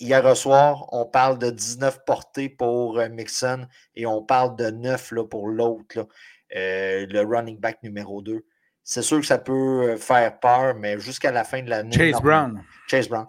hier 0.00 0.36
soir, 0.36 0.88
on 0.92 1.06
parle 1.06 1.38
de 1.38 1.50
19 1.50 2.04
portées 2.04 2.48
pour 2.48 2.98
euh, 2.98 3.08
Mixon 3.08 3.66
et 3.94 4.06
on 4.06 4.22
parle 4.24 4.56
de 4.56 4.70
9 4.70 5.12
là, 5.12 5.24
pour 5.24 5.48
l'autre, 5.48 6.08
le 6.50 7.22
running 7.22 7.58
back 7.58 7.82
numéro 7.82 8.22
2. 8.22 8.44
C'est 8.90 9.02
sûr 9.02 9.20
que 9.20 9.26
ça 9.26 9.38
peut 9.38 9.96
faire 9.96 10.40
peur, 10.40 10.74
mais 10.74 10.98
jusqu'à 10.98 11.30
la 11.30 11.44
fin 11.44 11.62
de 11.62 11.70
l'année. 11.70 11.96
Chase 11.96 12.20
Brown. 12.20 12.62
Chase 12.88 13.08
Brown 13.08 13.26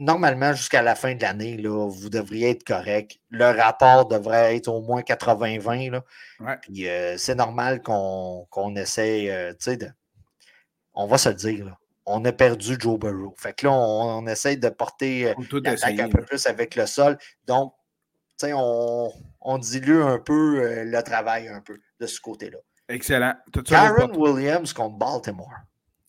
normalement, 0.00 0.52
jusqu'à 0.52 0.82
la 0.82 0.96
fin 0.96 1.14
de 1.14 1.22
l'année, 1.22 1.56
vous 1.62 2.08
devriez 2.08 2.50
être 2.50 2.64
correct. 2.64 3.18
Le 3.28 3.44
rapport 3.44 4.06
devrait 4.06 4.56
être 4.56 4.68
au 4.68 4.80
moins 4.80 5.02
80-20. 5.02 6.00
Puis 6.62 6.88
euh, 6.88 7.16
c'est 7.16 7.36
normal 7.36 7.82
qu'on 7.82 8.74
essaye, 8.74 9.30
euh, 9.30 9.52
de. 9.52 9.88
On 10.94 11.06
va 11.06 11.18
se 11.18 11.28
le 11.28 11.34
dire, 11.36 11.76
On 12.04 12.24
a 12.24 12.32
perdu 12.32 12.76
Joe 12.78 12.98
Burrow. 12.98 13.34
Fait 13.38 13.52
que 13.52 13.66
là, 13.66 13.72
on, 13.72 14.26
essaye 14.26 14.56
de 14.56 14.70
porter 14.70 15.28
euh, 15.28 15.60
l'attaque 15.62 16.00
un 16.00 16.08
peu 16.08 16.22
plus 16.22 16.46
avec 16.46 16.74
le 16.74 16.86
sol. 16.86 17.16
Donc, 17.46 17.74
on, 18.42 19.12
on 19.40 19.58
dilue 19.58 20.02
un 20.02 20.18
peu 20.18 20.82
le 20.82 21.02
travail 21.02 21.48
un 21.48 21.60
peu 21.60 21.78
de 22.00 22.06
ce 22.06 22.20
côté-là. 22.20 22.58
Excellent. 22.90 23.34
Karen 23.64 24.16
Williams 24.16 24.72
contre 24.72 24.98
Baltimore. 24.98 25.54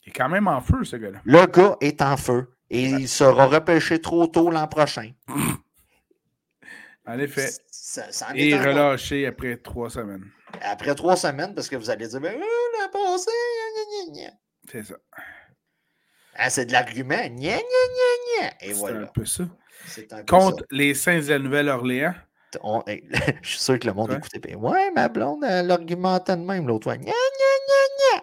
Il 0.03 0.09
est 0.09 0.13
quand 0.13 0.29
même 0.29 0.47
en 0.47 0.61
feu, 0.61 0.83
ce 0.83 0.95
gars-là. 0.95 1.19
Le 1.23 1.45
gars 1.45 1.77
est 1.79 2.01
en 2.01 2.17
feu. 2.17 2.51
Et 2.69 2.83
il 2.85 3.07
sera 3.07 3.45
repêché 3.45 4.01
trop 4.01 4.27
tôt 4.27 4.49
l'an 4.49 4.67
prochain. 4.67 5.11
En 7.05 7.19
effet. 7.19 7.49
et 8.35 8.57
relâché 8.57 9.27
après 9.27 9.57
trois 9.57 9.89
semaines. 9.89 10.25
Après 10.61 10.95
trois 10.95 11.15
semaines, 11.15 11.53
parce 11.53 11.67
que 11.67 11.75
vous 11.75 11.89
allez 11.89 12.07
dire, 12.07 12.19
ben, 12.19 12.33
l'an 12.39 12.89
passé, 12.91 13.31
c'est 14.71 14.83
ça. 14.83 14.95
Ah, 16.35 16.49
c'est 16.49 16.65
de 16.65 16.71
l'argument. 16.71 17.21
Et 18.61 18.73
voilà. 18.73 18.99
C'est 18.99 19.03
un 19.03 19.07
peu 19.07 19.25
ça. 19.25 19.43
Contre 20.27 20.65
les 20.71 20.93
Saints 20.93 21.19
de 21.19 21.29
la 21.29 21.39
Nouvelle-Orléans. 21.39 22.15
je 23.41 23.47
suis 23.47 23.59
sûr 23.59 23.79
que 23.79 23.87
le 23.87 23.93
monde 23.93 24.11
écoutait 24.11 24.39
bien. 24.39 24.57
Ouais, 24.57 24.91
ma 24.91 25.07
blonde, 25.07 25.43
elle 25.47 25.71
argumentait 25.71 26.35
de 26.35 26.41
même 26.41 26.67
l'autre 26.67 26.91
fois. 26.91 27.01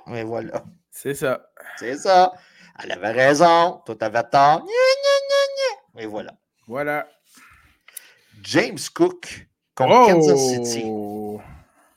Mais 0.06 0.22
voilà. 0.24 0.64
C'est 0.90 1.14
ça. 1.14 1.50
C'est 1.78 1.96
ça. 1.96 2.32
Elle 2.82 2.92
avait 2.92 3.10
raison, 3.10 3.82
toi 3.84 3.94
t'avais 3.96 4.22
tort. 4.24 4.64
Et 5.98 6.06
voilà. 6.06 6.32
Voilà. 6.66 7.08
James 8.42 8.78
Cook 8.94 9.48
contre 9.74 10.12
Kansas 10.12 10.38
City. 10.38 10.82
Oh! 10.86 11.40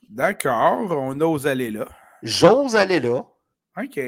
D'accord, 0.09 0.91
on 0.91 1.19
ose 1.21 1.47
aller 1.47 1.71
là. 1.71 1.87
J'ose 2.23 2.75
aller 2.75 2.99
là. 2.99 3.23
OK. 3.77 3.99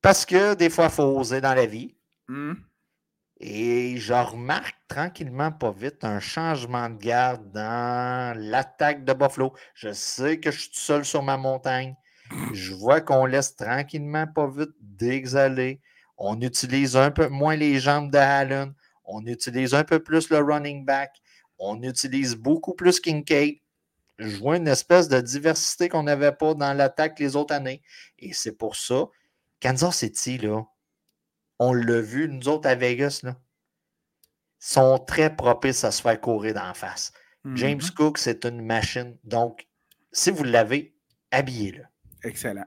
Parce 0.00 0.24
que 0.24 0.54
des 0.54 0.70
fois, 0.70 0.84
il 0.84 0.90
faut 0.90 1.18
oser 1.18 1.40
dans 1.40 1.54
la 1.54 1.66
vie. 1.66 1.96
Hmm. 2.28 2.54
Et 3.40 3.98
je 3.98 4.12
remarque 4.12 4.76
tranquillement, 4.88 5.52
pas 5.52 5.70
vite, 5.70 6.02
un 6.02 6.18
changement 6.18 6.90
de 6.90 6.96
garde 6.96 7.52
dans 7.52 8.36
l'attaque 8.36 9.04
de 9.04 9.12
Buffalo. 9.12 9.52
Je 9.74 9.92
sais 9.92 10.40
que 10.40 10.50
je 10.50 10.60
suis 10.60 10.70
seul 10.72 11.04
sur 11.04 11.22
ma 11.22 11.36
montagne. 11.36 11.94
Je 12.52 12.74
vois 12.74 13.00
qu'on 13.00 13.26
laisse 13.26 13.54
tranquillement, 13.54 14.26
pas 14.26 14.48
vite, 14.48 14.74
d'exhaler. 14.80 15.80
On 16.16 16.40
utilise 16.40 16.96
un 16.96 17.12
peu 17.12 17.28
moins 17.28 17.54
les 17.54 17.78
jambes 17.78 18.10
de 18.10 18.18
Allen. 18.18 18.74
On 19.04 19.24
utilise 19.24 19.72
un 19.72 19.84
peu 19.84 20.02
plus 20.02 20.30
le 20.30 20.38
running 20.38 20.84
back. 20.84 21.12
On 21.60 21.80
utilise 21.82 22.34
beaucoup 22.34 22.74
plus 22.74 22.98
Kincaid. 23.00 23.58
Je 24.18 24.36
vois 24.36 24.56
une 24.56 24.66
espèce 24.66 25.08
de 25.08 25.20
diversité 25.20 25.88
qu'on 25.88 26.02
n'avait 26.02 26.32
pas 26.32 26.54
dans 26.54 26.72
l'attaque 26.74 27.20
les 27.20 27.36
autres 27.36 27.54
années. 27.54 27.82
Et 28.18 28.32
c'est 28.32 28.58
pour 28.58 28.74
ça, 28.74 29.06
Kansas 29.60 29.96
City, 29.96 30.38
là, 30.38 30.64
on 31.58 31.72
l'a 31.72 32.00
vu, 32.00 32.28
nous 32.28 32.48
autres 32.48 32.68
à 32.68 32.74
Vegas, 32.74 33.20
là, 33.22 33.36
sont 34.58 34.98
très 34.98 35.34
propices 35.34 35.84
à 35.84 35.90
se 35.90 36.02
faire 36.02 36.20
courir 36.20 36.54
d'en 36.54 36.74
face. 36.74 37.12
James 37.54 37.78
mm-hmm. 37.78 37.94
Cook, 37.94 38.18
c'est 38.18 38.44
une 38.44 38.64
machine. 38.64 39.16
Donc, 39.24 39.68
si 40.12 40.30
vous 40.30 40.44
l'avez, 40.44 40.94
habillez-le. 41.30 41.84
Excellent. 42.24 42.66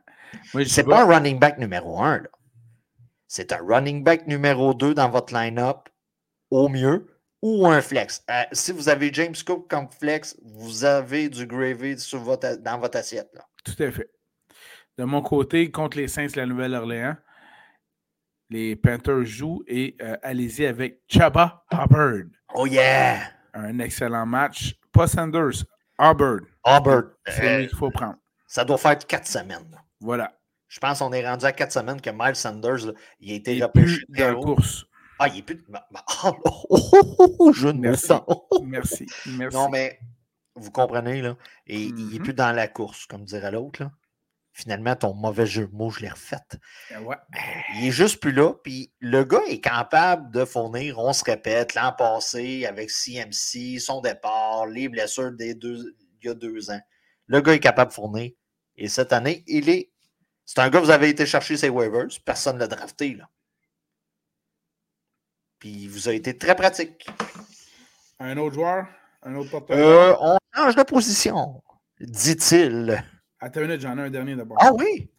C'est 0.66 0.84
pas 0.84 1.04
un 1.04 1.06
running 1.06 1.40
back 1.40 1.58
numéro 1.58 2.02
un. 2.02 2.24
C'est 3.28 3.52
un 3.52 3.60
running 3.66 4.04
back 4.04 4.28
numéro 4.28 4.74
2 4.74 4.94
dans 4.94 5.10
votre 5.10 5.34
line-up, 5.34 5.90
au 6.50 6.70
mieux, 6.70 7.08
ou 7.42 7.68
un 7.68 7.82
flex. 7.82 8.24
Euh, 8.30 8.44
si 8.52 8.72
vous 8.72 8.90
avez 8.90 9.12
James 9.14 9.36
Cook 9.46 9.70
comme 9.70 9.90
flex, 9.90 10.38
vous 10.44 10.84
avez 10.84 11.30
du 11.30 11.46
gravy 11.46 11.98
sur 11.98 12.20
votre, 12.20 12.56
dans 12.58 12.78
votre 12.78 12.98
assiette. 12.98 13.30
Là. 13.34 13.48
Tout 13.64 13.84
à 13.84 13.92
fait. 13.92 14.10
De 14.98 15.04
mon 15.04 15.22
côté, 15.22 15.72
contre 15.72 15.98
les 15.98 16.08
Saints 16.08 16.28
de 16.28 16.38
la 16.38 16.46
Nouvelle-Orléans, 16.46 17.16
les 18.52 18.76
Panthers 18.76 19.24
jouent 19.24 19.64
et 19.66 19.96
euh, 20.02 20.18
allez-y 20.22 20.66
avec 20.66 21.00
Chaba 21.08 21.64
Hubbard. 21.72 22.26
Oh 22.54 22.68
yeah! 22.68 23.22
Un 23.54 23.80
excellent 23.80 24.26
match. 24.26 24.76
Pas 24.92 25.08
Sanders, 25.08 25.64
Hubbard. 25.98 26.42
Hubbard. 26.66 27.04
C'est 27.26 27.60
lui 27.60 27.68
qu'il 27.68 27.78
faut 27.78 27.90
prendre. 27.90 28.18
Ça 28.46 28.66
doit 28.66 28.78
faire 28.78 28.98
quatre 29.00 29.28
semaines. 29.28 29.80
Voilà. 30.02 30.38
Je 30.68 30.80
pense 30.80 31.00
qu'on 31.00 31.14
est 31.14 31.26
rendu 31.26 31.46
à 31.46 31.54
quatre 31.54 31.72
semaines 31.72 32.02
que 32.02 32.10
Miles 32.10 32.36
Sanders, 32.36 32.94
il 33.20 33.32
a 33.32 33.36
été 33.36 33.56
il 33.56 33.64
repêché 33.64 34.02
dans 34.10 34.28
la 34.28 34.34
course. 34.36 34.86
Ah, 35.18 35.28
il 35.30 35.40
est 35.40 35.44
plus. 35.44 35.64
Oh, 36.24 36.34
oh, 36.70 37.36
oh, 37.40 37.54
je 37.54 37.68
ne 37.70 37.80
Merci. 37.80 38.14
Merci. 38.64 39.06
Merci. 39.38 39.58
Non, 39.58 39.70
mais 39.70 40.00
vous 40.56 40.72
comprenez, 40.72 41.22
là. 41.22 41.36
Et 41.68 41.82
il 41.82 41.94
n'est 41.94 42.02
mm-hmm. 42.02 42.24
plus 42.24 42.34
dans 42.34 42.52
la 42.52 42.68
course, 42.68 43.06
comme 43.06 43.24
dirait 43.24 43.52
l'autre. 43.52 43.84
Finalement, 44.54 44.96
ton 44.96 45.14
mauvais 45.14 45.46
jeu 45.46 45.68
de 45.68 45.74
mots, 45.74 45.90
je 45.92 46.02
l'ai 46.02 46.10
refait. 46.10 46.36
Ben 46.90 47.02
ouais. 47.04 47.16
Il 47.76 47.88
est 47.88 47.92
juste 47.92 48.20
plus 48.20 48.34
là. 48.34 48.54
Puis 48.64 48.92
le 49.00 49.24
gars 49.24 49.42
est 49.48 49.62
capable 49.62 50.30
de 50.32 50.44
fournir, 50.44 51.00
on 51.00 51.14
se 51.14 51.24
répète, 51.24 51.74
l'an 51.74 51.94
passé 51.94 52.66
avec 52.66 52.92
CMC, 52.92 53.80
son 53.80 54.02
départ, 54.02 54.68
les 54.68 54.90
blessures 54.90 55.32
des 55.32 55.56
deux, 55.56 55.96
il 56.22 56.28
y 56.28 56.30
a 56.30 56.34
deux 56.34 56.70
ans. 56.70 56.82
Le 57.28 57.40
gars 57.40 57.54
est 57.54 57.60
capable 57.60 57.92
de 57.92 57.96
fournir. 57.96 58.32
Et 58.76 58.90
cette 58.90 59.14
année, 59.14 59.44
il 59.48 59.70
est. 59.70 59.92
C'est 60.46 60.60
un 60.60 60.70
gars, 60.70 60.82
vous 60.82 60.90
avez 60.90 61.08
été 61.10 61.26
chercher 61.26 61.56
ses 61.56 61.70
waivers. 61.70 62.08
Personne 62.26 62.56
ne 62.56 62.60
l'a 62.62 62.68
drafté. 62.68 63.16
Là. 63.16 63.30
Puis 65.60 65.70
il 65.70 65.90
vous 65.90 66.10
a 66.10 66.14
été 66.14 66.38
très 66.38 66.56
pratique. 66.56 67.08
Un 68.20 68.38
autre 68.38 68.56
joueur? 68.56 68.88
Un 69.24 69.36
autre 69.36 69.50
porteur? 69.52 69.78
Euh, 69.78 70.16
On 70.20 70.38
change 70.54 70.76
de 70.76 70.84
position, 70.84 71.64
dit-il. 72.00 73.02
Attends 73.42 73.62
une 73.62 73.68
minute, 73.68 73.82
j'en 73.82 73.98
ai 73.98 74.02
un 74.02 74.10
dernier 74.10 74.36
d'abord. 74.36 74.58
Ah 74.62 74.72
oui? 74.72 75.10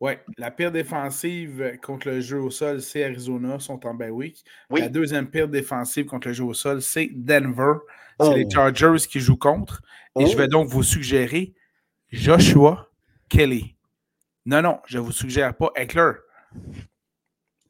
Oui, 0.00 0.12
la 0.36 0.50
pire 0.50 0.70
défensive 0.70 1.76
contre 1.82 2.08
le 2.08 2.20
jeu 2.20 2.40
au 2.40 2.50
sol, 2.50 2.80
c'est 2.80 3.02
Arizona, 3.04 3.58
sont 3.58 3.84
en 3.84 3.94
bye 3.94 4.10
week. 4.10 4.44
La 4.70 4.88
deuxième 4.88 5.28
pire 5.28 5.48
défensive 5.48 6.06
contre 6.06 6.28
le 6.28 6.34
jeu 6.34 6.44
au 6.44 6.54
sol, 6.54 6.82
c'est 6.82 7.08
Denver. 7.12 7.74
C'est 8.20 8.34
les 8.34 8.44
oh. 8.46 8.50
Chargers 8.50 9.06
qui 9.08 9.20
jouent 9.20 9.36
contre. 9.36 9.82
Et 10.18 10.26
je 10.26 10.36
vais 10.36 10.44
oh. 10.44 10.48
donc 10.48 10.68
vous 10.68 10.82
suggérer 10.82 11.54
Joshua 12.10 12.90
Kelly. 13.28 13.76
Non, 14.46 14.62
non, 14.62 14.80
je 14.86 14.98
ne 14.98 15.02
vous 15.02 15.12
suggère 15.12 15.56
pas 15.56 15.70
Eckler. 15.76 16.12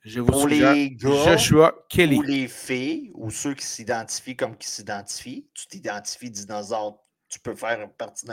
Je 0.04 0.20
vous 0.20 0.32
suggère 0.32 0.74
Joshua 0.96 1.74
Kelly. 1.88 2.16
Pour 2.16 2.24
les 2.24 2.48
filles 2.48 3.10
ou 3.14 3.30
ceux 3.30 3.54
qui 3.54 3.66
s'identifient 3.66 4.36
comme 4.36 4.56
qui 4.56 4.68
s'identifient, 4.68 5.48
tu 5.54 5.66
t'identifies 5.66 6.30
dinosaure, 6.30 7.02
tu 7.28 7.40
peux 7.40 7.54
faire 7.54 7.90
partie 7.92 8.26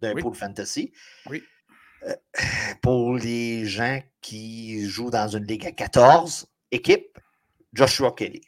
d'un 0.00 0.14
pool 0.14 0.34
fantasy. 0.34 0.92
Oui. 1.26 1.42
Euh, 2.06 2.14
pour 2.80 3.14
les 3.16 3.66
gens 3.66 4.00
qui 4.20 4.88
jouent 4.88 5.10
dans 5.10 5.28
une 5.28 5.44
ligue 5.44 5.66
à 5.66 5.72
14 5.72 6.46
équipes, 6.70 7.18
Joshua 7.72 8.12
Kelly. 8.12 8.40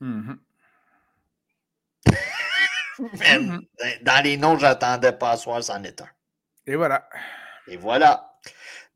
Mm-hmm. 0.00 0.38
Mm-hmm. 2.98 3.60
Dans 4.02 4.24
les 4.24 4.36
noms, 4.36 4.58
j'attendais 4.58 5.12
pas 5.12 5.32
à 5.32 5.36
soir, 5.36 5.62
c'en 5.62 5.82
est 5.82 6.00
un. 6.00 6.08
Et 6.66 6.76
voilà. 6.76 7.08
Et 7.66 7.76
voilà. 7.76 8.32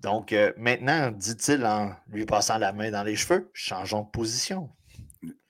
Donc, 0.00 0.32
euh, 0.32 0.52
maintenant, 0.56 1.10
dit-il 1.10 1.64
en 1.64 1.94
lui 2.08 2.26
passant 2.26 2.58
la 2.58 2.72
main 2.72 2.90
dans 2.90 3.02
les 3.02 3.16
cheveux, 3.16 3.50
changeons 3.54 4.02
de 4.02 4.10
position. 4.10 4.70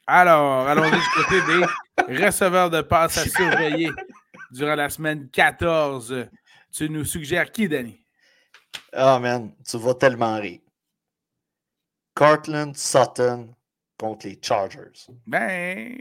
Alors, 0.06 0.68
allons 0.68 0.88
du 0.88 1.02
côté 1.14 1.40
des 2.08 2.24
receveurs 2.24 2.70
de 2.70 2.80
passe 2.80 3.18
à 3.18 3.24
surveiller 3.24 3.90
durant 4.52 4.76
la 4.76 4.88
semaine 4.88 5.28
14. 5.30 6.28
Tu 6.72 6.90
nous 6.90 7.04
suggères 7.04 7.50
qui, 7.50 7.68
Danny? 7.68 8.00
Ah, 8.92 9.16
oh, 9.16 9.20
man, 9.20 9.52
tu 9.68 9.78
vas 9.78 9.94
tellement 9.94 10.38
rire. 10.38 10.60
Cortland 12.14 12.76
Sutton 12.76 13.54
contre 13.98 14.26
les 14.26 14.38
Chargers. 14.42 15.06
Ben, 15.26 15.98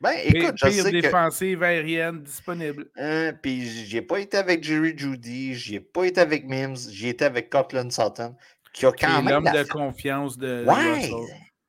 ben, 0.00 0.16
écoute, 0.24 0.54
je 0.56 0.70
sais 0.70 0.92
défensive 0.92 1.62
aérienne 1.62 2.22
disponible. 2.22 2.86
Hein, 2.96 3.32
puis 3.42 3.68
j'ai 3.86 4.02
pas 4.02 4.20
été 4.20 4.36
avec 4.36 4.62
Jerry 4.62 4.96
Judy, 4.96 5.54
j'ai 5.54 5.80
pas 5.80 6.04
été 6.04 6.20
avec 6.20 6.46
Mims, 6.46 6.76
j'ai 6.90 7.10
été 7.10 7.24
avec 7.24 7.50
Cortland 7.50 7.90
Sutton, 7.90 8.36
qui 8.72 8.86
a 8.86 8.92
quand 8.92 9.22
même. 9.22 9.44
l'homme 9.44 9.52
de 9.52 9.64
confiance 9.64 10.38
de. 10.38 10.64
Ouais, 10.64 11.10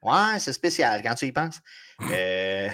ouais 0.04 0.40
c'est 0.40 0.54
spécial 0.54 1.02
quand 1.02 1.16
tu 1.16 1.26
y 1.26 1.32
penses. 1.32 1.60
Euh, 2.12 2.70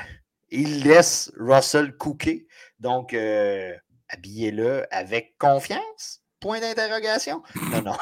il 0.49 0.83
laisse 0.83 1.31
Russell 1.37 1.95
cooker. 1.95 2.45
Donc, 2.79 3.13
euh, 3.13 3.73
habillez-le 4.09 4.85
avec 4.93 5.37
confiance? 5.37 6.21
Point 6.39 6.59
d'interrogation. 6.59 7.41
Non, 7.71 7.81
non. 7.81 7.97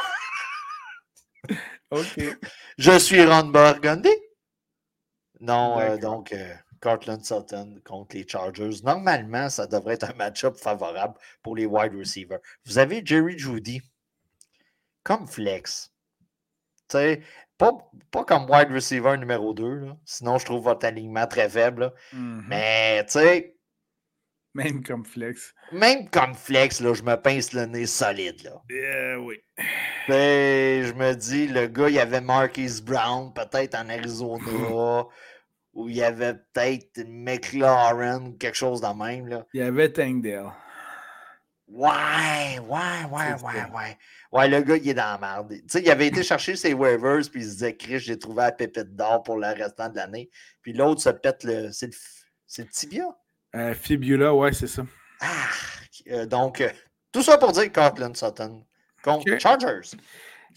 OK. 1.91 2.19
Je 2.77 2.99
suis 2.99 3.23
Ron 3.23 3.45
Burgundy. 3.45 4.09
Non, 5.39 5.79
euh, 5.79 5.97
donc, 5.97 6.33
Cortland 6.83 7.23
Sutton 7.23 7.79
contre 7.85 8.17
les 8.17 8.27
Chargers. 8.27 8.83
Normalement, 8.83 9.49
ça 9.49 9.67
devrait 9.67 9.93
être 9.93 10.09
un 10.09 10.13
match-up 10.15 10.57
favorable 10.57 11.15
pour 11.41 11.55
les 11.55 11.65
wide 11.65 11.95
receivers. 11.95 12.39
Vous 12.65 12.77
avez 12.77 13.01
Jerry 13.05 13.39
Judy 13.39 13.81
comme 15.03 15.25
flex. 15.25 15.93
Pas, 17.57 17.71
pas 18.11 18.25
comme 18.25 18.49
wide 18.49 18.71
receiver 18.71 19.17
numéro 19.17 19.53
2. 19.53 19.93
Sinon, 20.03 20.37
je 20.37 20.45
trouve 20.45 20.63
votre 20.63 20.85
alignement 20.85 21.25
très 21.25 21.47
faible. 21.47 21.93
Mm-hmm. 22.13 22.43
Mais, 22.47 23.05
tu 23.05 23.13
sais. 23.13 23.52
Même 24.55 24.83
comme 24.83 25.03
flex. 25.03 25.53
Même 25.71 26.09
comme 26.09 26.35
flex, 26.35 26.79
là, 26.79 26.93
je 26.93 27.01
me 27.01 27.15
pince 27.15 27.53
le 27.53 27.65
nez 27.65 27.87
solide. 27.87 28.43
Là. 28.43 28.61
Euh, 28.71 29.15
oui. 29.17 29.41
je 30.07 30.93
me 30.93 31.15
dis, 31.15 31.47
le 31.47 31.67
gars, 31.67 31.89
il 31.89 31.95
y 31.95 31.99
avait 31.99 32.21
Marquis 32.21 32.81
Brown, 32.83 33.33
peut-être 33.33 33.73
en 33.75 33.89
Arizona 33.89 34.37
où 35.73 35.89
il 35.89 35.95
y 35.95 36.03
avait 36.03 36.35
peut-être 36.35 37.03
McLaren, 37.07 38.37
quelque 38.37 38.55
chose 38.55 38.81
de 38.81 38.87
même. 38.87 39.27
Là. 39.27 39.45
Il 39.53 39.61
y 39.61 39.63
avait 39.63 39.91
Tangdale. 39.91 40.51
Ouais, 41.67 42.59
ouais, 42.59 43.05
ouais, 43.09 43.33
ouais, 43.41 43.71
ouais. 43.73 43.97
Ouais, 44.31 44.47
le 44.47 44.61
gars, 44.61 44.77
il 44.77 44.89
est 44.89 44.93
dans 44.93 45.13
la 45.13 45.17
merde. 45.17 45.49
Tu 45.49 45.63
sais, 45.67 45.81
il 45.81 45.89
avait 45.89 46.07
été 46.07 46.21
chercher 46.21 46.55
ses 46.55 46.73
waivers, 46.73 47.21
puis 47.31 47.41
il 47.41 47.45
se 47.45 47.51
disait, 47.53 47.75
Chris, 47.75 47.99
j'ai 47.99 48.19
trouvé 48.19 48.43
la 48.43 48.51
pépite 48.51 48.95
d'or 48.95 49.23
pour 49.23 49.37
le 49.37 49.47
restant 49.47 49.89
de 49.89 49.95
l'année. 49.95 50.29
Puis 50.61 50.73
l'autre 50.73 51.01
se 51.01 51.09
pète 51.09 51.43
le. 51.43 51.71
C'est 51.71 51.87
le, 52.59 52.67
tibia? 52.69 53.07
Euh, 53.55 53.73
Fibula, 53.73 54.33
ouais, 54.33 54.53
c'est 54.53 54.67
ça. 54.67 54.85
Ah, 55.21 56.25
donc, 56.25 56.61
euh, 56.61 56.69
tout 57.11 57.21
ça 57.21 57.37
pour 57.37 57.51
dire 57.51 57.71
Cortland 57.71 58.15
Sutton 58.15 58.65
contre 59.03 59.39
Chargers. 59.39 59.95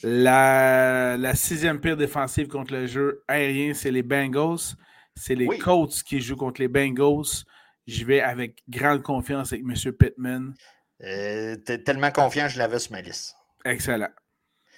La, 0.03 1.17
la 1.17 1.35
sixième 1.35 1.81
pire 1.81 1.97
défensive 1.97 2.49
contre 2.49 2.75
le 2.75 2.87
jeu 2.87 3.23
aérien, 3.29 3.75
c'est 3.75 3.91
les 3.91 4.03
Bengals. 4.03 4.77
C'est 5.15 5.35
les 5.35 5.47
Colts 5.59 6.03
qui 6.03 6.21
jouent 6.21 6.37
contre 6.37 6.61
les 6.61 6.69
Bengals. 6.69 7.45
Je 7.87 8.05
vais 8.05 8.21
avec 8.21 8.63
grande 8.69 9.03
confiance 9.03 9.53
avec 9.53 9.65
M. 9.65 9.93
Pittman. 9.93 10.55
Euh, 11.03 11.57
T'es 11.57 11.83
tellement 11.83 12.11
confiant, 12.11 12.49
je 12.49 12.59
l'avais 12.59 12.79
sur 12.79 12.93
ma 12.93 13.01
liste. 13.01 13.35
Excellent. 13.65 14.11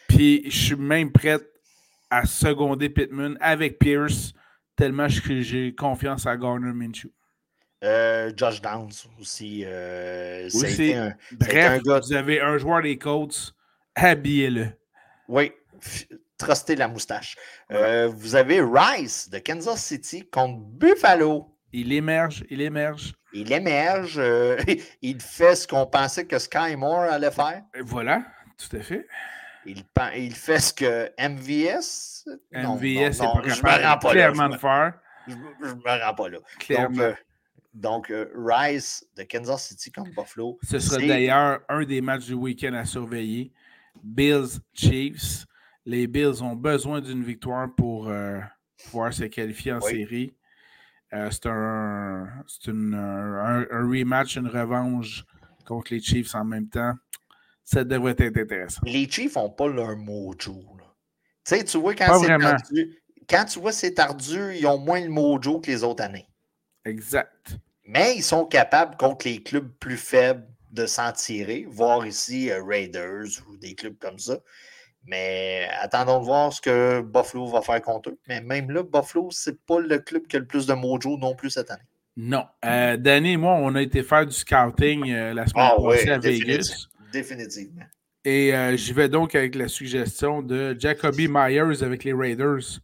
Puis 0.08 0.42
je 0.44 0.56
suis 0.56 0.76
même 0.76 1.10
prêt 1.10 1.38
à 2.10 2.24
seconder 2.24 2.88
Pittman 2.88 3.36
avec 3.40 3.78
Pierce, 3.78 4.32
tellement 4.76 5.08
que 5.08 5.40
j'ai 5.40 5.74
confiance 5.74 6.26
à 6.26 6.36
Garner 6.36 6.72
Minshew. 6.72 7.10
Euh, 7.84 8.32
Josh 8.36 8.60
Downs 8.60 8.90
aussi. 9.20 9.62
Euh, 9.64 10.48
un, 10.96 11.12
Bref, 11.32 11.82
vous 11.84 12.12
avez 12.12 12.40
un 12.40 12.58
joueur 12.58 12.82
des 12.82 12.98
Colts, 12.98 13.54
habillez-le. 13.94 14.68
Oui, 15.28 15.52
truster 16.38 16.76
la 16.76 16.88
moustache. 16.88 17.36
Euh, 17.70 18.08
vous 18.08 18.34
avez 18.34 18.60
Rice 18.60 19.28
de 19.30 19.38
Kansas 19.38 19.84
City 19.84 20.26
contre 20.30 20.58
Buffalo. 20.60 21.54
Il 21.72 21.92
émerge, 21.92 22.44
il 22.50 22.62
émerge. 22.62 23.14
Il 23.32 23.52
émerge. 23.52 24.18
Euh, 24.18 24.56
il 25.02 25.20
fait 25.20 25.54
ce 25.54 25.68
qu'on 25.68 25.86
pensait 25.86 26.26
que 26.26 26.38
Sky 26.38 26.76
Moore 26.76 27.02
allait 27.02 27.30
faire. 27.30 27.62
Voilà, 27.82 28.22
tout 28.56 28.74
à 28.76 28.80
fait. 28.80 29.06
Il, 29.66 29.84
il 30.16 30.34
fait 30.34 30.60
ce 30.60 30.72
que 30.72 31.10
MVS. 31.18 32.24
MVS 32.52 33.18
je 33.44 33.62
rends 33.62 33.98
pas 33.98 34.10
clairement 34.10 34.48
de 34.48 34.56
faire. 34.56 34.94
Je, 35.26 35.34
ne 35.34 35.74
me 35.74 36.04
rends 36.04 36.14
pas 36.14 36.28
là. 36.28 36.38
Clairement. 36.58 37.08
Donc, 37.08 37.16
euh, 37.84 38.26
Rice 38.34 39.06
de 39.16 39.22
Kansas 39.22 39.68
City 39.68 39.90
contre 39.90 40.10
Buffalo. 40.14 40.58
Ce 40.62 40.78
sera 40.78 40.98
d'ailleurs 40.98 41.60
un 41.68 41.84
des 41.84 42.00
matchs 42.00 42.26
du 42.26 42.34
week-end 42.34 42.74
à 42.74 42.84
surveiller. 42.84 43.52
Bills 44.02 44.60
Chiefs 44.74 45.46
les 45.88 46.06
Bills 46.06 46.42
ont 46.42 46.54
besoin 46.54 47.00
d'une 47.00 47.24
victoire 47.24 47.74
pour 47.74 48.08
euh, 48.08 48.38
pouvoir 48.84 49.12
se 49.12 49.24
qualifier 49.24 49.72
en 49.72 49.80
série. 49.80 50.34
Euh, 51.14 51.30
c'est 51.30 51.46
un, 51.46 52.44
rematch, 53.70 54.36
une 54.36 54.48
revanche 54.48 55.24
contre 55.64 55.94
les 55.94 56.00
Chiefs 56.00 56.34
en 56.34 56.44
même 56.44 56.68
temps. 56.68 56.92
Ça 57.64 57.84
devrait 57.84 58.14
être 58.18 58.36
intéressant. 58.36 58.82
Les 58.84 59.08
Chiefs 59.08 59.36
n'ont 59.36 59.48
pas 59.48 59.66
leur 59.66 59.96
mojo. 59.96 60.62
Tu 61.42 61.56
sais, 61.56 61.64
tu 61.64 61.78
vois, 61.78 61.94
quand 61.94 62.20
c'est 62.20 62.38
tardu, 62.38 63.02
quand 63.26 63.44
tu 63.46 63.58
vois 63.58 63.72
c'est 63.72 63.94
tardu, 63.94 64.56
ils 64.56 64.66
ont 64.66 64.78
moins 64.78 65.00
le 65.00 65.08
mojo 65.08 65.58
que 65.60 65.70
les 65.70 65.82
autres 65.82 66.04
années. 66.04 66.28
Exact. 66.84 67.56
Mais 67.88 68.14
ils 68.14 68.22
sont 68.22 68.44
capables 68.44 68.96
contre 68.96 69.26
les 69.26 69.42
clubs 69.42 69.72
plus 69.80 69.96
faibles 69.96 70.46
de 70.70 70.84
s'en 70.86 71.10
tirer, 71.12 71.66
voir 71.68 72.06
ici 72.06 72.50
euh, 72.50 72.62
Raiders 72.62 73.42
ou 73.48 73.56
des 73.56 73.74
clubs 73.74 73.96
comme 73.98 74.18
ça. 74.18 74.38
Mais 75.06 75.66
attendons 75.80 76.20
de 76.20 76.26
voir 76.26 76.52
ce 76.52 76.60
que 76.60 77.00
Buffalo 77.00 77.46
va 77.46 77.62
faire 77.62 77.80
contre 77.80 78.10
eux. 78.10 78.18
Mais 78.28 78.42
même 78.42 78.70
là, 78.70 78.82
Buffalo, 78.82 79.30
c'est 79.30 79.58
pas 79.64 79.80
le 79.80 79.98
club 79.98 80.26
qui 80.26 80.36
a 80.36 80.38
le 80.38 80.46
plus 80.46 80.66
de 80.66 80.74
mojo 80.74 81.16
non 81.16 81.34
plus 81.34 81.48
cette 81.48 81.70
année. 81.70 81.82
Non. 82.14 82.44
Euh, 82.64 82.96
Danny 82.98 83.32
et 83.32 83.36
moi, 83.38 83.54
on 83.54 83.74
a 83.74 83.80
été 83.80 84.02
faire 84.02 84.26
du 84.26 84.34
scouting 84.34 85.10
euh, 85.10 85.32
la 85.32 85.46
semaine 85.46 85.70
ah 85.70 85.82
passée 85.82 86.10
à 86.10 86.18
Vegas. 86.18 86.88
Définitivement. 87.10 87.84
Et 88.24 88.54
euh, 88.54 88.76
j'y 88.76 88.92
vais 88.92 89.08
donc 89.08 89.34
avec 89.34 89.54
la 89.54 89.68
suggestion 89.68 90.42
de 90.42 90.76
Jacoby 90.78 91.28
Myers 91.28 91.82
avec 91.82 92.04
les 92.04 92.12
Raiders. 92.12 92.80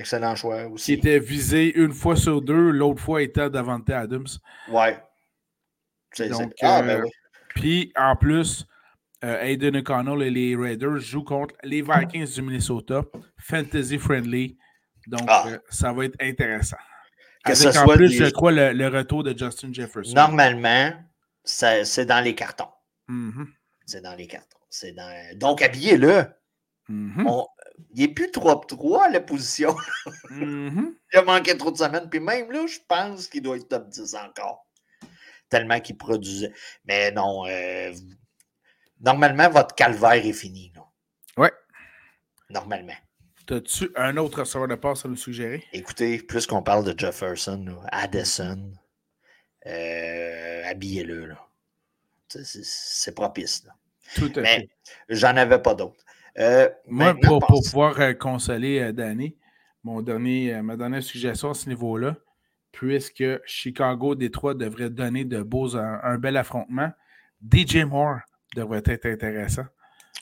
Excellent 0.00 0.34
choix 0.34 0.64
aussi. 0.64 0.86
Qui 0.86 0.92
était 0.94 1.18
visé 1.18 1.76
une 1.76 1.92
fois 1.92 2.16
sur 2.16 2.40
deux, 2.40 2.70
l'autre 2.70 3.02
fois 3.02 3.20
étant 3.20 3.50
Davante 3.50 3.90
Adams. 3.90 4.26
Ouais. 4.70 4.98
Donc, 6.18 6.54
ah, 6.62 6.80
ben 6.80 7.02
oui. 7.02 7.10
Puis 7.50 7.92
en 7.94 8.16
plus, 8.16 8.66
euh, 9.24 9.42
Aiden 9.42 9.76
O'Connell 9.76 10.22
et 10.22 10.30
les 10.30 10.56
Raiders 10.56 11.00
jouent 11.00 11.22
contre 11.22 11.54
les 11.62 11.82
Vikings 11.82 12.32
du 12.32 12.40
Minnesota, 12.40 13.02
fantasy 13.36 13.98
friendly. 13.98 14.56
Donc, 15.06 15.26
ah. 15.28 15.44
euh, 15.48 15.58
ça 15.68 15.92
va 15.92 16.06
être 16.06 16.16
intéressant. 16.18 16.78
Avec 17.44 17.76
en 17.76 17.86
plus, 17.88 18.10
je 18.10 18.30
crois, 18.30 18.52
le, 18.52 18.88
retour 18.88 19.22
de 19.22 19.36
Justin 19.36 19.70
Jefferson. 19.70 20.14
Normalement, 20.14 20.94
c'est 21.44 22.06
dans 22.06 22.24
les 22.24 22.34
cartons. 22.34 22.68
C'est 23.84 24.00
dans 24.00 24.14
les 24.14 24.26
cartons. 24.26 24.58
Dans... 24.96 25.38
Donc, 25.38 25.60
habillez-le. 25.60 26.24
Mm-hmm. 26.88 27.46
Il 27.94 28.00
n'est 28.00 28.08
plus 28.08 28.28
3-3 28.28 29.04
à 29.06 29.08
la 29.10 29.20
position. 29.20 29.74
Mm-hmm. 30.30 30.94
Il 31.12 31.18
a 31.18 31.22
manqué 31.22 31.56
trop 31.56 31.72
de 31.72 31.76
semaines. 31.76 32.08
Puis 32.08 32.20
même 32.20 32.52
là, 32.52 32.64
je 32.66 32.78
pense 32.86 33.26
qu'il 33.26 33.42
doit 33.42 33.56
être 33.56 33.68
top 33.68 33.88
10 33.88 34.14
encore. 34.14 34.64
Tellement 35.48 35.80
qu'il 35.80 35.96
produisait. 35.96 36.52
Mais 36.84 37.10
non, 37.10 37.44
euh, 37.46 37.92
Normalement, 39.00 39.48
votre 39.48 39.74
calvaire 39.74 40.24
est 40.24 40.32
fini. 40.32 40.72
Oui. 41.36 41.48
Normalement. 42.50 42.94
As-tu 43.50 43.90
un 43.96 44.16
autre 44.16 44.40
receveur 44.40 44.68
de 44.68 44.76
passe 44.76 45.04
à 45.04 45.08
nous 45.08 45.16
suggérer? 45.16 45.64
Écoutez, 45.72 46.18
plus 46.18 46.46
qu'on 46.46 46.62
parle 46.62 46.84
de 46.84 46.96
Jefferson, 46.96 47.82
Addison, 47.90 48.72
euh, 49.66 50.62
habillez-le. 50.66 51.34
C'est 52.28 53.14
propice. 53.14 53.66
Tout 54.14 54.30
à 54.36 54.40
Mais 54.40 54.68
j'en 55.08 55.36
avais 55.36 55.60
pas 55.60 55.74
d'autres. 55.74 56.04
Euh, 56.40 56.68
Moi, 56.86 57.14
pour, 57.22 57.46
pouvoir 57.46 58.00
euh, 58.00 58.14
consoler 58.14 58.92
Danny, 58.92 59.36
mon 59.84 60.00
dernier, 60.00 60.60
ma 60.62 60.76
dernière 60.76 61.02
suggestion 61.02 61.50
à 61.50 61.54
ce 61.54 61.68
niveau-là, 61.68 62.16
puisque 62.72 63.24
Chicago, 63.44 64.14
Détroit 64.14 64.54
devrait 64.54 64.90
donner 64.90 65.24
de 65.24 65.42
beaux, 65.42 65.76
un 65.76 66.18
bel 66.18 66.36
affrontement, 66.36 66.90
DJ 67.42 67.84
Moore 67.84 68.20
devrait 68.54 68.82
être 68.84 69.06
intéressant. 69.06 69.66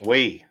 Oui. 0.01 0.45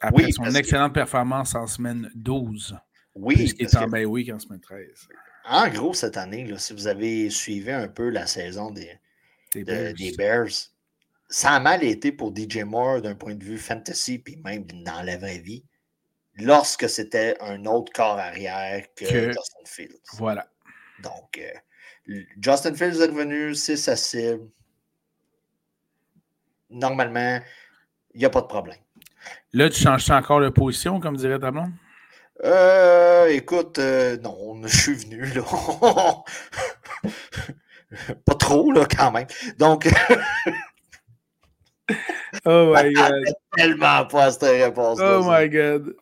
Après 0.00 0.30
son 0.30 0.44
excellente 0.54 0.92
performance 0.92 1.54
en 1.54 1.66
semaine 1.66 2.10
12. 2.14 2.76
Oui. 3.14 3.54
Est 3.58 3.76
en 3.76 3.88
Bay 3.88 4.04
Week 4.04 4.30
en 4.30 4.38
semaine 4.38 4.60
13. 4.60 5.08
En 5.48 5.68
gros, 5.68 5.94
cette 5.94 6.16
année, 6.16 6.44
là, 6.44 6.58
si 6.58 6.72
vous 6.72 6.86
avez 6.86 7.30
suivi 7.30 7.70
un 7.70 7.88
peu 7.88 8.10
la 8.10 8.26
saison 8.26 8.70
des, 8.70 8.90
des, 9.54 10.14
Bears. 10.16 10.48
Ça 11.28 11.52
a 11.52 11.60
mal 11.60 11.82
été 11.82 12.12
pour 12.12 12.34
DJ 12.34 12.58
Moore 12.58 13.02
d'un 13.02 13.14
point 13.14 13.34
de 13.34 13.44
vue 13.44 13.58
fantasy, 13.58 14.18
puis 14.18 14.36
même 14.36 14.64
dans 14.84 15.02
la 15.02 15.16
vraie 15.16 15.38
vie, 15.38 15.64
lorsque 16.36 16.88
c'était 16.88 17.36
un 17.40 17.64
autre 17.66 17.92
corps 17.92 18.18
arrière 18.18 18.84
que, 18.94 19.06
Justin 19.06 19.64
Fields. 19.64 20.00
Voilà. 20.14 20.46
Donc, 21.02 21.38
euh, 21.38 21.52
Justin 22.40 22.74
Fields 22.74 23.00
est 23.00 23.06
revenu, 23.06 23.54
c'est 23.54 23.76
sa 23.76 23.96
cible. 23.96 24.48
Normalement, 26.70 27.40
il 28.14 28.20
n'y 28.20 28.24
a 28.24 28.30
pas 28.30 28.40
de 28.40 28.46
problème. 28.46 28.78
Là, 29.52 29.68
tu 29.68 29.82
changes 29.82 30.10
encore 30.10 30.40
de 30.40 30.48
position, 30.48 31.00
comme 31.00 31.16
dirait 31.16 31.38
ta 31.38 31.50
blonde? 31.50 31.72
Euh, 32.44 33.28
écoute, 33.28 33.78
euh, 33.78 34.16
non, 34.18 34.60
je 34.66 34.76
suis 34.76 34.94
venu, 34.94 35.24
là. 35.24 35.42
pas 38.26 38.34
trop, 38.34 38.72
là, 38.72 38.86
quand 38.86 39.10
même. 39.10 39.26
Donc. 39.58 39.88
oh 42.44 42.74
my 42.74 42.92
God. 42.92 43.24
tellement 43.56 44.06
pas 44.06 44.32
cette 44.32 44.42
réponse. 44.42 44.98
Oh 45.00 45.22
my 45.24 45.48
God. 45.48 45.96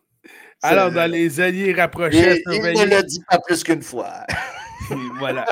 Alors, 0.63 0.91
dans 0.91 1.11
les 1.11 1.41
alliés 1.41 1.75
rapprochés. 1.75 2.43
Il, 2.47 2.55
il 2.55 2.63
ne 2.63 2.87
l'a 2.87 3.03
dit 3.03 3.23
pas 3.29 3.39
plus 3.39 3.63
qu'une 3.63 3.83
fois. 3.83 4.25
voilà. 5.19 5.45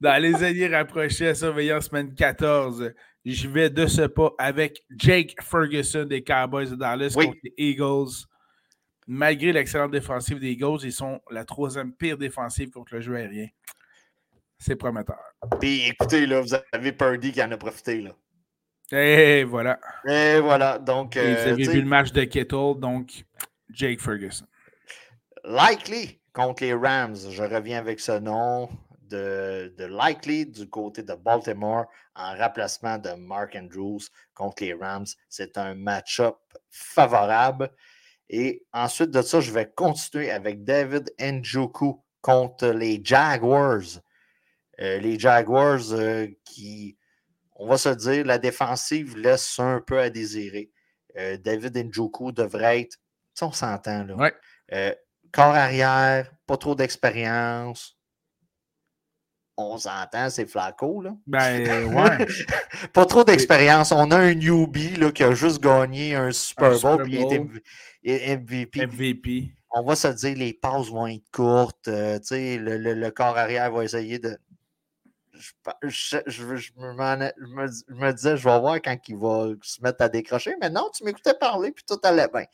Dans 0.00 0.20
les 0.20 0.42
alliés 0.42 0.68
rapprochés 0.68 1.28
à 1.28 1.34
surveiller 1.34 1.74
en 1.74 1.80
semaine 1.80 2.12
14, 2.14 2.92
je 3.24 3.48
vais 3.48 3.70
de 3.70 3.86
ce 3.86 4.02
pas 4.02 4.32
avec 4.38 4.82
Jake 4.96 5.36
Ferguson 5.40 6.04
des 6.04 6.24
Cowboys 6.24 6.70
de 6.70 6.76
Dallas 6.76 7.12
contre 7.14 7.36
les 7.42 7.54
Eagles. 7.56 8.26
Malgré 9.06 9.52
l'excellente 9.52 9.90
défensive 9.90 10.38
des 10.38 10.50
Eagles, 10.50 10.78
ils 10.84 10.92
sont 10.92 11.20
la 11.30 11.44
troisième 11.44 11.92
pire 11.92 12.16
défensive 12.16 12.70
contre 12.70 12.94
le 12.94 13.00
jeu 13.00 13.16
aérien. 13.16 13.48
C'est 14.58 14.76
prometteur. 14.76 15.18
Puis 15.60 15.88
écoutez, 15.88 16.24
là, 16.26 16.40
vous 16.40 16.54
avez 16.72 16.92
Purdy 16.92 17.32
qui 17.32 17.42
en 17.42 17.50
a 17.50 17.56
profité. 17.56 18.00
Là. 18.00 18.10
Et 18.92 19.44
voilà. 19.44 19.80
Et 20.06 20.38
voilà. 20.40 20.78
Donc, 20.78 21.16
vous 21.16 21.22
euh, 21.22 21.52
avez 21.52 21.64
vu 21.64 21.80
le 21.80 21.88
match 21.88 22.12
de 22.12 22.24
Kittle, 22.24 22.78
donc 22.78 23.24
Jake 23.70 24.00
Ferguson. 24.00 24.46
Likely 25.44 26.20
contre 26.32 26.62
les 26.62 26.74
Rams. 26.74 27.16
Je 27.30 27.42
reviens 27.42 27.78
avec 27.78 28.00
ce 28.00 28.12
nom 28.12 28.68
de, 29.08 29.74
de 29.76 29.84
Likely 29.86 30.46
du 30.46 30.68
côté 30.68 31.02
de 31.02 31.14
Baltimore 31.14 31.86
en 32.14 32.36
remplacement 32.36 32.98
de 32.98 33.14
Mark 33.14 33.56
Andrews 33.56 34.02
contre 34.34 34.62
les 34.62 34.74
Rams. 34.74 35.06
C'est 35.28 35.56
un 35.56 35.74
match-up 35.74 36.36
favorable. 36.70 37.70
Et 38.28 38.64
ensuite 38.72 39.10
de 39.10 39.22
ça, 39.22 39.40
je 39.40 39.52
vais 39.52 39.70
continuer 39.74 40.30
avec 40.30 40.64
David 40.64 41.12
Njoku 41.18 42.02
contre 42.20 42.68
les 42.68 43.00
Jaguars. 43.02 44.00
Euh, 44.80 44.98
les 44.98 45.18
Jaguars 45.18 45.92
euh, 45.92 46.26
qui, 46.44 46.96
on 47.62 47.68
va 47.68 47.78
se 47.78 47.90
dire, 47.90 48.26
la 48.26 48.38
défensive 48.38 49.16
laisse 49.16 49.58
un 49.60 49.80
peu 49.80 50.00
à 50.00 50.10
désirer. 50.10 50.70
Euh, 51.16 51.36
David 51.36 51.76
Njoku 51.76 52.32
devrait 52.32 52.80
être, 52.80 52.98
on 53.40 53.52
s'entend, 53.52 54.04
là. 54.04 54.32
corps 55.32 55.54
arrière, 55.54 56.32
pas 56.46 56.56
trop 56.56 56.74
d'expérience. 56.74 57.96
On 59.56 59.78
s'entend, 59.78 60.28
c'est 60.28 60.46
Flaco, 60.46 61.02
là. 61.02 61.14
Ben, 61.26 61.94
ouais. 61.94 62.26
pas 62.92 63.06
trop 63.06 63.22
d'expérience. 63.22 63.92
On 63.92 64.10
a 64.10 64.16
un 64.16 64.34
newbie 64.34 64.96
là, 64.96 65.12
qui 65.12 65.22
a 65.22 65.32
juste 65.34 65.62
gagné 65.62 66.16
un 66.16 66.32
Super 66.32 66.76
Bowl, 66.80 67.06
et 68.02 68.30
est 68.32 68.36
MVP. 68.36 68.86
MVP. 68.86 69.54
On 69.70 69.84
va 69.84 69.94
se 69.94 70.08
dire, 70.08 70.36
les 70.36 70.52
passes 70.52 70.88
vont 70.88 71.06
être 71.06 71.30
courtes. 71.30 71.86
le, 71.86 72.76
le, 72.76 72.94
le, 72.94 73.10
corps 73.12 73.38
arrière 73.38 73.70
va 73.70 73.84
essayer 73.84 74.18
de, 74.18 74.36
je, 75.82 76.18
je, 76.26 76.44
me, 76.44 78.12
disais, 78.12 78.36
je 78.36 78.44
vais 78.48 78.60
voir 78.60 78.76
quand 78.76 78.96
il 79.08 79.16
va 79.16 79.48
se 79.62 79.82
mettre 79.82 80.02
à 80.02 80.08
décrocher, 80.08 80.54
mais 80.60 80.70
non, 80.70 80.90
tu 80.94 81.04
m'écoutais 81.04 81.34
parler, 81.34 81.72
puis 81.72 81.84
tout 81.86 81.98
allait 82.02 82.28
bien. 82.32 82.44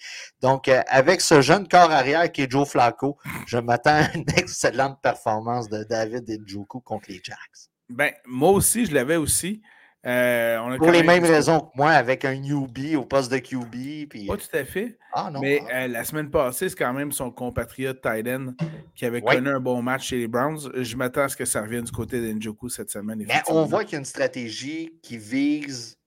Donc, 0.41 0.69
euh, 0.69 0.83
avec 0.88 1.21
ce 1.21 1.41
jeune 1.41 1.67
corps 1.67 1.91
arrière 1.91 2.31
qui 2.31 2.43
est 2.43 2.51
Joe 2.51 2.69
Flacco, 2.69 3.19
je 3.47 3.59
m'attends 3.59 4.03
à 4.05 4.12
une 4.14 4.25
excellente 4.37 5.01
performance 5.03 5.69
de 5.69 5.85
David 5.85 6.29
Njoku 6.47 6.81
contre 6.81 7.11
les 7.11 7.21
Jacks. 7.23 7.71
Ben, 7.88 8.12
moi 8.27 8.51
aussi, 8.51 8.87
je 8.87 8.95
l'avais 8.95 9.17
aussi. 9.17 9.62
Euh, 10.07 10.77
Pour 10.77 10.93
les 10.93 11.03
mêmes 11.03 11.25
raisons 11.25 11.61
que 11.61 11.71
moi, 11.75 11.91
avec 11.91 12.25
un 12.25 12.37
newbie 12.37 12.95
au 12.95 13.05
poste 13.05 13.33
de 13.33 13.39
QB. 13.39 14.09
Puis... 14.09 14.27
Pas 14.27 14.37
tout 14.37 14.57
à 14.57 14.65
fait. 14.65 14.97
Ah, 15.13 15.31
non, 15.33 15.41
mais 15.41 15.61
ah. 15.71 15.83
euh, 15.83 15.89
la 15.89 16.05
semaine 16.05 16.31
passée, 16.31 16.69
c'est 16.69 16.77
quand 16.77 16.93
même 16.93 17.11
son 17.11 17.31
compatriote 17.31 18.01
Tyden 18.01 18.55
qui 18.95 19.07
avait 19.07 19.21
connu 19.21 19.49
un 19.49 19.61
bon 19.61 19.83
match 19.83 20.09
chez 20.09 20.19
les 20.19 20.29
Browns. 20.29 20.71
Je 20.75 20.97
m'attends 20.97 21.23
à 21.23 21.29
ce 21.29 21.37
que 21.37 21.45
ça 21.45 21.63
revienne 21.63 21.85
du 21.85 21.93
côté 21.93 22.21
d'Enjoku 22.21 22.69
cette 22.69 22.91
semaine. 22.91 23.25
Mais 23.27 23.43
on 23.49 23.65
voit 23.65 23.85
qu'il 23.85 23.95
y 23.95 23.97
a 23.97 23.99
une 23.99 24.05
stratégie 24.05 24.95
qui 25.03 25.19
vise 25.19 25.99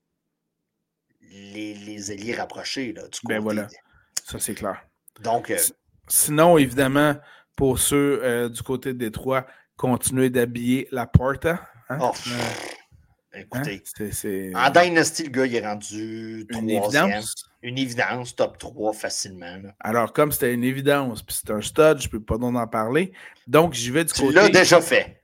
les, 1.21 1.73
les 1.73 2.11
alliés 2.11 2.35
rapprochés 2.35 2.93
là, 2.93 3.03
du 3.03 3.19
Ben 3.25 3.39
voilà, 3.39 3.67
ça 4.25 4.39
c'est 4.39 4.53
clair. 4.53 4.85
Donc, 5.21 5.49
euh, 5.49 5.57
Sinon, 6.07 6.57
évidemment, 6.57 7.15
pour 7.55 7.79
ceux 7.79 8.49
du 8.49 8.63
côté 8.63 8.93
de 8.93 8.97
Détroit, 8.97 9.45
continuer 9.75 10.29
d'habiller 10.29 10.87
la 10.91 11.07
Porta. 11.07 11.67
Hein? 11.89 11.97
Oh, 12.01 12.11
Écoutez, 13.33 13.81
en 14.53 14.69
Dynasty, 14.69 15.23
le 15.23 15.29
gars, 15.29 15.45
il 15.45 15.55
est 15.55 15.65
rendu 15.65 16.45
une 16.49 16.69
évidence. 16.69 17.35
Une 17.63 17.77
évidence, 17.77 18.35
top 18.35 18.57
3 18.57 18.93
facilement. 18.93 19.61
Alors, 19.79 20.11
comme 20.11 20.31
c'était 20.31 20.53
une 20.53 20.65
évidence, 20.65 21.21
puis 21.21 21.37
c'est 21.39 21.51
un 21.51 21.61
stud, 21.61 21.99
je 21.99 22.07
ne 22.07 22.11
peux 22.11 22.19
pas 22.21 22.35
en 22.35 22.67
parler. 22.67 23.13
Donc, 23.47 23.73
j'y 23.73 23.91
vais 23.91 24.03
du 24.03 24.11
tu 24.11 24.21
côté. 24.21 24.33
Tu 24.33 24.39
l'as 24.39 24.49
déjà 24.49 24.81
fait. 24.81 25.21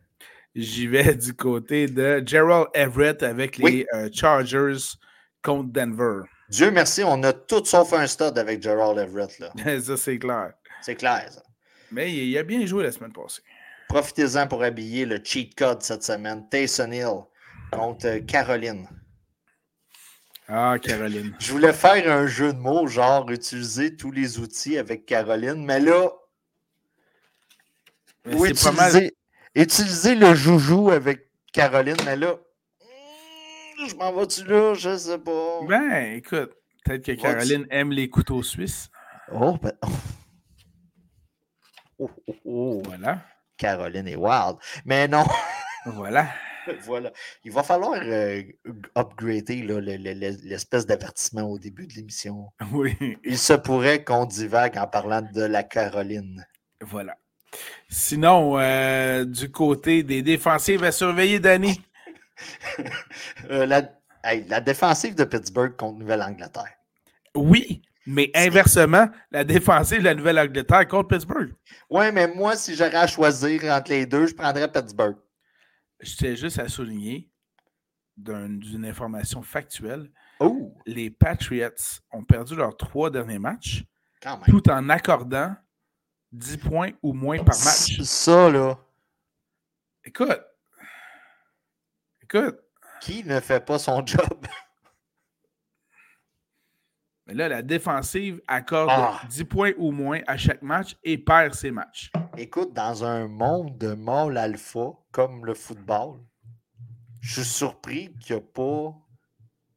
J'y 0.56 0.88
vais 0.88 1.16
du 1.16 1.34
côté 1.34 1.88
de 1.88 2.24
Gerald 2.26 2.68
Everett 2.74 3.24
avec 3.24 3.58
les 3.58 3.86
euh, 3.94 4.10
Chargers 4.14 4.96
contre 5.44 5.72
Denver. 5.72 6.22
Dieu 6.50 6.72
merci, 6.72 7.04
on 7.04 7.22
a 7.24 7.34
tout 7.34 7.66
sauf 7.66 7.92
un 7.94 8.08
stud 8.08 8.38
avec 8.38 8.64
Gerald 8.64 8.98
Everett. 8.98 9.38
Là. 9.40 9.52
ça, 9.82 9.98
c'est 9.98 10.18
clair. 10.18 10.54
C'est 10.82 10.96
clair, 10.96 11.28
ça. 11.30 11.44
Mais 11.92 12.14
il 12.14 12.38
a 12.38 12.44
bien 12.44 12.66
joué 12.66 12.84
la 12.84 12.92
semaine 12.92 13.12
passée. 13.12 13.42
Profitez-en 13.90 14.48
pour 14.48 14.64
habiller 14.64 15.06
le 15.06 15.20
cheat 15.24 15.56
code 15.56 15.82
cette 15.82 16.04
semaine. 16.04 16.48
Tayson 16.50 16.92
Hill 16.92 17.24
contre 17.72 18.18
Caroline. 18.26 18.88
Ah, 20.50 20.78
Caroline. 20.82 21.36
Je 21.40 21.52
voulais 21.52 21.74
faire 21.74 22.10
un 22.10 22.26
jeu 22.26 22.54
de 22.54 22.58
mots, 22.58 22.88
genre 22.88 23.30
utiliser 23.30 23.98
tous 23.98 24.12
les 24.12 24.40
outils 24.40 24.78
avec 24.78 25.06
Caroline, 25.06 25.66
mais 25.66 25.82
là. 25.82 26.10
oui, 28.26 28.52
utiliser, 28.52 29.14
utiliser, 29.56 30.16
le 30.16 30.34
joujou 30.34 30.90
avec 30.90 31.30
Caroline, 31.52 31.98
mais 32.06 32.16
là. 32.16 32.36
Hmm, 32.82 33.88
je 33.90 33.96
m'en 33.96 34.14
vais-tu 34.14 34.46
là? 34.46 34.74
Je 34.74 34.98
sais 34.98 35.20
pas. 35.20 35.60
Ben, 35.68 36.16
écoute, 36.16 36.54
peut-être 36.86 37.06
que 37.06 37.12
Caroline 37.12 37.68
aime 37.70 37.92
les 37.92 38.10
couteaux 38.10 38.44
suisses. 38.44 38.90
Oh, 39.34 39.58
ben. 39.62 39.74
Oh, 42.00 42.10
oh, 42.28 42.36
oh. 42.46 42.82
Voilà. 42.86 43.22
Caroline 43.58 44.08
est 44.08 44.16
wild. 44.16 44.56
Mais 44.86 45.10
non. 45.10 45.26
Voilà. 45.86 46.30
voilà. 46.84 47.12
Il 47.44 47.52
va 47.52 47.64
falloir 47.64 48.00
euh, 48.04 48.42
upgrader 48.96 49.62
l'espèce 50.44 50.86
d'avertissement 50.86 51.44
au 51.44 51.60
début 51.60 51.88
de 51.88 51.94
l'émission. 51.94 52.48
Oui. 52.72 52.96
Il 53.24 53.38
se 53.38 53.54
pourrait 53.54 54.04
qu'on 54.04 54.26
divague 54.26 54.78
en 54.78 54.88
parlant 54.88 55.22
de 55.22 55.42
la 55.42 55.64
Caroline. 55.64 56.46
Voilà. 56.82 57.18
Sinon, 57.90 58.60
euh, 58.60 59.26
du 59.26 59.50
côté 59.50 60.04
des 60.04 60.22
défensives 60.22 60.84
à 60.84 60.92
surveiller, 60.92 61.40
Danny. 61.40 61.82
Euh, 63.50 63.66
la, 63.66 63.82
la 64.48 64.62
défensive 64.62 65.16
de 65.16 65.24
Pittsburgh 65.24 65.76
contre 65.76 65.98
Nouvelle-Angleterre. 65.98 66.76
Oui, 67.34 67.82
mais 68.06 68.32
inversement, 68.36 69.10
la 69.32 69.44
défensive 69.44 70.00
de 70.00 70.04
la 70.04 70.14
Nouvelle-Angleterre 70.14 70.88
contre 70.88 71.10
Pittsburgh. 71.10 71.54
Oui, 71.90 72.06
mais 72.14 72.28
moi, 72.28 72.56
si 72.56 72.76
j'aurais 72.76 72.96
à 72.96 73.08
choisir 73.08 73.64
entre 73.66 73.92
les 73.92 74.06
deux, 74.06 74.28
je 74.28 74.36
prendrais 74.36 74.72
Pittsburgh. 74.72 75.18
Je 76.00 76.16
tiens 76.16 76.36
juste 76.36 76.60
à 76.60 76.68
souligner 76.68 77.30
d'une 78.16 78.86
information 78.86 79.42
factuelle. 79.42 80.12
Oh. 80.40 80.74
Les 80.86 81.10
Patriots 81.10 82.02
ont 82.12 82.24
perdu 82.24 82.56
leurs 82.56 82.76
trois 82.76 83.10
derniers 83.10 83.40
matchs 83.40 83.84
tout 84.48 84.70
en 84.70 84.90
accordant 84.90 85.56
10 86.32 86.58
points 86.58 86.92
ou 87.02 87.14
moins 87.14 87.38
par 87.38 87.58
match. 87.64 88.02
Ça, 88.02 88.50
là. 88.50 88.78
Écoute. 90.04 90.42
Écoute. 92.22 92.60
Qui 93.02 93.24
ne 93.24 93.40
fait 93.40 93.64
pas 93.64 93.80
son 93.80 94.06
job? 94.06 94.28
Mais 97.28 97.34
là, 97.34 97.50
la 97.50 97.62
défensive 97.62 98.42
accorde 98.48 98.90
10 99.30 99.42
ah. 99.42 99.46
points 99.50 99.74
ou 99.78 99.92
moins 99.92 100.22
à 100.28 100.38
chaque 100.38 100.62
match 100.62 100.96
et 101.04 101.18
perd 101.18 101.54
ses 101.54 101.72
matchs. 101.72 102.10
Écoute, 102.38 102.74
dans 102.74 103.04
un 103.04 103.28
monde 103.28 103.78
de 103.78 103.94
mâle 103.94 104.38
alpha 104.38 104.94
comme 105.18 105.48
le 105.48 105.56
football, 105.56 106.20
je 107.22 107.42
suis 107.42 107.50
surpris 107.50 108.14
qu'il 108.20 108.36
n'y 108.36 108.40
a 108.40 108.46
pas. 108.46 108.96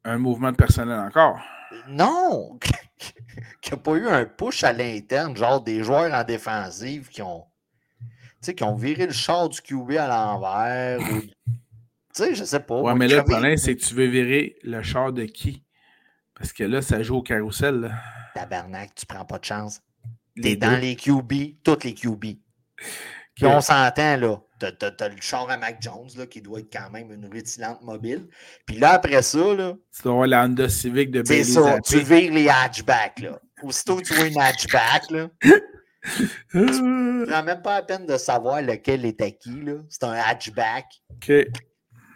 Un 0.03 0.19
mouvement 0.19 0.51
de 0.51 0.55
personnel 0.55 0.99
encore? 0.99 1.39
Non! 1.87 2.59
qu'il 3.59 3.73
n'y 3.73 3.79
a 3.79 3.81
pas 3.81 3.95
eu 3.95 4.07
un 4.07 4.25
push 4.25 4.63
à 4.63 4.71
l'interne, 4.71 5.35
genre 5.35 5.59
des 5.59 5.83
joueurs 5.83 6.13
en 6.13 6.23
défensive 6.23 7.09
qui 7.09 7.23
ont. 7.23 7.47
Tu 8.03 8.07
sais, 8.41 8.53
qui 8.53 8.63
ont 8.63 8.75
viré 8.75 9.07
le 9.07 9.13
char 9.13 9.49
du 9.49 9.59
QB 9.61 9.93
à 9.93 10.07
l'envers. 10.07 10.99
Tu 11.09 11.33
sais, 12.13 12.35
je 12.35 12.43
sais 12.43 12.59
pas. 12.59 12.79
Ouais, 12.79 12.93
mais 12.93 13.07
là, 13.07 13.17
le 13.17 13.23
problème, 13.23 13.57
c'est 13.57 13.75
que 13.75 13.81
tu 13.81 13.95
veux 13.95 14.05
virer 14.05 14.57
le 14.61 14.83
char 14.83 15.11
de 15.11 15.23
qui? 15.23 15.63
Parce 16.35 16.53
que 16.53 16.63
là, 16.63 16.83
ça 16.83 17.01
joue 17.01 17.15
au 17.15 17.23
carrousel. 17.23 17.79
Là. 17.79 17.91
Tabarnak, 18.35 18.93
tu 18.93 19.07
prends 19.07 19.25
pas 19.25 19.39
de 19.39 19.45
chance. 19.45 19.81
T'es 20.39 20.55
dans 20.55 20.79
les 20.79 20.95
QB, 20.95 21.63
toutes 21.63 21.83
les 21.83 21.95
QB. 21.95 22.25
Puis 23.33 23.45
on 23.45 23.59
s'entend, 23.59 24.17
là. 24.17 24.37
T'as 24.69 25.09
le 25.09 25.19
char 25.19 25.49
à 25.49 25.57
Mac 25.57 25.81
Jones, 25.81 26.09
là, 26.17 26.25
qui 26.25 26.41
doit 26.41 26.59
être 26.59 26.71
quand 26.71 26.89
même 26.91 27.11
une 27.11 27.25
rutilante 27.31 27.81
mobile. 27.81 28.27
Puis 28.65 28.77
là, 28.77 28.93
après 28.93 29.21
ça, 29.21 29.53
là. 29.53 29.73
Tu 29.95 30.03
dois 30.03 30.11
avoir 30.11 30.27
la 30.27 30.45
Honda 30.45 30.69
Civic 30.69 31.11
de 31.11 31.23
C'est 31.25 31.43
ça, 31.43 31.79
tu 31.81 31.99
vires 31.99 32.31
les 32.31 32.49
hatchbacks, 32.49 33.19
là. 33.19 33.39
Aussitôt 33.63 33.97
que 33.97 34.03
tu 34.03 34.13
vois 34.13 34.27
une 34.27 34.39
hatchback, 34.39 35.09
là. 35.11 35.29
tu 36.51 37.25
prends 37.27 37.43
même 37.43 37.61
pas 37.61 37.75
la 37.75 37.83
peine 37.83 38.05
de 38.05 38.17
savoir 38.17 38.61
lequel 38.61 39.05
est 39.05 39.21
acquis. 39.21 39.63
C'est 39.89 40.03
un 40.03 40.13
hatchback. 40.13 40.85
OK. 41.11 41.29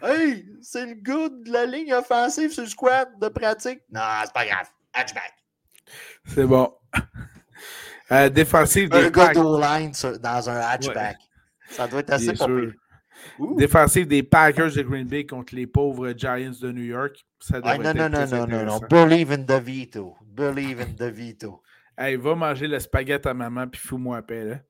Hey, 0.02 0.46
c'est 0.62 0.86
le 0.86 0.94
gars 0.94 1.28
de 1.28 1.50
la 1.50 1.66
ligne 1.66 1.94
offensive 1.94 2.52
sur 2.52 2.62
le 2.62 2.68
squad 2.68 3.08
de 3.20 3.28
pratique. 3.28 3.80
Non, 3.90 4.02
c'est 4.24 4.32
pas 4.32 4.46
grave. 4.46 4.68
Hatchback. 4.92 5.32
C'est 6.26 6.44
bon. 6.44 6.72
Euh, 8.12 8.28
défensive 8.28 8.88
des 8.88 9.06
Un 9.06 9.10
gars 9.10 9.32
line 9.32 9.92
dans 10.20 10.50
un 10.50 10.60
hatchback. 10.60 11.16
Ça 11.70 11.86
doit 11.88 12.00
être 12.00 12.10
assez 12.10 12.32
populaire. 12.32 12.74
Défensive 13.56 14.06
des 14.06 14.22
Packers 14.22 14.72
de 14.72 14.82
Green 14.82 15.06
Bay 15.06 15.24
contre 15.26 15.54
les 15.54 15.66
pauvres 15.66 16.12
Giants 16.16 16.52
de 16.60 16.72
New 16.72 16.84
York. 16.84 17.24
Ça 17.40 17.60
ah, 17.62 17.78
non, 17.78 17.94
non, 17.94 18.08
non, 18.08 18.26
non, 18.26 18.46
non, 18.46 18.64
non. 18.64 18.80
Believe 18.90 19.32
in 19.32 19.44
the 19.44 19.60
veto. 19.60 20.16
Believe 20.24 20.80
in 20.80 20.94
the 20.96 21.10
veto. 21.10 21.62
Hey, 21.98 22.16
va 22.16 22.34
manger 22.34 22.68
le 22.68 22.78
spaghetti 22.78 23.26
à 23.26 23.32
maman 23.32 23.68
puis 23.68 23.80
fous-moi 23.80 24.18
à 24.18 24.22
paix, 24.22 24.44
là. 24.44 24.60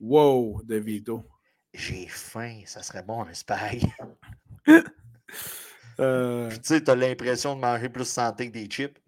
Wow, 0.00 0.62
de 0.64 0.74
veto. 0.74 1.24
J'ai 1.72 2.08
faim, 2.08 2.62
ça 2.64 2.82
serait 2.82 3.04
bon 3.04 3.22
un 3.22 3.32
spag. 3.32 3.84
euh... 6.00 6.50
tu 6.50 6.58
sais, 6.62 6.82
t'as 6.82 6.96
l'impression 6.96 7.54
de 7.54 7.60
manger 7.60 7.88
plus 7.88 8.08
santé 8.08 8.48
que 8.48 8.52
des 8.52 8.66
chips. 8.66 8.98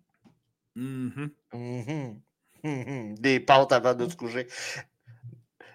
Mm 0.76 1.30
-hmm. 2.62 3.16
Des 3.20 3.40
pâtes 3.40 3.72
avant 3.72 3.94
de 3.94 4.08
se 4.08 4.14
coucher. 4.14 4.46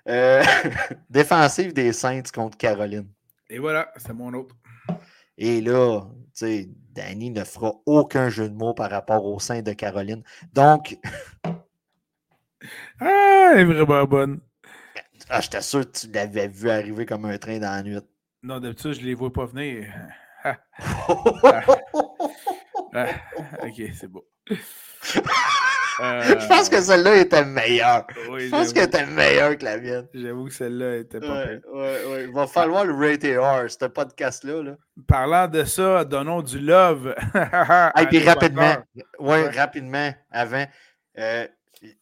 Euh, 0.07 0.43
défensive 1.09 1.73
des 1.73 1.93
Saints 1.93 2.23
contre 2.33 2.57
Caroline. 2.57 3.07
Et 3.49 3.59
voilà, 3.59 3.91
c'est 3.97 4.13
mon 4.13 4.33
autre. 4.33 4.55
Et 5.37 5.61
là, 5.61 6.01
tu 6.01 6.29
sais, 6.33 6.69
Danny 6.91 7.31
ne 7.31 7.43
fera 7.43 7.73
aucun 7.85 8.29
jeu 8.29 8.49
de 8.49 8.55
mots 8.55 8.73
par 8.73 8.89
rapport 8.89 9.25
au 9.25 9.39
sein 9.39 9.61
de 9.61 9.73
Caroline. 9.73 10.23
Donc. 10.53 10.97
ah, 12.99 13.51
elle 13.53 13.59
est 13.59 13.63
vraiment 13.65 14.05
bonne. 14.05 14.41
Ah, 15.29 15.41
j'étais 15.41 15.61
sûr 15.61 15.81
que 15.81 15.99
tu 15.99 16.11
l'avais 16.11 16.47
vu 16.47 16.69
arriver 16.69 17.05
comme 17.05 17.25
un 17.25 17.37
train 17.37 17.59
dans 17.59 17.71
la 17.71 17.83
nuit. 17.83 17.99
Non, 18.43 18.59
d'habitude, 18.59 18.93
je 18.93 19.01
les 19.01 19.13
vois 19.13 19.31
pas 19.31 19.45
venir. 19.45 19.93
Ah. 20.45 20.57
Ah. 22.93 23.07
ok, 23.63 23.81
c'est 23.93 24.07
beau. 24.09 24.27
Je 25.99 26.47
pense 26.47 26.69
que 26.69 26.81
celle-là 26.81 27.17
était 27.17 27.45
meilleure. 27.45 28.05
je 28.15 28.49
pense 28.49 28.73
qu'elle 28.73 28.85
était 28.85 29.05
meilleure 29.05 29.57
que 29.57 29.65
la 29.65 29.77
mienne. 29.77 30.07
J'avoue 30.13 30.45
que 30.45 30.53
celle-là 30.53 30.97
était 30.97 31.19
pas 31.19 31.45
ouais, 31.45 31.61
ouais, 31.73 32.25
Il 32.25 32.33
va 32.33 32.47
falloir 32.47 32.85
le 32.85 32.93
rater 32.93 33.37
R, 33.37 33.69
ce 33.69 33.85
podcast-là. 33.85 34.75
Parlant 35.07 35.47
de 35.47 35.63
ça, 35.63 36.05
donnons 36.05 36.41
du 36.41 36.59
love. 36.59 37.15
Et 37.99 38.05
puis 38.07 38.19
rapidement, 38.19 38.77
ouais, 39.19 39.49
rapidement, 39.49 40.13
avant, 40.31 40.65
euh, 41.19 41.47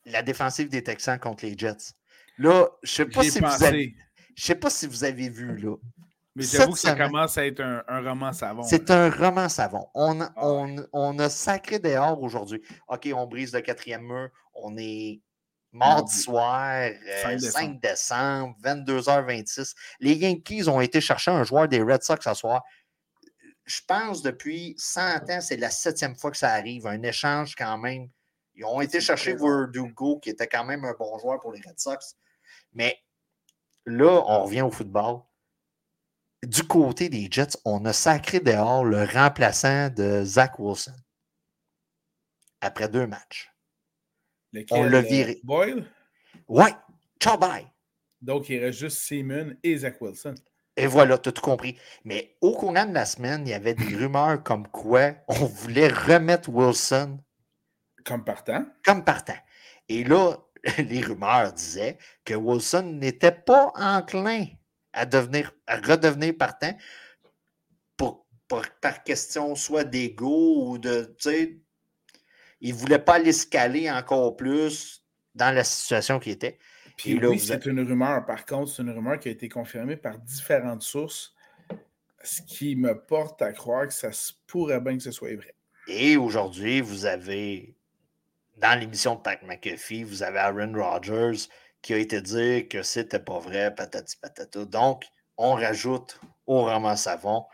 la 0.05 0.21
défensive 0.21 0.69
des 0.69 0.83
Texans 0.83 1.19
contre 1.19 1.45
les 1.45 1.57
Jets. 1.57 1.93
Là, 2.37 2.67
je 2.83 2.91
sais 2.91 3.05
pas 3.05 3.23
si 3.23 3.39
vous 3.39 3.63
avez. 3.63 3.95
Je 4.35 4.45
sais 4.45 4.55
pas 4.55 4.69
si 4.69 4.87
vous 4.87 5.03
avez 5.03 5.29
vu, 5.29 5.57
là. 5.57 5.75
Mais 6.35 6.43
j'avoue 6.43 6.73
que 6.73 6.79
ça 6.79 6.95
commence 6.95 7.37
à 7.37 7.45
être 7.45 7.59
un, 7.59 7.83
roman 7.87 8.31
savon. 8.31 8.63
C'est 8.63 8.89
un 8.89 9.09
roman 9.09 9.49
savon. 9.49 9.87
On, 9.93 10.21
ah 10.21 10.31
on, 10.37 10.75
on, 10.93 11.19
a 11.19 11.29
sacré 11.29 11.79
dehors 11.79 12.21
aujourd'hui. 12.21 12.61
OK, 12.87 13.09
on 13.13 13.27
brise 13.27 13.53
le 13.53 13.61
quatrième 13.61 14.03
mur. 14.03 14.29
On 14.53 14.77
est 14.77 15.21
mardi 15.73 16.17
soir, 16.17 16.89
5 17.23 17.31
euh, 17.31 17.79
décembre, 17.81 18.55
22h26. 18.63 19.73
Les 19.99 20.15
Yankees 20.15 20.67
ont 20.69 20.81
été 20.81 21.01
chercher 21.01 21.31
un 21.31 21.43
joueur 21.43 21.67
des 21.67 21.81
Red 21.81 22.03
Sox 22.03 22.19
ce 22.23 22.33
soir. 22.33 22.63
Je 23.65 23.79
pense 23.87 24.21
depuis 24.21 24.73
100 24.77 25.29
ans, 25.29 25.41
c'est 25.41 25.57
la 25.57 25.69
septième 25.69 26.15
fois 26.15 26.31
que 26.31 26.37
ça 26.37 26.51
arrive. 26.51 26.87
Un 26.87 27.01
échange 27.03 27.55
quand 27.55 27.77
même. 27.77 28.09
Ils 28.55 28.65
ont 28.65 28.81
été 28.81 28.99
chercher 28.99 29.35
Verdugo, 29.35 30.19
qui 30.19 30.29
était 30.29 30.47
quand 30.47 30.65
même 30.65 30.83
un 30.83 30.93
bon 30.97 31.17
joueur 31.19 31.39
pour 31.39 31.53
les 31.53 31.61
Red 31.61 31.79
Sox. 31.79 32.15
Mais 32.73 32.97
là, 33.85 34.23
on 34.27 34.43
revient 34.43 34.61
au 34.61 34.71
football 34.71 35.21
du 36.43 36.63
côté 36.63 37.09
des 37.09 37.27
Jets, 37.29 37.57
on 37.65 37.85
a 37.85 37.93
sacré 37.93 38.39
dehors 38.39 38.83
le 38.83 39.03
remplaçant 39.03 39.89
de 39.89 40.23
Zach 40.23 40.57
Wilson 40.59 40.93
après 42.61 42.89
deux 42.89 43.07
matchs. 43.07 43.51
on 44.71 44.83
l'a 44.83 45.01
viré. 45.01 45.39
Boyle? 45.43 45.85
Ouais, 46.47 46.73
ciao 47.19 47.37
bye. 47.37 47.67
Donc, 48.21 48.49
il 48.49 48.63
reste 48.63 48.79
juste 48.79 48.97
Simon 48.99 49.55
et 49.63 49.77
Zach 49.77 49.99
Wilson. 49.99 50.35
Et 50.77 50.87
voilà, 50.87 51.17
tu 51.17 51.29
as 51.29 51.31
tout 51.31 51.41
compris. 51.41 51.77
Mais 52.05 52.37
au 52.41 52.53
courant 52.53 52.85
de 52.85 52.93
la 52.93 53.05
semaine, 53.05 53.47
il 53.47 53.49
y 53.49 53.53
avait 53.53 53.73
des 53.73 53.95
rumeurs 53.95 54.41
comme 54.43 54.67
quoi 54.67 55.13
on 55.27 55.45
voulait 55.45 55.89
remettre 55.89 56.49
Wilson. 56.49 57.19
Comme 58.05 58.23
partant. 58.23 58.65
Comme 58.85 59.03
partant. 59.03 59.37
Et 59.89 60.03
là, 60.03 60.37
les 60.77 61.01
rumeurs 61.01 61.53
disaient 61.53 61.97
que 62.23 62.33
Wilson 62.33 62.83
n'était 62.99 63.31
pas 63.31 63.71
enclin 63.75 64.45
à, 64.93 65.05
devenir, 65.05 65.53
à 65.67 65.77
redevenir 65.77 66.35
partant 66.37 66.75
pour, 67.97 68.25
par 68.81 69.03
question 69.03 69.55
soit 69.55 69.83
d'ego 69.83 70.65
ou 70.65 70.77
de. 70.77 71.15
Il 72.59 72.73
ne 72.73 72.79
voulait 72.79 72.99
pas 72.99 73.17
l'escaler 73.17 73.89
encore 73.89 74.35
plus 74.35 75.03
dans 75.33 75.55
la 75.55 75.63
situation 75.63 76.19
qui 76.19 76.31
était. 76.31 76.59
Puis 76.97 77.17
oui, 77.25 77.39
c'est 77.39 77.65
une 77.65 77.79
rumeur. 77.79 78.25
Par 78.25 78.45
contre, 78.45 78.71
c'est 78.71 78.83
une 78.83 78.91
rumeur 78.91 79.19
qui 79.19 79.29
a 79.29 79.31
été 79.31 79.49
confirmée 79.49 79.97
par 79.97 80.19
différentes 80.19 80.83
sources, 80.83 81.33
ce 82.23 82.41
qui 82.43 82.75
me 82.75 82.93
porte 82.93 83.41
à 83.41 83.53
croire 83.53 83.87
que 83.87 83.93
ça 83.93 84.11
se 84.11 84.33
pourrait 84.45 84.81
bien 84.81 84.97
que 84.97 85.03
ce 85.03 85.11
soit 85.11 85.35
vrai. 85.35 85.55
Et 85.87 86.17
aujourd'hui, 86.17 86.81
vous 86.81 87.05
avez, 87.05 87.75
dans 88.57 88.79
l'émission 88.79 89.15
de 89.15 89.21
Pat 89.21 89.41
McAfee, 89.41 90.03
vous 90.03 90.21
avez 90.21 90.37
Aaron 90.37 90.73
Rodgers 90.73 91.47
qui 91.81 91.93
a 91.93 91.97
été 91.97 92.21
dit 92.21 92.67
que 92.67 92.83
c'était 92.83 93.19
pas 93.19 93.39
vrai, 93.39 93.73
patati 93.73 94.17
patata. 94.17 94.65
Donc, 94.65 95.05
on 95.37 95.53
rajoute 95.53 96.19
au 96.45 96.63
roman 96.63 96.95
savon. 96.95 97.45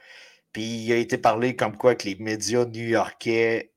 Puis 0.51 0.63
il 0.63 0.91
a 0.91 0.97
été 0.97 1.17
parlé 1.17 1.55
comme 1.55 1.77
quoi 1.77 1.95
que 1.95 2.07
les 2.07 2.15
médias 2.15 2.65
new-yorkais 2.65 3.71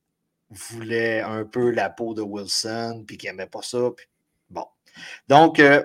voulaient 0.51 1.20
un 1.20 1.44
peu 1.44 1.70
la 1.70 1.90
peau 1.90 2.14
de 2.14 2.22
Wilson, 2.22 3.05
puis 3.07 3.16
qu'ils 3.16 3.30
n'aimaient 3.30 3.46
pas 3.46 3.62
ça. 3.62 3.90
bon. 4.48 4.66
Donc, 5.28 5.61
euh, 5.61 5.84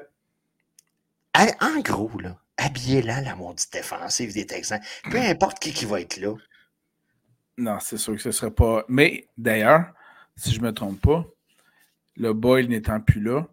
en 1.59 1.79
gros, 1.81 2.17
là, 2.19 2.37
habillez 2.57 3.01
là 3.01 3.21
la 3.21 3.35
maudite 3.35 3.71
défensive 3.71 4.33
des 4.33 4.45
Texans. 4.45 4.81
Peu 5.11 5.19
importe 5.19 5.59
qui, 5.59 5.73
qui 5.73 5.85
va 5.85 6.01
être 6.01 6.17
là. 6.17 6.35
Non, 7.57 7.77
c'est 7.79 7.97
sûr 7.97 8.15
que 8.15 8.21
ce 8.21 8.29
ne 8.29 8.33
serait 8.33 8.51
pas. 8.51 8.83
Mais 8.87 9.27
d'ailleurs, 9.37 9.93
si 10.35 10.51
je 10.51 10.59
ne 10.59 10.65
me 10.65 10.73
trompe 10.73 11.01
pas, 11.01 11.25
le 12.15 12.33
Boyle 12.33 12.69
n'étant 12.69 12.99
plus 12.99 13.21
là, 13.21 13.47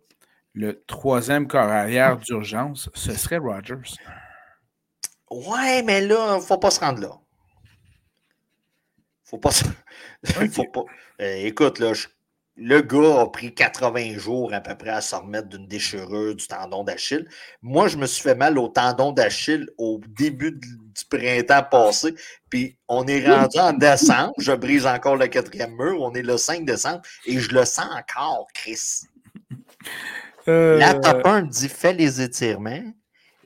le 0.54 0.82
troisième 0.86 1.46
corps 1.46 1.62
arrière 1.62 2.18
d'urgence, 2.18 2.90
ce 2.94 3.12
serait 3.12 3.38
Rogers. 3.38 3.96
Ouais, 5.30 5.82
mais 5.82 6.02
là, 6.02 6.38
faut 6.40 6.58
pas 6.58 6.70
se 6.70 6.80
rendre 6.80 7.00
là. 7.00 7.18
Faut 9.24 9.38
pas 9.38 9.50
se... 9.50 9.64
faut 10.50 10.64
pas... 10.64 10.84
Euh, 11.20 11.36
écoute, 11.46 11.78
là, 11.78 11.92
le 12.56 12.82
gars 12.82 13.22
a 13.22 13.26
pris 13.28 13.54
80 13.54 14.18
jours 14.18 14.52
à 14.52 14.60
peu 14.60 14.76
près 14.76 14.90
à 14.90 15.00
se 15.00 15.14
remettre 15.14 15.48
d'une 15.48 15.66
déchirure 15.66 16.34
du 16.34 16.46
tendon 16.46 16.84
d'Achille. 16.84 17.26
Moi, 17.62 17.88
je 17.88 17.96
me 17.96 18.04
suis 18.06 18.22
fait 18.22 18.34
mal 18.34 18.58
au 18.58 18.68
tendon 18.68 19.12
d'Achille 19.12 19.70
au 19.78 20.00
début 20.06 20.52
du 20.52 21.04
printemps 21.08 21.66
passé. 21.70 22.14
Puis 22.50 22.76
on 22.88 23.06
est 23.06 23.26
rendu 23.26 23.58
en 23.58 23.72
décembre. 23.72 24.34
Je 24.36 24.52
brise 24.52 24.86
encore 24.86 25.16
le 25.16 25.28
quatrième 25.28 25.74
mur. 25.76 26.02
On 26.02 26.12
est 26.12 26.22
le 26.22 26.36
5 26.36 26.66
décembre 26.66 27.00
et 27.24 27.38
je 27.38 27.54
le 27.54 27.64
sens 27.64 27.86
encore, 27.90 28.46
Chris. 28.52 29.00
Euh... 30.48 30.78
La 30.78 30.94
top 30.94 31.26
1 31.26 31.42
dit 31.42 31.68
fais 31.68 31.92
les 31.92 32.20
étirements. 32.20 32.82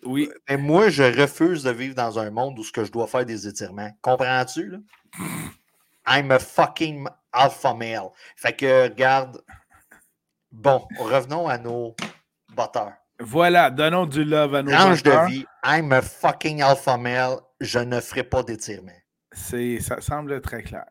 Oui. 0.05 0.31
Mais 0.49 0.57
moi, 0.57 0.89
je 0.89 1.03
refuse 1.03 1.65
de 1.65 1.71
vivre 1.71 1.95
dans 1.95 2.19
un 2.19 2.31
monde 2.31 2.59
où 2.59 2.65
ce 2.65 2.73
que 2.73 2.85
je 2.85 2.93
dois 2.93 3.07
faire 3.07 3.27
des 3.27 3.47
étirements. 3.49 3.91
Comprends-tu? 4.03 4.71
Là? 4.71 4.79
I'm 6.07 6.31
a 6.31 6.39
fucking 6.39 7.07
alpha 7.33 7.75
male. 7.75 8.11
Fait 8.37 8.55
que, 8.55 8.85
regarde. 8.85 9.43
Bon, 10.53 10.87
revenons 10.99 11.49
à 11.49 11.59
nos 11.59 11.95
batteurs. 12.55 12.93
Voilà, 13.19 13.71
donnons 13.71 14.07
du 14.07 14.25
love 14.25 14.55
à 14.55 14.63
nos 14.63 14.77
Range 14.77 15.03
de 15.03 15.27
vie, 15.27 15.47
I'm 15.65 15.93
a 15.93 16.03
fucking 16.03 16.63
alpha 16.63 16.97
male. 16.97 17.39
Je 17.61 17.79
ne 17.79 18.01
ferai 18.01 18.25
pas 18.25 18.43
d'étirements. 18.43 18.93
Ça 19.33 20.01
semble 20.01 20.41
très 20.41 20.63
clair. 20.63 20.87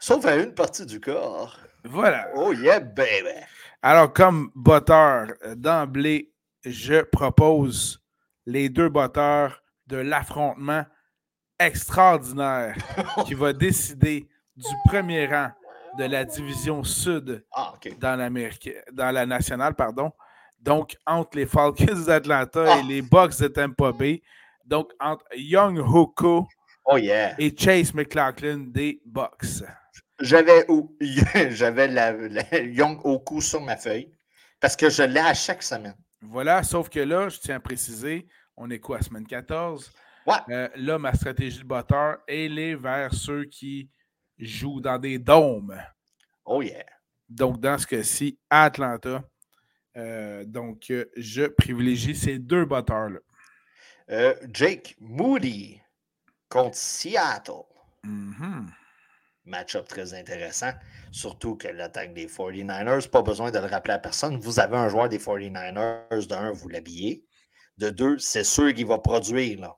Sauf 0.00 0.24
à 0.24 0.36
une 0.36 0.54
partie 0.54 0.86
du 0.86 1.00
corps. 1.00 1.58
Voilà. 1.84 2.28
Oh 2.34 2.52
yeah, 2.52 2.80
baby. 2.80 3.44
Alors, 3.82 4.12
comme 4.12 4.50
botteur 4.54 5.28
euh, 5.44 5.54
d'emblée, 5.54 6.32
je 6.64 7.02
propose 7.02 8.02
les 8.44 8.68
deux 8.68 8.88
botteurs 8.88 9.62
de 9.86 9.98
l'affrontement 9.98 10.84
extraordinaire 11.60 12.76
qui 13.26 13.34
va 13.34 13.52
décider 13.52 14.28
du 14.56 14.74
premier 14.86 15.26
rang 15.26 15.50
de 15.96 16.04
la 16.04 16.24
division 16.24 16.82
sud 16.82 17.44
ah, 17.52 17.74
dans, 18.00 18.30
dans 18.92 19.10
la 19.14 19.26
nationale. 19.26 19.74
Pardon. 19.74 20.12
Donc, 20.60 20.96
entre 21.06 21.36
les 21.36 21.46
Falcons 21.46 22.04
d'Atlanta 22.06 22.64
et 22.64 22.80
ah. 22.80 22.82
les 22.86 23.02
Bucks 23.02 23.38
de 23.38 23.48
Tampa 23.48 23.92
Bay. 23.92 24.22
Donc, 24.64 24.90
entre 24.98 25.24
Young 25.36 25.78
Hoko 25.78 26.48
oh, 26.86 26.96
et 26.96 27.54
Chase 27.56 27.94
McLaughlin 27.94 28.64
des 28.66 29.00
Bucks. 29.06 29.62
J'avais, 30.20 30.66
j'avais 31.50 31.88
la, 31.88 32.12
Young 32.60 33.00
Hoku 33.04 33.40
sur 33.40 33.60
ma 33.60 33.76
feuille 33.76 34.12
parce 34.60 34.76
que 34.76 34.90
je 34.90 35.02
l'ai 35.02 35.20
à 35.20 35.34
chaque 35.34 35.62
semaine. 35.62 35.94
Voilà, 36.20 36.62
sauf 36.62 36.88
que 36.88 37.00
là, 37.00 37.28
je 37.28 37.38
tiens 37.38 37.56
à 37.56 37.60
préciser, 37.60 38.26
on 38.56 38.68
est 38.70 38.80
quoi, 38.80 39.00
semaine 39.00 39.26
14? 39.26 39.92
Ouais. 40.26 40.34
Euh, 40.50 40.68
là, 40.76 40.98
ma 40.98 41.14
stratégie 41.14 41.60
de 41.60 41.64
batteur, 41.64 42.18
elle 42.26 42.58
est 42.58 42.74
vers 42.74 43.14
ceux 43.14 43.44
qui 43.44 43.88
jouent 44.38 44.80
dans 44.80 44.98
des 44.98 45.18
dômes. 45.18 45.80
Oh 46.44 46.62
yeah. 46.62 46.84
Donc, 47.28 47.60
dans 47.60 47.78
ce 47.78 47.86
cas-ci, 47.86 48.38
Atlanta. 48.50 49.22
Euh, 49.96 50.44
donc, 50.44 50.90
euh, 50.90 51.04
je 51.16 51.44
privilégie 51.44 52.14
ces 52.14 52.38
deux 52.38 52.64
batteurs-là. 52.64 53.20
Jake 54.52 54.96
Moody 55.00 55.80
contre 56.48 56.76
Seattle. 56.76 57.64
Mm-hmm. 58.04 58.66
Match-up 59.48 59.88
très 59.88 60.14
intéressant. 60.14 60.70
Surtout 61.10 61.56
que 61.56 61.68
l'attaque 61.68 62.14
des 62.14 62.26
49ers, 62.26 63.08
pas 63.08 63.22
besoin 63.22 63.50
de 63.50 63.58
le 63.58 63.66
rappeler 63.66 63.94
à 63.94 63.98
personne. 63.98 64.38
Vous 64.38 64.60
avez 64.60 64.76
un 64.76 64.88
joueur 64.88 65.08
des 65.08 65.18
49ers, 65.18 66.26
d'un, 66.26 66.52
vous 66.52 66.68
l'habillez. 66.68 67.24
De 67.78 67.90
deux, 67.90 68.18
c'est 68.18 68.44
sûr 68.44 68.74
qu'il 68.74 68.86
va 68.86 68.98
produire. 68.98 69.60
là. 69.60 69.76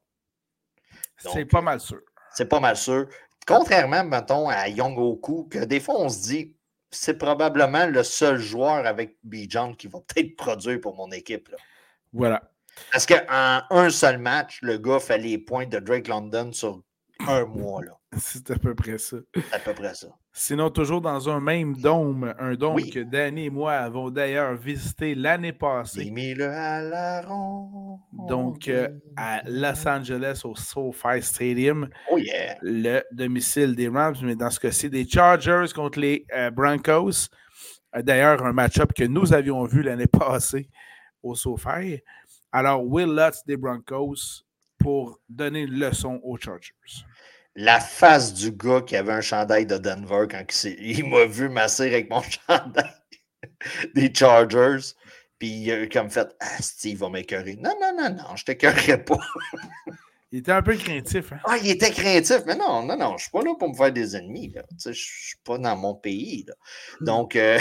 C'est 1.16 1.44
pas 1.44 1.60
mal 1.60 1.80
sûr. 1.80 2.00
C'est 2.34 2.46
pas 2.46 2.60
mal 2.60 2.76
sûr. 2.76 3.06
Contrairement, 3.46 4.04
mettons, 4.04 4.48
à 4.48 4.68
Young 4.68 4.98
Oku, 4.98 5.48
que 5.50 5.64
des 5.64 5.80
fois, 5.80 6.00
on 6.00 6.08
se 6.08 6.22
dit, 6.22 6.56
c'est 6.90 7.18
probablement 7.18 7.86
le 7.86 8.02
seul 8.02 8.38
joueur 8.38 8.86
avec 8.86 9.16
Bijan 9.22 9.74
qui 9.74 9.86
va 9.86 10.00
peut-être 10.00 10.36
produire 10.36 10.80
pour 10.80 10.96
mon 10.96 11.10
équipe. 11.10 11.48
Là. 11.48 11.56
Voilà. 12.12 12.50
Parce 12.92 13.06
qu'en 13.06 13.62
un 13.70 13.90
seul 13.90 14.18
match, 14.18 14.60
le 14.62 14.78
gars 14.78 15.00
fait 15.00 15.18
les 15.18 15.38
points 15.38 15.66
de 15.66 15.78
Drake 15.78 16.08
London 16.08 16.52
sur 16.52 16.82
un 17.20 17.44
mois. 17.44 17.82
Là. 17.84 17.99
C'est 18.16 18.50
à 18.50 18.58
peu 18.58 18.74
près 18.74 18.98
ça. 18.98 19.18
À 19.52 19.58
peu 19.60 19.72
près 19.72 19.94
ça. 19.94 20.08
Sinon, 20.32 20.70
toujours 20.70 21.00
dans 21.00 21.28
un 21.28 21.40
même 21.40 21.76
dôme, 21.76 22.34
un 22.38 22.54
dôme 22.54 22.80
que 22.90 23.00
Danny 23.00 23.46
et 23.46 23.50
moi 23.50 23.74
avons 23.74 24.10
d'ailleurs 24.10 24.54
visité 24.56 25.14
l'année 25.14 25.52
passée. 25.52 26.10
le 26.10 26.48
à 26.48 26.82
la 26.82 27.22
Donc, 28.28 28.68
euh, 28.68 28.88
à 29.16 29.42
Los 29.46 29.86
Angeles, 29.86 30.42
au 30.44 30.56
SoFi 30.56 31.22
Stadium. 31.22 31.88
Oh 32.10 32.18
yeah. 32.18 32.56
Le 32.62 33.02
domicile 33.12 33.76
des 33.76 33.88
Rams, 33.88 34.16
mais 34.22 34.34
dans 34.34 34.50
ce 34.50 34.58
cas-ci, 34.58 34.90
des 34.90 35.08
Chargers 35.08 35.72
contre 35.74 36.00
les 36.00 36.26
euh, 36.34 36.50
Broncos. 36.50 37.28
Euh, 37.94 38.02
d'ailleurs, 38.02 38.44
un 38.44 38.52
match-up 38.52 38.92
que 38.92 39.04
nous 39.04 39.32
avions 39.32 39.64
vu 39.64 39.82
l'année 39.82 40.06
passée 40.06 40.68
au 41.22 41.34
SoFi. 41.36 42.00
Alors, 42.50 42.84
Will 42.84 43.14
Lutz 43.14 43.44
des 43.46 43.56
Broncos 43.56 44.44
pour 44.78 45.20
donner 45.28 45.62
une 45.62 45.78
leçon 45.78 46.20
aux 46.24 46.36
Chargers 46.36 46.74
la 47.54 47.80
face 47.80 48.32
du 48.34 48.52
gars 48.52 48.82
qui 48.82 48.96
avait 48.96 49.12
un 49.12 49.20
chandail 49.20 49.66
de 49.66 49.76
Denver 49.76 50.26
quand 50.30 50.44
il, 50.64 51.08
m'a 51.08 51.24
vu 51.26 51.48
masser 51.48 51.86
avec 51.86 52.10
mon 52.10 52.22
chandail 52.48 52.90
des 53.94 54.12
Chargers. 54.14 54.94
Puis 55.38 55.48
il 55.48 55.72
a 55.72 55.86
comme 55.86 56.10
fait 56.10 56.28
Ah, 56.40 56.60
Steve 56.60 56.98
va 56.98 57.08
m'écœurer. 57.08 57.56
Non, 57.56 57.74
non, 57.80 57.92
non, 57.96 58.10
non, 58.10 58.36
je 58.36 58.44
t'écœurerai 58.44 59.04
pas. 59.04 59.18
il 60.32 60.40
était 60.40 60.52
un 60.52 60.62
peu 60.62 60.76
craintif. 60.76 61.32
Hein? 61.32 61.40
Ah, 61.44 61.56
il 61.62 61.70
était 61.70 61.90
craintif, 61.90 62.42
mais 62.46 62.54
non, 62.54 62.84
non, 62.84 62.96
non, 62.96 63.16
je 63.16 63.22
suis 63.22 63.30
pas 63.30 63.42
là 63.42 63.54
pour 63.58 63.70
me 63.70 63.74
faire 63.74 63.92
des 63.92 64.16
ennemis. 64.16 64.52
Là. 64.54 64.62
Je 64.84 64.92
suis 64.92 65.38
pas 65.42 65.58
dans 65.58 65.76
mon 65.76 65.94
pays. 65.94 66.44
Là. 66.46 66.54
Donc, 67.00 67.36
euh, 67.36 67.58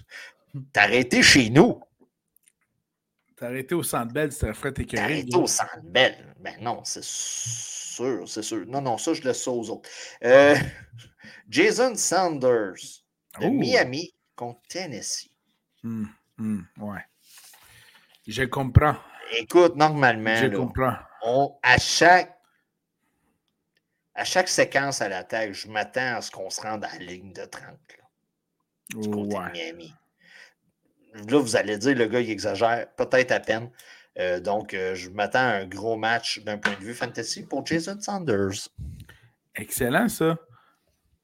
t'as 0.72 0.82
arrêté 0.84 1.22
chez 1.22 1.50
nous. 1.50 1.80
T'as 3.36 3.48
arrêté 3.48 3.74
au 3.74 3.82
Centre 3.82 4.12
Bell, 4.12 4.32
c'était 4.32 4.54
frais 4.54 4.70
écœuré. 4.70 4.86
T'as 4.96 5.02
arrêté 5.04 5.36
au 5.36 5.46
Centre 5.46 5.82
Bell. 5.82 6.34
Ben 6.40 6.54
non, 6.60 6.80
c'est 6.84 7.04
sûr, 7.92 8.28
c'est 8.28 8.42
sûr. 8.42 8.64
Non, 8.66 8.80
non, 8.80 8.98
ça, 8.98 9.14
je 9.14 9.22
laisse 9.22 9.42
ça 9.42 9.50
aux 9.50 9.70
autres. 9.70 9.88
Euh, 10.24 10.54
Jason 11.48 11.94
Sanders 11.94 13.02
de 13.40 13.46
Miami 13.48 14.14
contre 14.34 14.60
Tennessee. 14.68 15.30
Hum, 15.84 16.08
ouais. 16.78 17.04
Je 18.26 18.44
comprends. 18.44 18.96
Écoute, 19.38 19.76
normalement, 19.76 20.36
je 20.36 20.48
comprends. 20.48 20.96
On, 21.22 21.56
à 21.62 21.78
chaque 21.78 22.38
à 24.14 24.24
chaque 24.24 24.48
séquence 24.48 25.00
à 25.00 25.08
l'attaque, 25.08 25.52
je 25.52 25.68
m'attends 25.68 26.16
à 26.16 26.20
ce 26.20 26.30
qu'on 26.30 26.50
se 26.50 26.60
rende 26.60 26.84
à 26.84 26.92
la 26.98 26.98
ligne 26.98 27.32
de 27.32 27.44
30. 27.44 27.64
Là, 27.64 29.00
du 29.00 29.08
côté 29.08 29.34
de 29.36 29.52
Miami. 29.52 29.94
Là, 31.14 31.38
vous 31.38 31.56
allez 31.56 31.78
dire, 31.78 31.96
le 31.96 32.06
gars, 32.06 32.20
il 32.20 32.30
exagère, 32.30 32.86
peut-être 32.94 33.32
à 33.32 33.40
peine. 33.40 33.70
Euh, 34.18 34.40
donc, 34.40 34.74
euh, 34.74 34.94
je 34.94 35.10
m'attends 35.10 35.38
à 35.38 35.52
un 35.60 35.66
gros 35.66 35.96
match 35.96 36.40
d'un 36.44 36.58
point 36.58 36.74
de 36.78 36.84
vue 36.84 36.94
fantasy 36.94 37.44
pour 37.44 37.64
Jason 37.64 37.98
Sanders. 38.00 38.68
Excellent, 39.54 40.08
ça. 40.08 40.36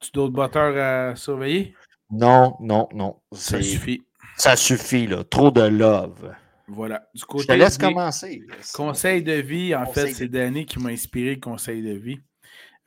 Tu 0.00 0.10
d'autres 0.12 0.34
batteurs 0.34 0.76
à 0.76 1.16
surveiller? 1.16 1.74
Non, 2.10 2.56
non, 2.60 2.88
non. 2.94 3.16
Ça 3.32 3.60
suffit. 3.60 4.02
Ça 4.36 4.56
suffit, 4.56 5.06
là. 5.06 5.24
Trop 5.24 5.50
de 5.50 5.62
love. 5.62 6.34
Voilà. 6.68 7.08
Du 7.14 7.24
côté 7.24 7.42
je 7.42 7.48
te 7.48 7.52
laisse 7.52 7.78
commencer. 7.78 8.42
Conseil 8.74 9.22
de 9.22 9.32
vie, 9.32 9.74
en 9.74 9.86
fait, 9.86 10.12
c'est 10.12 10.28
Danny 10.28 10.66
qui 10.66 10.78
m'a 10.78 10.90
inspiré 10.90 11.34
le 11.34 11.40
conseil 11.40 11.82
de 11.82 11.92
vie. 11.92 12.20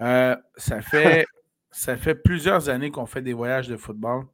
Euh, 0.01 0.35
ça, 0.55 0.81
fait, 0.81 1.25
ça 1.71 1.97
fait 1.97 2.15
plusieurs 2.15 2.69
années 2.69 2.91
qu'on 2.91 3.05
fait 3.05 3.21
des 3.21 3.33
voyages 3.33 3.67
de 3.67 3.77
football. 3.77 4.25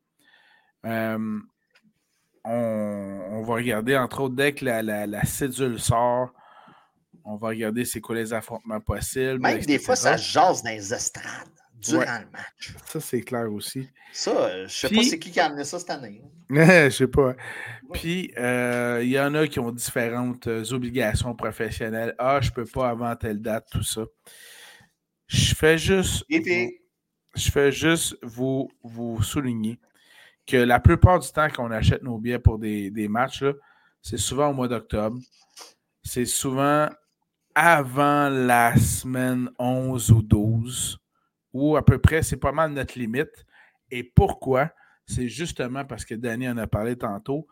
Euh, 0.86 1.40
on, 2.50 3.44
va 3.44 3.54
regarder, 3.56 3.98
entre 3.98 4.22
autres, 4.22 4.36
dès 4.36 4.54
que 4.54 4.66
la, 4.66 4.82
la, 4.82 5.26
cédule 5.26 5.80
sort, 5.80 6.34
on 7.26 7.36
va 7.36 7.50
regarder 7.50 7.86
c'est 7.86 8.02
quoi 8.02 8.16
les 8.16 8.34
affrontements 8.34 8.80
possibles. 8.80 9.40
Même 9.40 9.60
des 9.60 9.80
fois, 9.80 9.96
ça 9.96 10.18
jase 10.18 10.64
dans 10.64 10.70
les 10.70 10.94
estrades 10.94 11.50
durant 11.76 12.20
le 12.20 12.32
match. 12.32 12.74
Ça, 12.86 13.00
c'est 13.00 13.22
clair 13.22 13.52
aussi. 13.52 13.90
Ça, 14.14 14.32
euh, 14.32 14.68
je 14.68 14.74
sais 14.74 14.90
pas 14.90 15.04
c'est 15.04 15.20
qui 15.20 15.32
qui 15.32 15.40
a 15.40 15.46
amené 15.46 15.64
ça 15.64 15.78
cette 15.80 15.90
année. 15.90 16.22
je 16.50 16.90
sais 16.90 17.08
pas. 17.08 17.36
Puis, 17.94 18.32
euh, 18.38 19.02
il 19.04 19.10
y 19.10 19.20
en 19.20 19.34
a 19.36 19.48
qui 19.48 19.60
ont 19.60 19.72
différentes 19.72 20.48
euh, 20.48 20.64
obligations 20.72 21.36
professionnelles. 21.36 22.16
Ah, 22.18 22.40
je 22.42 22.52
peux 22.52 22.66
pas 22.66 22.90
avant 22.90 23.16
telle 23.16 23.42
date, 23.42 23.68
tout 23.72 23.84
ça. 23.84 24.06
Je 25.28 25.54
fais 25.54 25.78
juste. 25.78 26.26
je 26.30 27.52
fais 27.52 27.72
juste 27.72 28.18
vous, 28.24 28.70
vous 28.82 29.22
souligner 29.22 29.80
que 30.48 30.58
la 30.58 30.80
plupart 30.80 31.20
du 31.20 31.30
temps 31.30 31.50
qu'on 31.50 31.72
achète 31.72 32.02
nos 32.02 32.18
billets 32.18 32.40
pour 32.40 32.58
des, 32.58 33.08
matchs, 33.10 33.44
c'est 34.02 34.18
souvent 34.18 34.50
au 34.50 34.54
mois 34.54 34.70
d'octobre. 34.70 35.20
C'est 36.02 36.26
souvent 36.26 36.88
avant 37.54 38.30
la 38.30 38.78
semaine 38.78 39.50
11 39.60 40.12
ou 40.12 40.22
12, 40.22 41.00
ou 41.54 41.76
à 41.76 41.84
peu 41.84 42.00
près, 42.00 42.24
c'est 42.24 42.38
pas 42.38 42.54
mal 42.54 42.72
notre 42.72 42.98
limite. 42.98 43.46
Et 43.92 44.04
pourquoi? 44.04 44.72
C'est 45.06 45.28
justement 45.28 45.86
parce 45.86 46.06
que 46.06 46.16
Danny 46.16 46.48
en 46.48 46.58
a 46.58 46.68
parlé 46.68 46.96
tantôt. 46.96 47.48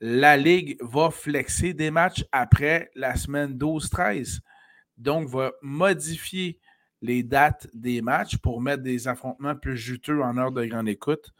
La 0.00 0.36
Ligue 0.36 0.76
va 0.80 1.10
flexer 1.10 1.74
des 1.74 1.90
matchs 1.90 2.24
après 2.32 2.90
la 2.94 3.16
semaine 3.16 3.56
12-13. 3.56 4.40
Donc, 4.96 5.28
va 5.28 5.52
modifier 5.62 6.58
les 7.00 7.22
dates 7.22 7.68
des 7.72 8.02
matchs 8.02 8.36
pour 8.36 8.60
mettre 8.60 8.82
des 8.82 9.08
affrontements 9.08 9.56
plus 9.56 9.76
juteux 9.76 10.22
en 10.22 10.36
heure 10.36 10.52
de 10.52 10.64
grande 10.64 10.88
écoute. 10.88 11.32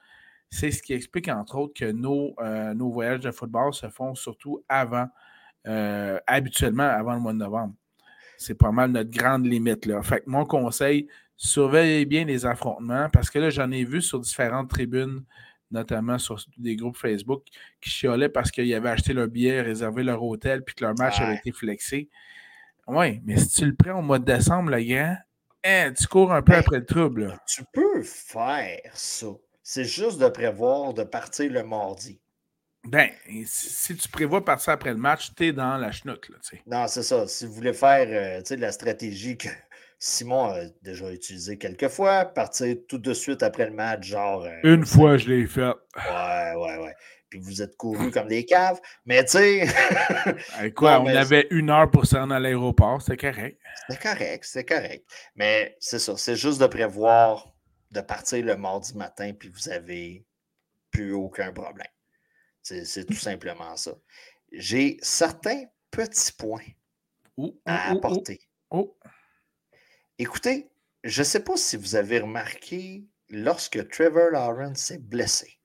C'est 0.53 0.71
ce 0.71 0.83
qui 0.83 0.93
explique, 0.93 1.29
entre 1.29 1.57
autres, 1.57 1.73
que 1.73 1.91
nos, 1.91 2.35
euh, 2.39 2.75
nos 2.75 2.91
voyages 2.91 3.21
de 3.21 3.31
football 3.31 3.73
se 3.73 3.89
font 3.89 4.15
surtout 4.15 4.63
avant, 4.69 5.09
euh, 5.67 6.19
habituellement 6.27 6.83
avant 6.83 7.15
le 7.15 7.21
mois 7.21 7.33
de 7.33 7.39
novembre. 7.39 7.75
C'est 8.37 8.55
pas 8.55 8.71
mal 8.71 8.91
notre 8.91 9.11
grande 9.11 9.47
limite. 9.47 9.87
Là. 9.87 10.03
Fait 10.03 10.21
que 10.21 10.29
mon 10.29 10.45
conseil, 10.45 11.09
surveillez 11.39 12.05
bien 12.05 12.27
les 12.27 12.45
affrontements 12.45 13.09
parce 13.11 13.31
que 13.31 13.39
là, 13.39 13.49
j'en 13.49 13.71
ai 13.71 13.83
vu 13.83 14.03
sur 14.03 14.21
différentes 14.21 14.69
tribunes, 14.69 15.25
notamment 15.71 16.19
sur 16.19 16.39
des 16.59 16.77
groupes 16.77 16.99
Facebook, 16.99 17.45
qui 17.81 17.89
chiolaient 17.89 18.29
parce 18.29 18.51
qu'ils 18.51 18.75
avaient 18.75 18.91
acheté 18.91 19.15
leur 19.15 19.29
billet, 19.29 19.63
réservé 19.63 20.03
leur 20.03 20.23
hôtel, 20.23 20.63
puis 20.65 20.75
que 20.75 20.85
leur 20.85 20.95
match 20.99 21.19
avait 21.19 21.37
été 21.37 21.51
flexé. 21.53 22.11
Oui, 22.87 23.23
mais 23.25 23.39
si 23.39 23.49
tu 23.49 23.65
le 23.65 23.75
prends 23.75 24.01
au 24.01 24.03
mois 24.03 24.19
de 24.19 24.27
décembre, 24.27 24.71
le 24.71 24.83
gars, 24.83 25.17
hein, 25.65 25.95
tu 25.97 26.07
cours 26.09 26.31
un 26.31 26.43
peu 26.43 26.53
ben, 26.53 26.59
après 26.59 26.81
le 26.81 26.85
trouble. 26.85 27.41
Tu 27.47 27.63
peux 27.73 28.03
faire 28.03 28.91
ça 28.93 29.29
c'est 29.73 29.85
juste 29.87 30.19
de 30.19 30.29
prévoir 30.29 30.93
de 30.93 31.03
partir 31.03 31.51
le 31.51 31.65
mardi. 31.65 32.21
Ben, 32.85 33.09
si 33.47 33.97
tu 33.97 34.07
prévois 34.07 34.45
partir 34.45 34.75
après 34.75 34.91
le 34.91 34.99
match, 34.99 35.31
tu 35.35 35.47
es 35.47 35.53
dans 35.55 35.79
la 35.79 35.91
chenoute. 35.91 36.29
Là, 36.29 36.37
non, 36.67 36.89
c'est 36.89 37.03
ça. 37.03 37.27
Si 37.27 37.47
vous 37.47 37.55
voulez 37.55 37.73
faire 37.73 38.07
euh, 38.11 38.57
la 38.59 38.71
stratégie 38.71 39.39
que 39.39 39.49
Simon 39.99 40.51
a 40.51 40.65
déjà 40.83 41.11
utilisée 41.11 41.57
quelques 41.57 41.89
fois, 41.89 42.27
partir 42.27 42.77
tout 42.87 42.99
de 42.99 43.15
suite 43.15 43.43
après 43.43 43.65
le 43.65 43.73
match, 43.73 44.09
genre. 44.09 44.45
Euh, 44.45 44.75
Une 44.75 44.85
fois, 44.85 45.17
je 45.17 45.31
l'ai 45.31 45.47
fait. 45.47 45.63
Ouais, 45.63 46.55
ouais, 46.55 46.77
ouais. 46.77 46.95
puis 47.31 47.41
vous 47.41 47.63
êtes 47.63 47.75
courus 47.79 48.13
comme 48.13 48.29
des 48.29 48.45
caves. 48.45 48.79
Mais 49.07 49.25
tu 49.25 49.39
sais. 49.39 49.67
quoi, 50.77 51.01
on 51.01 51.07
avait 51.07 51.47
une 51.51 51.71
heure 51.71 51.91
pour 51.91 52.05
se 52.05 52.17
rendre 52.17 52.35
à 52.35 52.41
l'aéroport, 52.41 53.01
c'est 53.01 53.17
correct. 53.17 53.59
C'est 53.89 54.03
correct, 54.03 54.45
c'est 54.45 54.65
correct. 54.65 55.07
Mais 55.35 55.79
c'est 55.81 55.99
ça, 55.99 56.15
c'est 56.19 56.37
juste 56.37 56.61
de 56.61 56.67
prévoir 56.67 57.52
de 57.93 58.01
partir 58.01 58.45
le 58.45 58.57
mardi 58.57 58.97
matin, 58.97 59.33
puis 59.33 59.49
vous 59.51 59.69
avez 59.69 60.27
plus 60.91 61.13
aucun 61.13 61.53
problème. 61.53 61.87
C'est 62.63 63.07
tout 63.07 63.15
simplement 63.15 63.77
ça. 63.77 63.93
J'ai 64.53 64.99
certains 65.03 65.65
petits 65.91 66.33
points 66.33 66.67
à 67.65 67.91
apporter. 67.91 68.41
Écoutez, 70.19 70.71
je 71.05 71.21
ne 71.21 71.25
sais 71.25 71.45
pas 71.45 71.57
si 71.57 71.77
vous 71.77 71.95
avez 71.97 72.21
remarqué 72.21 73.05
lorsque 73.29 73.89
Trevor 73.89 74.31
Lawrence 74.31 74.79
s'est 74.79 74.99
blessé. 74.99 75.59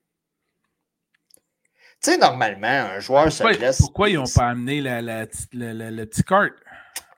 Tu 2.02 2.12
sais, 2.12 2.18
normalement, 2.18 2.66
un 2.66 3.00
joueur 3.00 3.30
se 3.32 3.42
blesse. 3.42 3.78
Pourquoi 3.78 4.08
ils 4.08 4.16
n'ont 4.16 4.24
pas 4.24 4.48
amené 4.48 4.80
la, 4.80 5.02
la, 5.02 5.24
le 5.52 6.04
petit 6.04 6.22
cart? 6.22 6.50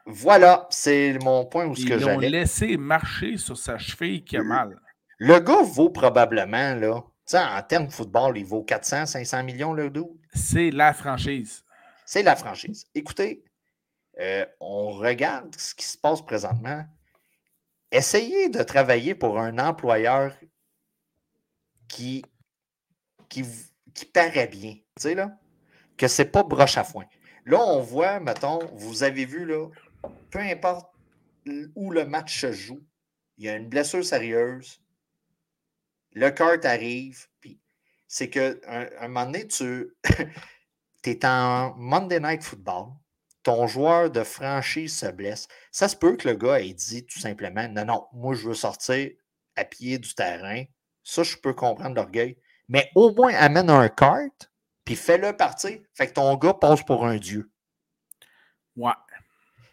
Voilà, 0.07 0.67
c'est 0.71 1.19
mon 1.23 1.45
point 1.47 1.67
où 1.67 1.77
ce 1.77 1.85
que 1.85 1.99
j'allais. 1.99 2.27
Ils 2.27 2.33
l'ont 2.33 2.39
laissé 2.39 2.77
marcher 2.77 3.37
sur 3.37 3.57
sa 3.57 3.79
cheville 3.79 4.25
qui 4.25 4.37
a 4.37 4.43
mal. 4.43 4.81
Le 5.23 5.39
gars 5.39 5.63
vaut 5.63 5.91
probablement, 5.91 6.75
là, 6.77 7.05
en 7.35 7.63
termes 7.63 7.89
de 7.89 7.93
football, 7.93 8.39
il 8.39 8.47
vaut 8.47 8.63
400, 8.63 9.05
500 9.05 9.45
millions 9.45 9.75
le 9.75 9.91
dos. 9.91 10.19
C'est 10.33 10.71
la 10.71 10.95
franchise. 10.95 11.63
C'est 12.07 12.23
la 12.23 12.37
franchise. 12.37 12.87
Écoutez, 12.95 13.45
euh, 14.19 14.47
on 14.61 14.89
regarde 14.93 15.55
ce 15.57 15.75
qui 15.75 15.85
se 15.85 15.99
passe 15.99 16.23
présentement. 16.23 16.87
Essayez 17.93 18.49
de 18.49 18.63
travailler 18.63 19.15
pour 19.15 19.39
un 19.39 19.59
employeur 19.59 20.35
qui, 21.87 22.25
qui, 23.29 23.45
qui 23.93 24.07
paraît 24.07 24.49
bien. 24.49 24.73
Tu 24.73 24.83
sais, 25.03 25.15
là, 25.15 25.39
que 25.99 26.09
c'est 26.09 26.33
pas 26.33 26.45
broche 26.45 26.79
à 26.79 26.85
foin. 26.85 27.05
Là, 27.45 27.61
on 27.61 27.81
voit, 27.81 28.21
mettons, 28.21 28.61
vous 28.73 29.03
avez 29.03 29.27
vu, 29.27 29.45
là, 29.45 29.69
peu 30.31 30.39
importe 30.39 30.91
où 31.75 31.91
le 31.91 32.07
match 32.07 32.41
se 32.41 32.53
joue, 32.53 32.81
il 33.37 33.45
y 33.45 33.51
a 33.51 33.57
une 33.57 33.69
blessure 33.69 34.05
sérieuse, 34.05 34.81
le 36.13 36.31
cart 36.31 36.65
arrive, 36.65 37.27
puis 37.41 37.61
c'est 38.09 38.31
qu'un 38.31 38.55
un 38.67 39.09
moment 39.09 39.27
donné, 39.27 39.47
tu 39.47 39.95
es 41.05 41.25
en 41.25 41.75
Monday 41.77 42.21
Night 42.21 42.43
Football, 42.43 42.93
ton 43.43 43.67
joueur 43.67 44.11
de 44.11 44.23
franchise 44.23 44.97
se 44.97 45.07
blesse. 45.07 45.49
Ça 45.71 45.89
se 45.89 45.97
peut 45.97 46.17
que 46.17 46.29
le 46.29 46.35
gars 46.35 46.61
ait 46.61 46.75
dit 46.75 47.07
tout 47.07 47.19
simplement 47.19 47.67
Non, 47.69 47.85
non, 47.85 48.07
moi 48.13 48.35
je 48.35 48.49
veux 48.49 48.55
sortir 48.55 49.11
à 49.57 49.65
pied 49.65 49.99
du 49.99 50.15
terrain. 50.15 50.65
Ça, 51.03 51.23
je 51.23 51.37
peux 51.37 51.55
comprendre 51.55 51.97
l'orgueil. 51.97 52.37
Mais 52.69 52.91
au 52.95 53.13
moins 53.15 53.35
amène 53.35 53.71
un 53.71 53.89
cart, 53.89 54.29
puis 54.85 54.97
fais-le 54.97 55.37
partir. 55.37 55.79
Fait 55.95 56.09
que 56.09 56.13
ton 56.13 56.37
gars 56.37 56.55
passe 56.55 56.83
pour 56.83 57.07
un 57.07 57.17
dieu. 57.17 57.51
Ouais. 58.77 58.93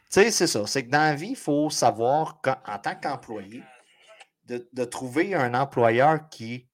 Tu 0.09 0.21
sais, 0.21 0.31
c'est 0.31 0.47
ça. 0.47 0.65
C'est 0.65 0.85
que 0.85 0.89
dans 0.89 0.99
la 0.99 1.15
vie, 1.15 1.29
il 1.29 1.35
faut 1.35 1.69
savoir, 1.69 2.41
en 2.65 2.79
tant 2.79 2.95
qu'employé, 2.95 3.61
de, 4.47 4.85
trouver 4.85 5.35
un 5.35 5.53
employeur 5.53 6.29
qui 6.29 6.67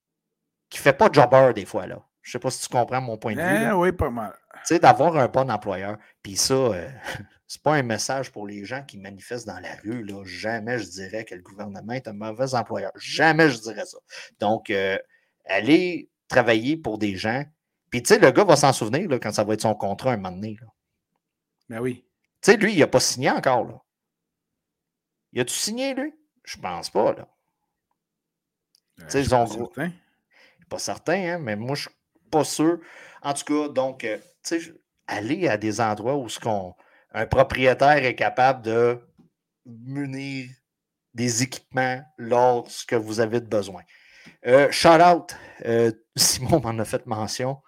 ne 0.73 0.77
fait 0.77 0.93
pas 0.93 1.09
jobber 1.11 1.51
des 1.53 1.65
fois. 1.65 1.87
Là. 1.87 2.05
Je 2.21 2.29
ne 2.29 2.31
sais 2.33 2.39
pas 2.39 2.51
si 2.51 2.61
tu 2.61 2.69
comprends 2.69 3.01
mon 3.01 3.17
point 3.17 3.35
de 3.35 3.41
vue. 3.41 3.67
Eh 3.69 3.73
oui, 3.73 3.91
pas 3.91 4.09
mal. 4.09 4.33
Tu 4.65 4.75
sais, 4.75 4.79
d'avoir 4.79 5.17
un 5.17 5.27
bon 5.27 5.49
employeur. 5.51 5.97
Puis 6.21 6.37
ça, 6.37 6.53
euh, 6.53 6.89
c'est 7.47 7.61
pas 7.61 7.75
un 7.75 7.83
message 7.83 8.31
pour 8.31 8.47
les 8.47 8.63
gens 8.63 8.83
qui 8.83 8.97
manifestent 8.97 9.47
dans 9.47 9.59
la 9.59 9.75
rue. 9.83 10.03
Là. 10.03 10.23
Jamais 10.25 10.79
je 10.79 10.89
dirais 10.89 11.25
que 11.25 11.35
le 11.35 11.41
gouvernement 11.41 11.93
est 11.93 12.07
un 12.07 12.13
mauvais 12.13 12.55
employeur. 12.55 12.91
Jamais 12.95 13.49
je 13.49 13.59
dirais 13.59 13.85
ça. 13.85 13.97
Donc, 14.39 14.69
euh, 14.69 14.97
aller 15.45 16.09
travailler 16.29 16.77
pour 16.77 16.97
des 16.97 17.15
gens. 17.15 17.43
Puis, 17.89 18.01
tu 18.01 18.13
sais, 18.13 18.19
le 18.19 18.31
gars 18.31 18.45
va 18.45 18.55
s'en 18.55 18.73
souvenir 18.73 19.07
là, 19.09 19.19
quand 19.19 19.33
ça 19.33 19.43
va 19.43 19.53
être 19.53 19.61
son 19.61 19.75
contrat 19.75 20.13
un 20.13 20.17
moment 20.17 20.31
donné. 20.31 20.57
Là. 20.61 20.67
Ben 21.69 21.79
oui. 21.79 22.05
Tu 22.41 22.51
sais, 22.51 22.57
lui, 22.57 22.73
il 22.73 22.79
n'a 22.79 22.87
pas 22.87 22.99
signé 22.99 23.29
encore. 23.29 23.65
Là. 23.65 23.81
Il 25.33 25.41
a-tu 25.41 25.53
signé, 25.53 25.93
lui? 25.93 26.13
Je 26.43 26.57
pense 26.57 26.89
pas, 26.89 27.13
là. 27.13 27.27
Euh, 29.01 29.33
ont 29.33 29.69
Pas 30.69 30.79
certain, 30.79 31.35
hein, 31.35 31.39
mais 31.39 31.55
moi, 31.55 31.75
je 31.75 31.83
suis 31.83 31.91
pas 32.31 32.43
sûr. 32.43 32.79
En 33.21 33.33
tout 33.33 33.45
cas, 33.45 33.69
donc, 33.69 34.03
euh, 34.03 34.17
tu 34.43 34.61
sais, 34.61 34.73
aller 35.07 35.47
à 35.47 35.57
des 35.57 35.81
endroits 35.81 36.17
où 36.17 36.29
ce 36.29 36.39
qu'on, 36.39 36.75
un 37.11 37.25
propriétaire 37.25 38.03
est 38.03 38.15
capable 38.15 38.63
de 38.63 38.99
munir 39.65 40.49
des 41.13 41.43
équipements 41.43 42.01
lorsque 42.17 42.93
vous 42.93 43.19
avez 43.19 43.39
besoin. 43.39 43.83
Euh, 44.45 44.71
shout 44.71 45.01
out, 45.01 45.35
euh, 45.65 45.91
Simon 46.15 46.59
m'en 46.59 46.77
a 46.79 46.85
fait 46.85 47.05
mention. 47.05 47.61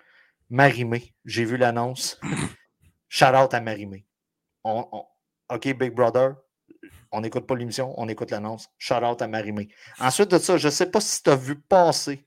Marimé, 0.49 1.13
j'ai 1.25 1.45
vu 1.45 1.57
l'annonce. 1.57 2.19
shout 3.09 3.35
out 3.35 3.53
à 3.53 3.61
Marimé. 3.61 4.05
OK, 4.63 5.77
Big 5.77 5.93
Brother, 5.93 6.35
on 7.15 7.21
n'écoute 7.21 7.47
pas 7.47 7.55
l'émission, 7.55 7.93
on 7.97 8.09
écoute 8.09 8.31
l'annonce. 8.31 8.69
Shout 8.77 8.95
out 8.95 9.21
à 9.21 9.27
Marimé. 9.27 9.69
Ensuite 9.99 10.31
de 10.31 10.37
ça, 10.37 10.57
je 10.57 10.67
ne 10.67 10.71
sais 10.71 10.91
pas 10.91 10.99
si 10.99 11.23
tu 11.23 11.29
as 11.29 11.35
vu 11.35 11.55
passer. 11.55 12.25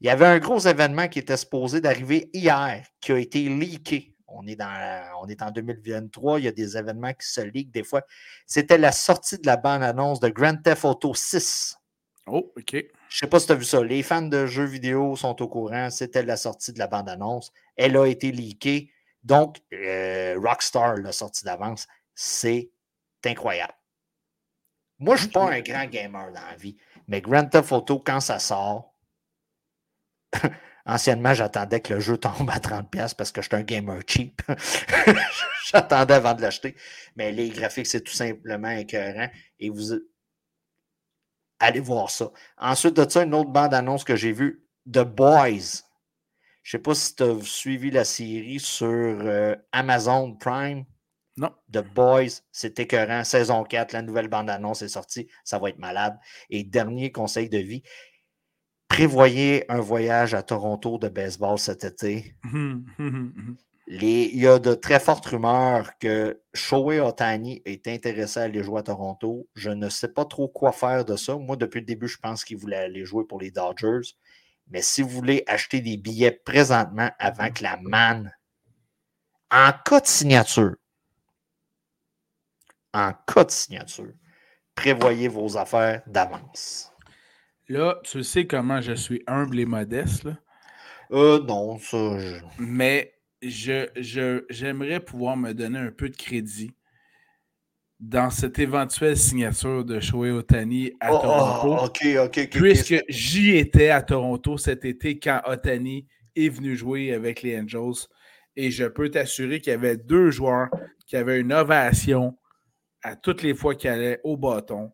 Il 0.00 0.06
y 0.06 0.10
avait 0.10 0.26
un 0.26 0.38
gros 0.38 0.58
événement 0.58 1.08
qui 1.08 1.18
était 1.18 1.38
supposé 1.38 1.80
d'arriver 1.80 2.28
hier, 2.34 2.86
qui 3.00 3.12
a 3.12 3.18
été 3.18 3.48
leaké. 3.48 4.14
On 4.28 4.46
est, 4.46 4.56
dans, 4.56 5.02
on 5.22 5.28
est 5.28 5.40
en 5.40 5.50
2023, 5.50 6.40
il 6.40 6.44
y 6.44 6.48
a 6.48 6.52
des 6.52 6.76
événements 6.76 7.14
qui 7.14 7.26
se 7.26 7.40
leak 7.40 7.70
des 7.70 7.84
fois. 7.84 8.02
C'était 8.46 8.76
la 8.76 8.92
sortie 8.92 9.38
de 9.38 9.46
la 9.46 9.56
bande-annonce 9.56 10.20
de 10.20 10.28
Grand 10.28 10.60
Theft 10.62 10.84
Auto 10.84 11.14
6. 11.14 11.76
Oh, 12.26 12.52
OK. 12.56 12.72
Je 12.72 12.76
ne 12.76 12.82
sais 13.08 13.26
pas 13.28 13.40
si 13.40 13.46
tu 13.46 13.52
as 13.52 13.54
vu 13.54 13.64
ça. 13.64 13.82
Les 13.82 14.02
fans 14.02 14.20
de 14.20 14.46
jeux 14.46 14.64
vidéo 14.64 15.16
sont 15.16 15.40
au 15.40 15.48
courant. 15.48 15.88
C'était 15.90 16.24
la 16.24 16.36
sortie 16.36 16.72
de 16.72 16.78
la 16.78 16.88
bande-annonce. 16.88 17.52
Elle 17.76 17.96
a 17.96 18.06
été 18.06 18.32
leakée. 18.32 18.90
Donc, 19.22 19.62
euh, 19.72 20.36
Rockstar 20.38 20.96
l'a 20.96 21.12
sortie 21.12 21.44
d'avance. 21.44 21.86
C'est 22.14 22.70
incroyable. 23.24 23.74
Moi, 24.98 25.16
je 25.16 25.22
ne 25.22 25.24
suis 25.24 25.32
pas 25.32 25.50
un 25.50 25.60
grand 25.60 25.86
gamer 25.86 26.32
dans 26.32 26.40
la 26.40 26.56
vie, 26.56 26.76
mais 27.08 27.20
Grand 27.20 27.46
Theft 27.46 27.72
Auto, 27.72 27.98
quand 28.00 28.20
ça 28.20 28.38
sort, 28.38 28.94
anciennement, 30.86 31.34
j'attendais 31.34 31.80
que 31.80 31.94
le 31.94 32.00
jeu 32.00 32.16
tombe 32.16 32.50
à 32.50 32.58
30$ 32.58 33.14
parce 33.14 33.32
que 33.32 33.42
je 33.42 33.48
suis 33.48 33.56
un 33.56 33.62
gamer 33.62 34.00
cheap. 34.06 34.40
j'attendais 35.72 36.14
avant 36.14 36.34
de 36.34 36.42
l'acheter. 36.42 36.76
Mais 37.16 37.32
les 37.32 37.50
graphiques, 37.50 37.86
c'est 37.86 38.02
tout 38.02 38.12
simplement 38.12 38.70
écœurant. 38.70 39.28
Et 39.58 39.68
vous 39.68 40.00
allez 41.58 41.80
voir 41.80 42.10
ça. 42.10 42.30
Ensuite 42.56 42.94
de 42.94 43.08
ça, 43.08 43.22
une 43.22 43.34
autre 43.34 43.50
bande-annonce 43.50 44.04
que 44.04 44.16
j'ai 44.16 44.32
vue, 44.32 44.66
The 44.90 45.00
Boys. 45.04 45.82
Je 46.62 46.76
ne 46.76 46.80
sais 46.80 46.82
pas 46.82 46.94
si 46.94 47.14
tu 47.14 47.22
as 47.22 47.42
suivi 47.42 47.90
la 47.90 48.04
série 48.04 48.60
sur 48.60 48.86
euh, 48.88 49.54
Amazon 49.72 50.34
Prime. 50.34 50.84
Non. 51.36 51.52
The 51.70 51.84
Boys, 51.94 52.40
c'est 52.50 52.78
écœurant. 52.78 53.24
Saison 53.24 53.62
4, 53.64 53.92
la 53.92 54.02
nouvelle 54.02 54.28
bande-annonce 54.28 54.82
est 54.82 54.88
sortie. 54.88 55.28
Ça 55.44 55.58
va 55.58 55.68
être 55.68 55.78
malade. 55.78 56.18
Et 56.48 56.64
dernier 56.64 57.12
conseil 57.12 57.48
de 57.50 57.58
vie, 57.58 57.82
prévoyez 58.88 59.70
un 59.70 59.80
voyage 59.80 60.32
à 60.32 60.42
Toronto 60.42 60.98
de 60.98 61.08
baseball 61.08 61.58
cet 61.58 61.84
été. 61.84 62.34
il 63.88 64.38
y 64.40 64.46
a 64.46 64.58
de 64.58 64.74
très 64.74 64.98
fortes 64.98 65.26
rumeurs 65.26 65.98
que 65.98 66.40
Shohei 66.54 67.00
Otani 67.00 67.60
est 67.66 67.86
intéressé 67.86 68.40
à 68.40 68.44
aller 68.44 68.62
jouer 68.62 68.80
à 68.80 68.84
Toronto. 68.84 69.46
Je 69.54 69.70
ne 69.70 69.90
sais 69.90 70.08
pas 70.08 70.24
trop 70.24 70.48
quoi 70.48 70.72
faire 70.72 71.04
de 71.04 71.16
ça. 71.16 71.36
Moi, 71.36 71.56
depuis 71.56 71.80
le 71.80 71.86
début, 71.86 72.08
je 72.08 72.16
pense 72.16 72.44
qu'il 72.44 72.56
voulait 72.56 72.76
aller 72.76 73.04
jouer 73.04 73.24
pour 73.24 73.40
les 73.40 73.50
Dodgers. 73.50 74.14
Mais 74.68 74.80
si 74.80 75.02
vous 75.02 75.10
voulez 75.10 75.44
acheter 75.46 75.80
des 75.80 75.98
billets 75.98 76.32
présentement 76.32 77.10
avant 77.18 77.50
que 77.50 77.62
la 77.62 77.76
manne, 77.76 78.32
en 79.50 79.72
cas 79.84 80.00
de 80.00 80.06
signature, 80.06 80.74
en 82.96 83.12
cas 83.26 83.44
de 83.44 83.50
signature, 83.50 84.12
prévoyez 84.74 85.28
vos 85.28 85.56
affaires 85.56 86.02
d'avance. 86.06 86.90
Là, 87.68 88.00
tu 88.04 88.22
sais 88.24 88.46
comment 88.46 88.80
je 88.80 88.92
suis 88.92 89.22
humble 89.26 89.58
et 89.60 89.66
modeste. 89.66 90.24
Là? 90.24 90.38
Euh, 91.12 91.42
non, 91.44 91.78
ça. 91.78 92.16
Mais 92.58 93.12
je, 93.42 94.42
j'aimerais 94.48 95.00
pouvoir 95.00 95.36
me 95.36 95.52
donner 95.52 95.78
un 95.78 95.90
peu 95.90 96.08
de 96.08 96.16
crédit 96.16 96.72
dans 98.00 98.30
cette 98.30 98.58
éventuelle 98.58 99.16
signature 99.16 99.84
de 99.84 100.00
Shohei 100.00 100.30
Otani 100.30 100.92
à 101.00 101.12
oh, 101.12 101.18
Toronto. 101.18 101.76
Oh, 101.80 101.86
ok, 101.86 102.06
ok, 102.24 102.50
puisque 102.50 103.02
j'y 103.08 103.56
étais 103.56 103.90
à 103.90 104.02
Toronto 104.02 104.58
cet 104.58 104.84
été 104.84 105.18
quand 105.18 105.40
Otani 105.46 106.06
est 106.34 106.48
venu 106.48 106.76
jouer 106.76 107.12
avec 107.12 107.42
les 107.42 107.58
Angels. 107.58 108.06
Et 108.54 108.70
je 108.70 108.84
peux 108.84 109.10
t'assurer 109.10 109.60
qu'il 109.60 109.72
y 109.72 109.74
avait 109.74 109.98
deux 109.98 110.30
joueurs 110.30 110.68
qui 111.06 111.16
avaient 111.16 111.40
une 111.40 111.52
ovation 111.52 112.36
à 113.06 113.14
toutes 113.14 113.42
les 113.42 113.54
fois 113.54 113.76
qu'il 113.76 113.88
allait 113.88 114.20
au 114.24 114.36
bâton. 114.36 114.92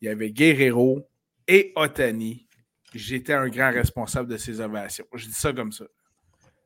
Il 0.00 0.06
y 0.06 0.08
avait 0.08 0.30
Guerrero 0.30 1.08
et 1.48 1.72
Otani. 1.74 2.46
J'étais 2.94 3.32
un 3.32 3.48
grand 3.48 3.72
responsable 3.72 4.30
de 4.30 4.36
ces 4.36 4.60
ovations. 4.60 5.06
Je 5.12 5.26
dis 5.26 5.32
ça 5.32 5.52
comme 5.52 5.72
ça. 5.72 5.86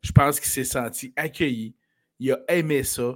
Je 0.02 0.12
pense 0.12 0.38
qu'il 0.38 0.50
s'est 0.50 0.64
senti 0.64 1.14
accueilli. 1.16 1.74
Il 2.18 2.30
a 2.32 2.40
aimé 2.48 2.82
ça. 2.82 3.14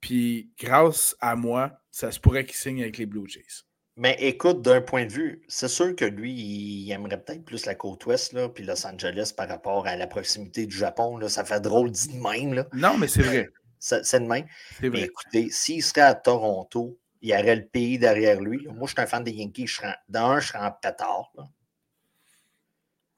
Puis 0.00 0.52
grâce 0.56 1.16
à 1.20 1.34
moi, 1.34 1.80
ça 1.90 2.12
se 2.12 2.20
pourrait 2.20 2.44
qu'il 2.44 2.54
signe 2.54 2.80
avec 2.80 2.96
les 2.96 3.06
Blue 3.06 3.28
Jays. 3.28 3.64
Mais 3.96 4.16
écoute, 4.20 4.62
d'un 4.62 4.80
point 4.80 5.04
de 5.06 5.12
vue, 5.12 5.42
c'est 5.48 5.66
sûr 5.66 5.96
que 5.96 6.04
lui, 6.04 6.32
il 6.32 6.92
aimerait 6.92 7.20
peut-être 7.20 7.44
plus 7.44 7.66
la 7.66 7.74
côte 7.74 8.06
ouest, 8.06 8.32
là, 8.32 8.48
puis 8.48 8.62
Los 8.62 8.86
Angeles 8.86 9.32
par 9.36 9.48
rapport 9.48 9.88
à 9.88 9.96
la 9.96 10.06
proximité 10.06 10.66
du 10.66 10.76
Japon. 10.76 11.16
Là, 11.16 11.28
ça 11.28 11.44
fait 11.44 11.60
drôle 11.60 11.90
dit 11.90 12.06
de 12.06 12.22
même. 12.22 12.54
Là. 12.54 12.68
Non, 12.72 12.96
mais 12.96 13.08
c'est 13.08 13.22
vrai. 13.22 13.48
C'est 13.78 14.20
de 14.20 14.26
même. 14.26 14.46
Mais 14.82 15.02
écoutez, 15.02 15.50
s'il 15.50 15.82
serait 15.82 16.02
à 16.02 16.14
Toronto, 16.14 16.98
il 17.20 17.30
y 17.30 17.32
aurait 17.32 17.56
le 17.56 17.66
pays 17.66 17.98
derrière 17.98 18.40
lui. 18.40 18.66
Moi, 18.66 18.86
je 18.86 18.92
suis 18.92 19.00
un 19.00 19.06
fan 19.06 19.24
des 19.24 19.32
Yankees. 19.32 19.66
Je 19.66 19.74
serais, 19.76 19.94
dans 20.08 20.30
un, 20.30 20.40
je 20.40 20.48
serais 20.48 20.58
en 20.58 20.70
pétard. 20.70 21.32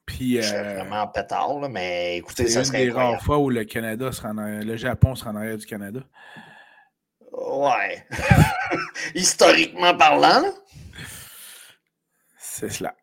Puis, 0.05 0.37
je 0.37 0.41
serais 0.41 0.57
euh, 0.57 0.75
vraiment 0.79 1.01
en 1.03 1.07
pétard, 1.07 1.59
là, 1.59 1.69
mais 1.69 2.17
écoutez, 2.17 2.47
ça 2.47 2.63
serait. 2.63 2.79
C'est 2.79 2.83
une 2.85 2.89
des 2.89 2.95
rares 2.95 3.21
fois 3.21 3.37
où 3.37 3.49
le 3.49 3.63
Canada 3.63 4.11
sera 4.11 4.29
en 4.29 4.37
arrière, 4.39 4.63
le 4.63 4.75
Japon 4.75 5.15
sera 5.15 5.29
en 5.29 5.35
arrière 5.35 5.57
du 5.57 5.65
Canada. 5.65 6.01
Ouais. 7.31 8.05
Historiquement 9.15 9.95
parlant, 9.95 10.43
c'est 12.37 12.69
cela. 12.69 12.95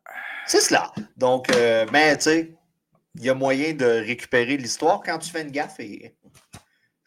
C'est 0.46 0.61
cela. 0.61 0.92
Donc, 1.16 1.50
euh, 1.50 1.84
mais 1.92 2.16
tu 2.16 2.24
sais, 2.24 2.54
il 3.16 3.24
y 3.24 3.30
a 3.30 3.34
moyen 3.34 3.72
de 3.72 3.84
récupérer 3.84 4.56
l'histoire 4.56 5.00
quand 5.04 5.18
tu 5.18 5.30
fais 5.30 5.42
une 5.42 5.50
gaffe 5.50 5.80
et 5.80 6.14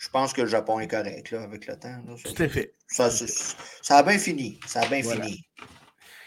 je 0.01 0.09
pense 0.09 0.33
que 0.33 0.41
le 0.41 0.47
Japon 0.47 0.79
est 0.79 0.87
correct 0.87 1.29
là, 1.29 1.43
avec 1.43 1.67
le 1.67 1.77
temps. 1.77 1.95
Tout 2.23 2.41
à 2.41 2.47
fait. 2.47 2.73
Ça, 2.87 3.11
ça, 3.11 3.97
a 3.97 4.03
bien 4.03 4.17
fini. 4.17 4.59
Ça 4.65 4.81
a 4.81 4.87
bien 4.87 5.03
fini. 5.03 5.45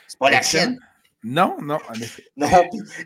C'est 0.07 0.19
pas 0.19 0.31
la 0.31 0.43
Chine. 0.43 0.79
Non, 1.25 1.57
non, 1.61 1.79
en 1.89 1.95
effet. 1.95 2.25
Non. 2.37 2.49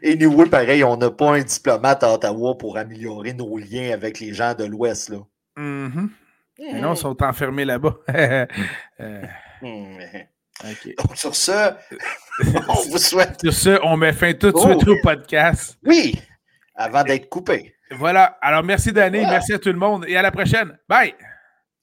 Et 0.02 0.14
nous, 0.16 0.46
pareil, 0.46 0.84
on 0.84 0.98
n'a 0.98 1.10
pas 1.10 1.36
un 1.36 1.40
diplomate 1.40 2.04
à 2.04 2.12
Ottawa 2.12 2.58
pour 2.58 2.76
améliorer 2.76 3.32
nos 3.32 3.56
liens 3.56 3.92
avec 3.94 4.20
les 4.20 4.34
gens 4.34 4.52
de 4.52 4.64
l'Ouest. 4.64 5.08
là. 5.08 5.18
Mm 5.56 6.08
non, 6.58 6.94
ils 6.94 6.96
sont 6.96 7.22
enfermés 7.22 7.64
là-bas. 7.64 7.96
euh... 8.10 8.46
Hmm, 9.62 9.98
Donc, 10.64 11.16
sur 11.16 11.34
ce, 11.34 11.72
on 12.68 12.90
vous 12.90 12.98
souhaite. 12.98 13.40
Sur 13.40 13.54
ce, 13.54 13.78
on 13.84 13.96
met 13.96 14.12
fin 14.12 14.34
tout 14.34 14.50
de 14.50 14.58
suite 14.58 14.84
oh. 14.86 14.90
au 14.90 14.96
podcast. 15.02 15.78
Oui, 15.84 16.20
avant 16.74 17.04
d'être 17.04 17.28
coupé. 17.28 17.76
Voilà. 17.90 18.38
Alors, 18.40 18.62
merci 18.62 18.92
Danny, 18.92 19.20
merci 19.20 19.52
à 19.52 19.58
tout 19.58 19.72
le 19.72 19.78
monde 19.78 20.04
et 20.08 20.16
à 20.16 20.22
la 20.22 20.30
prochaine. 20.30 20.78
Bye! 20.88 21.14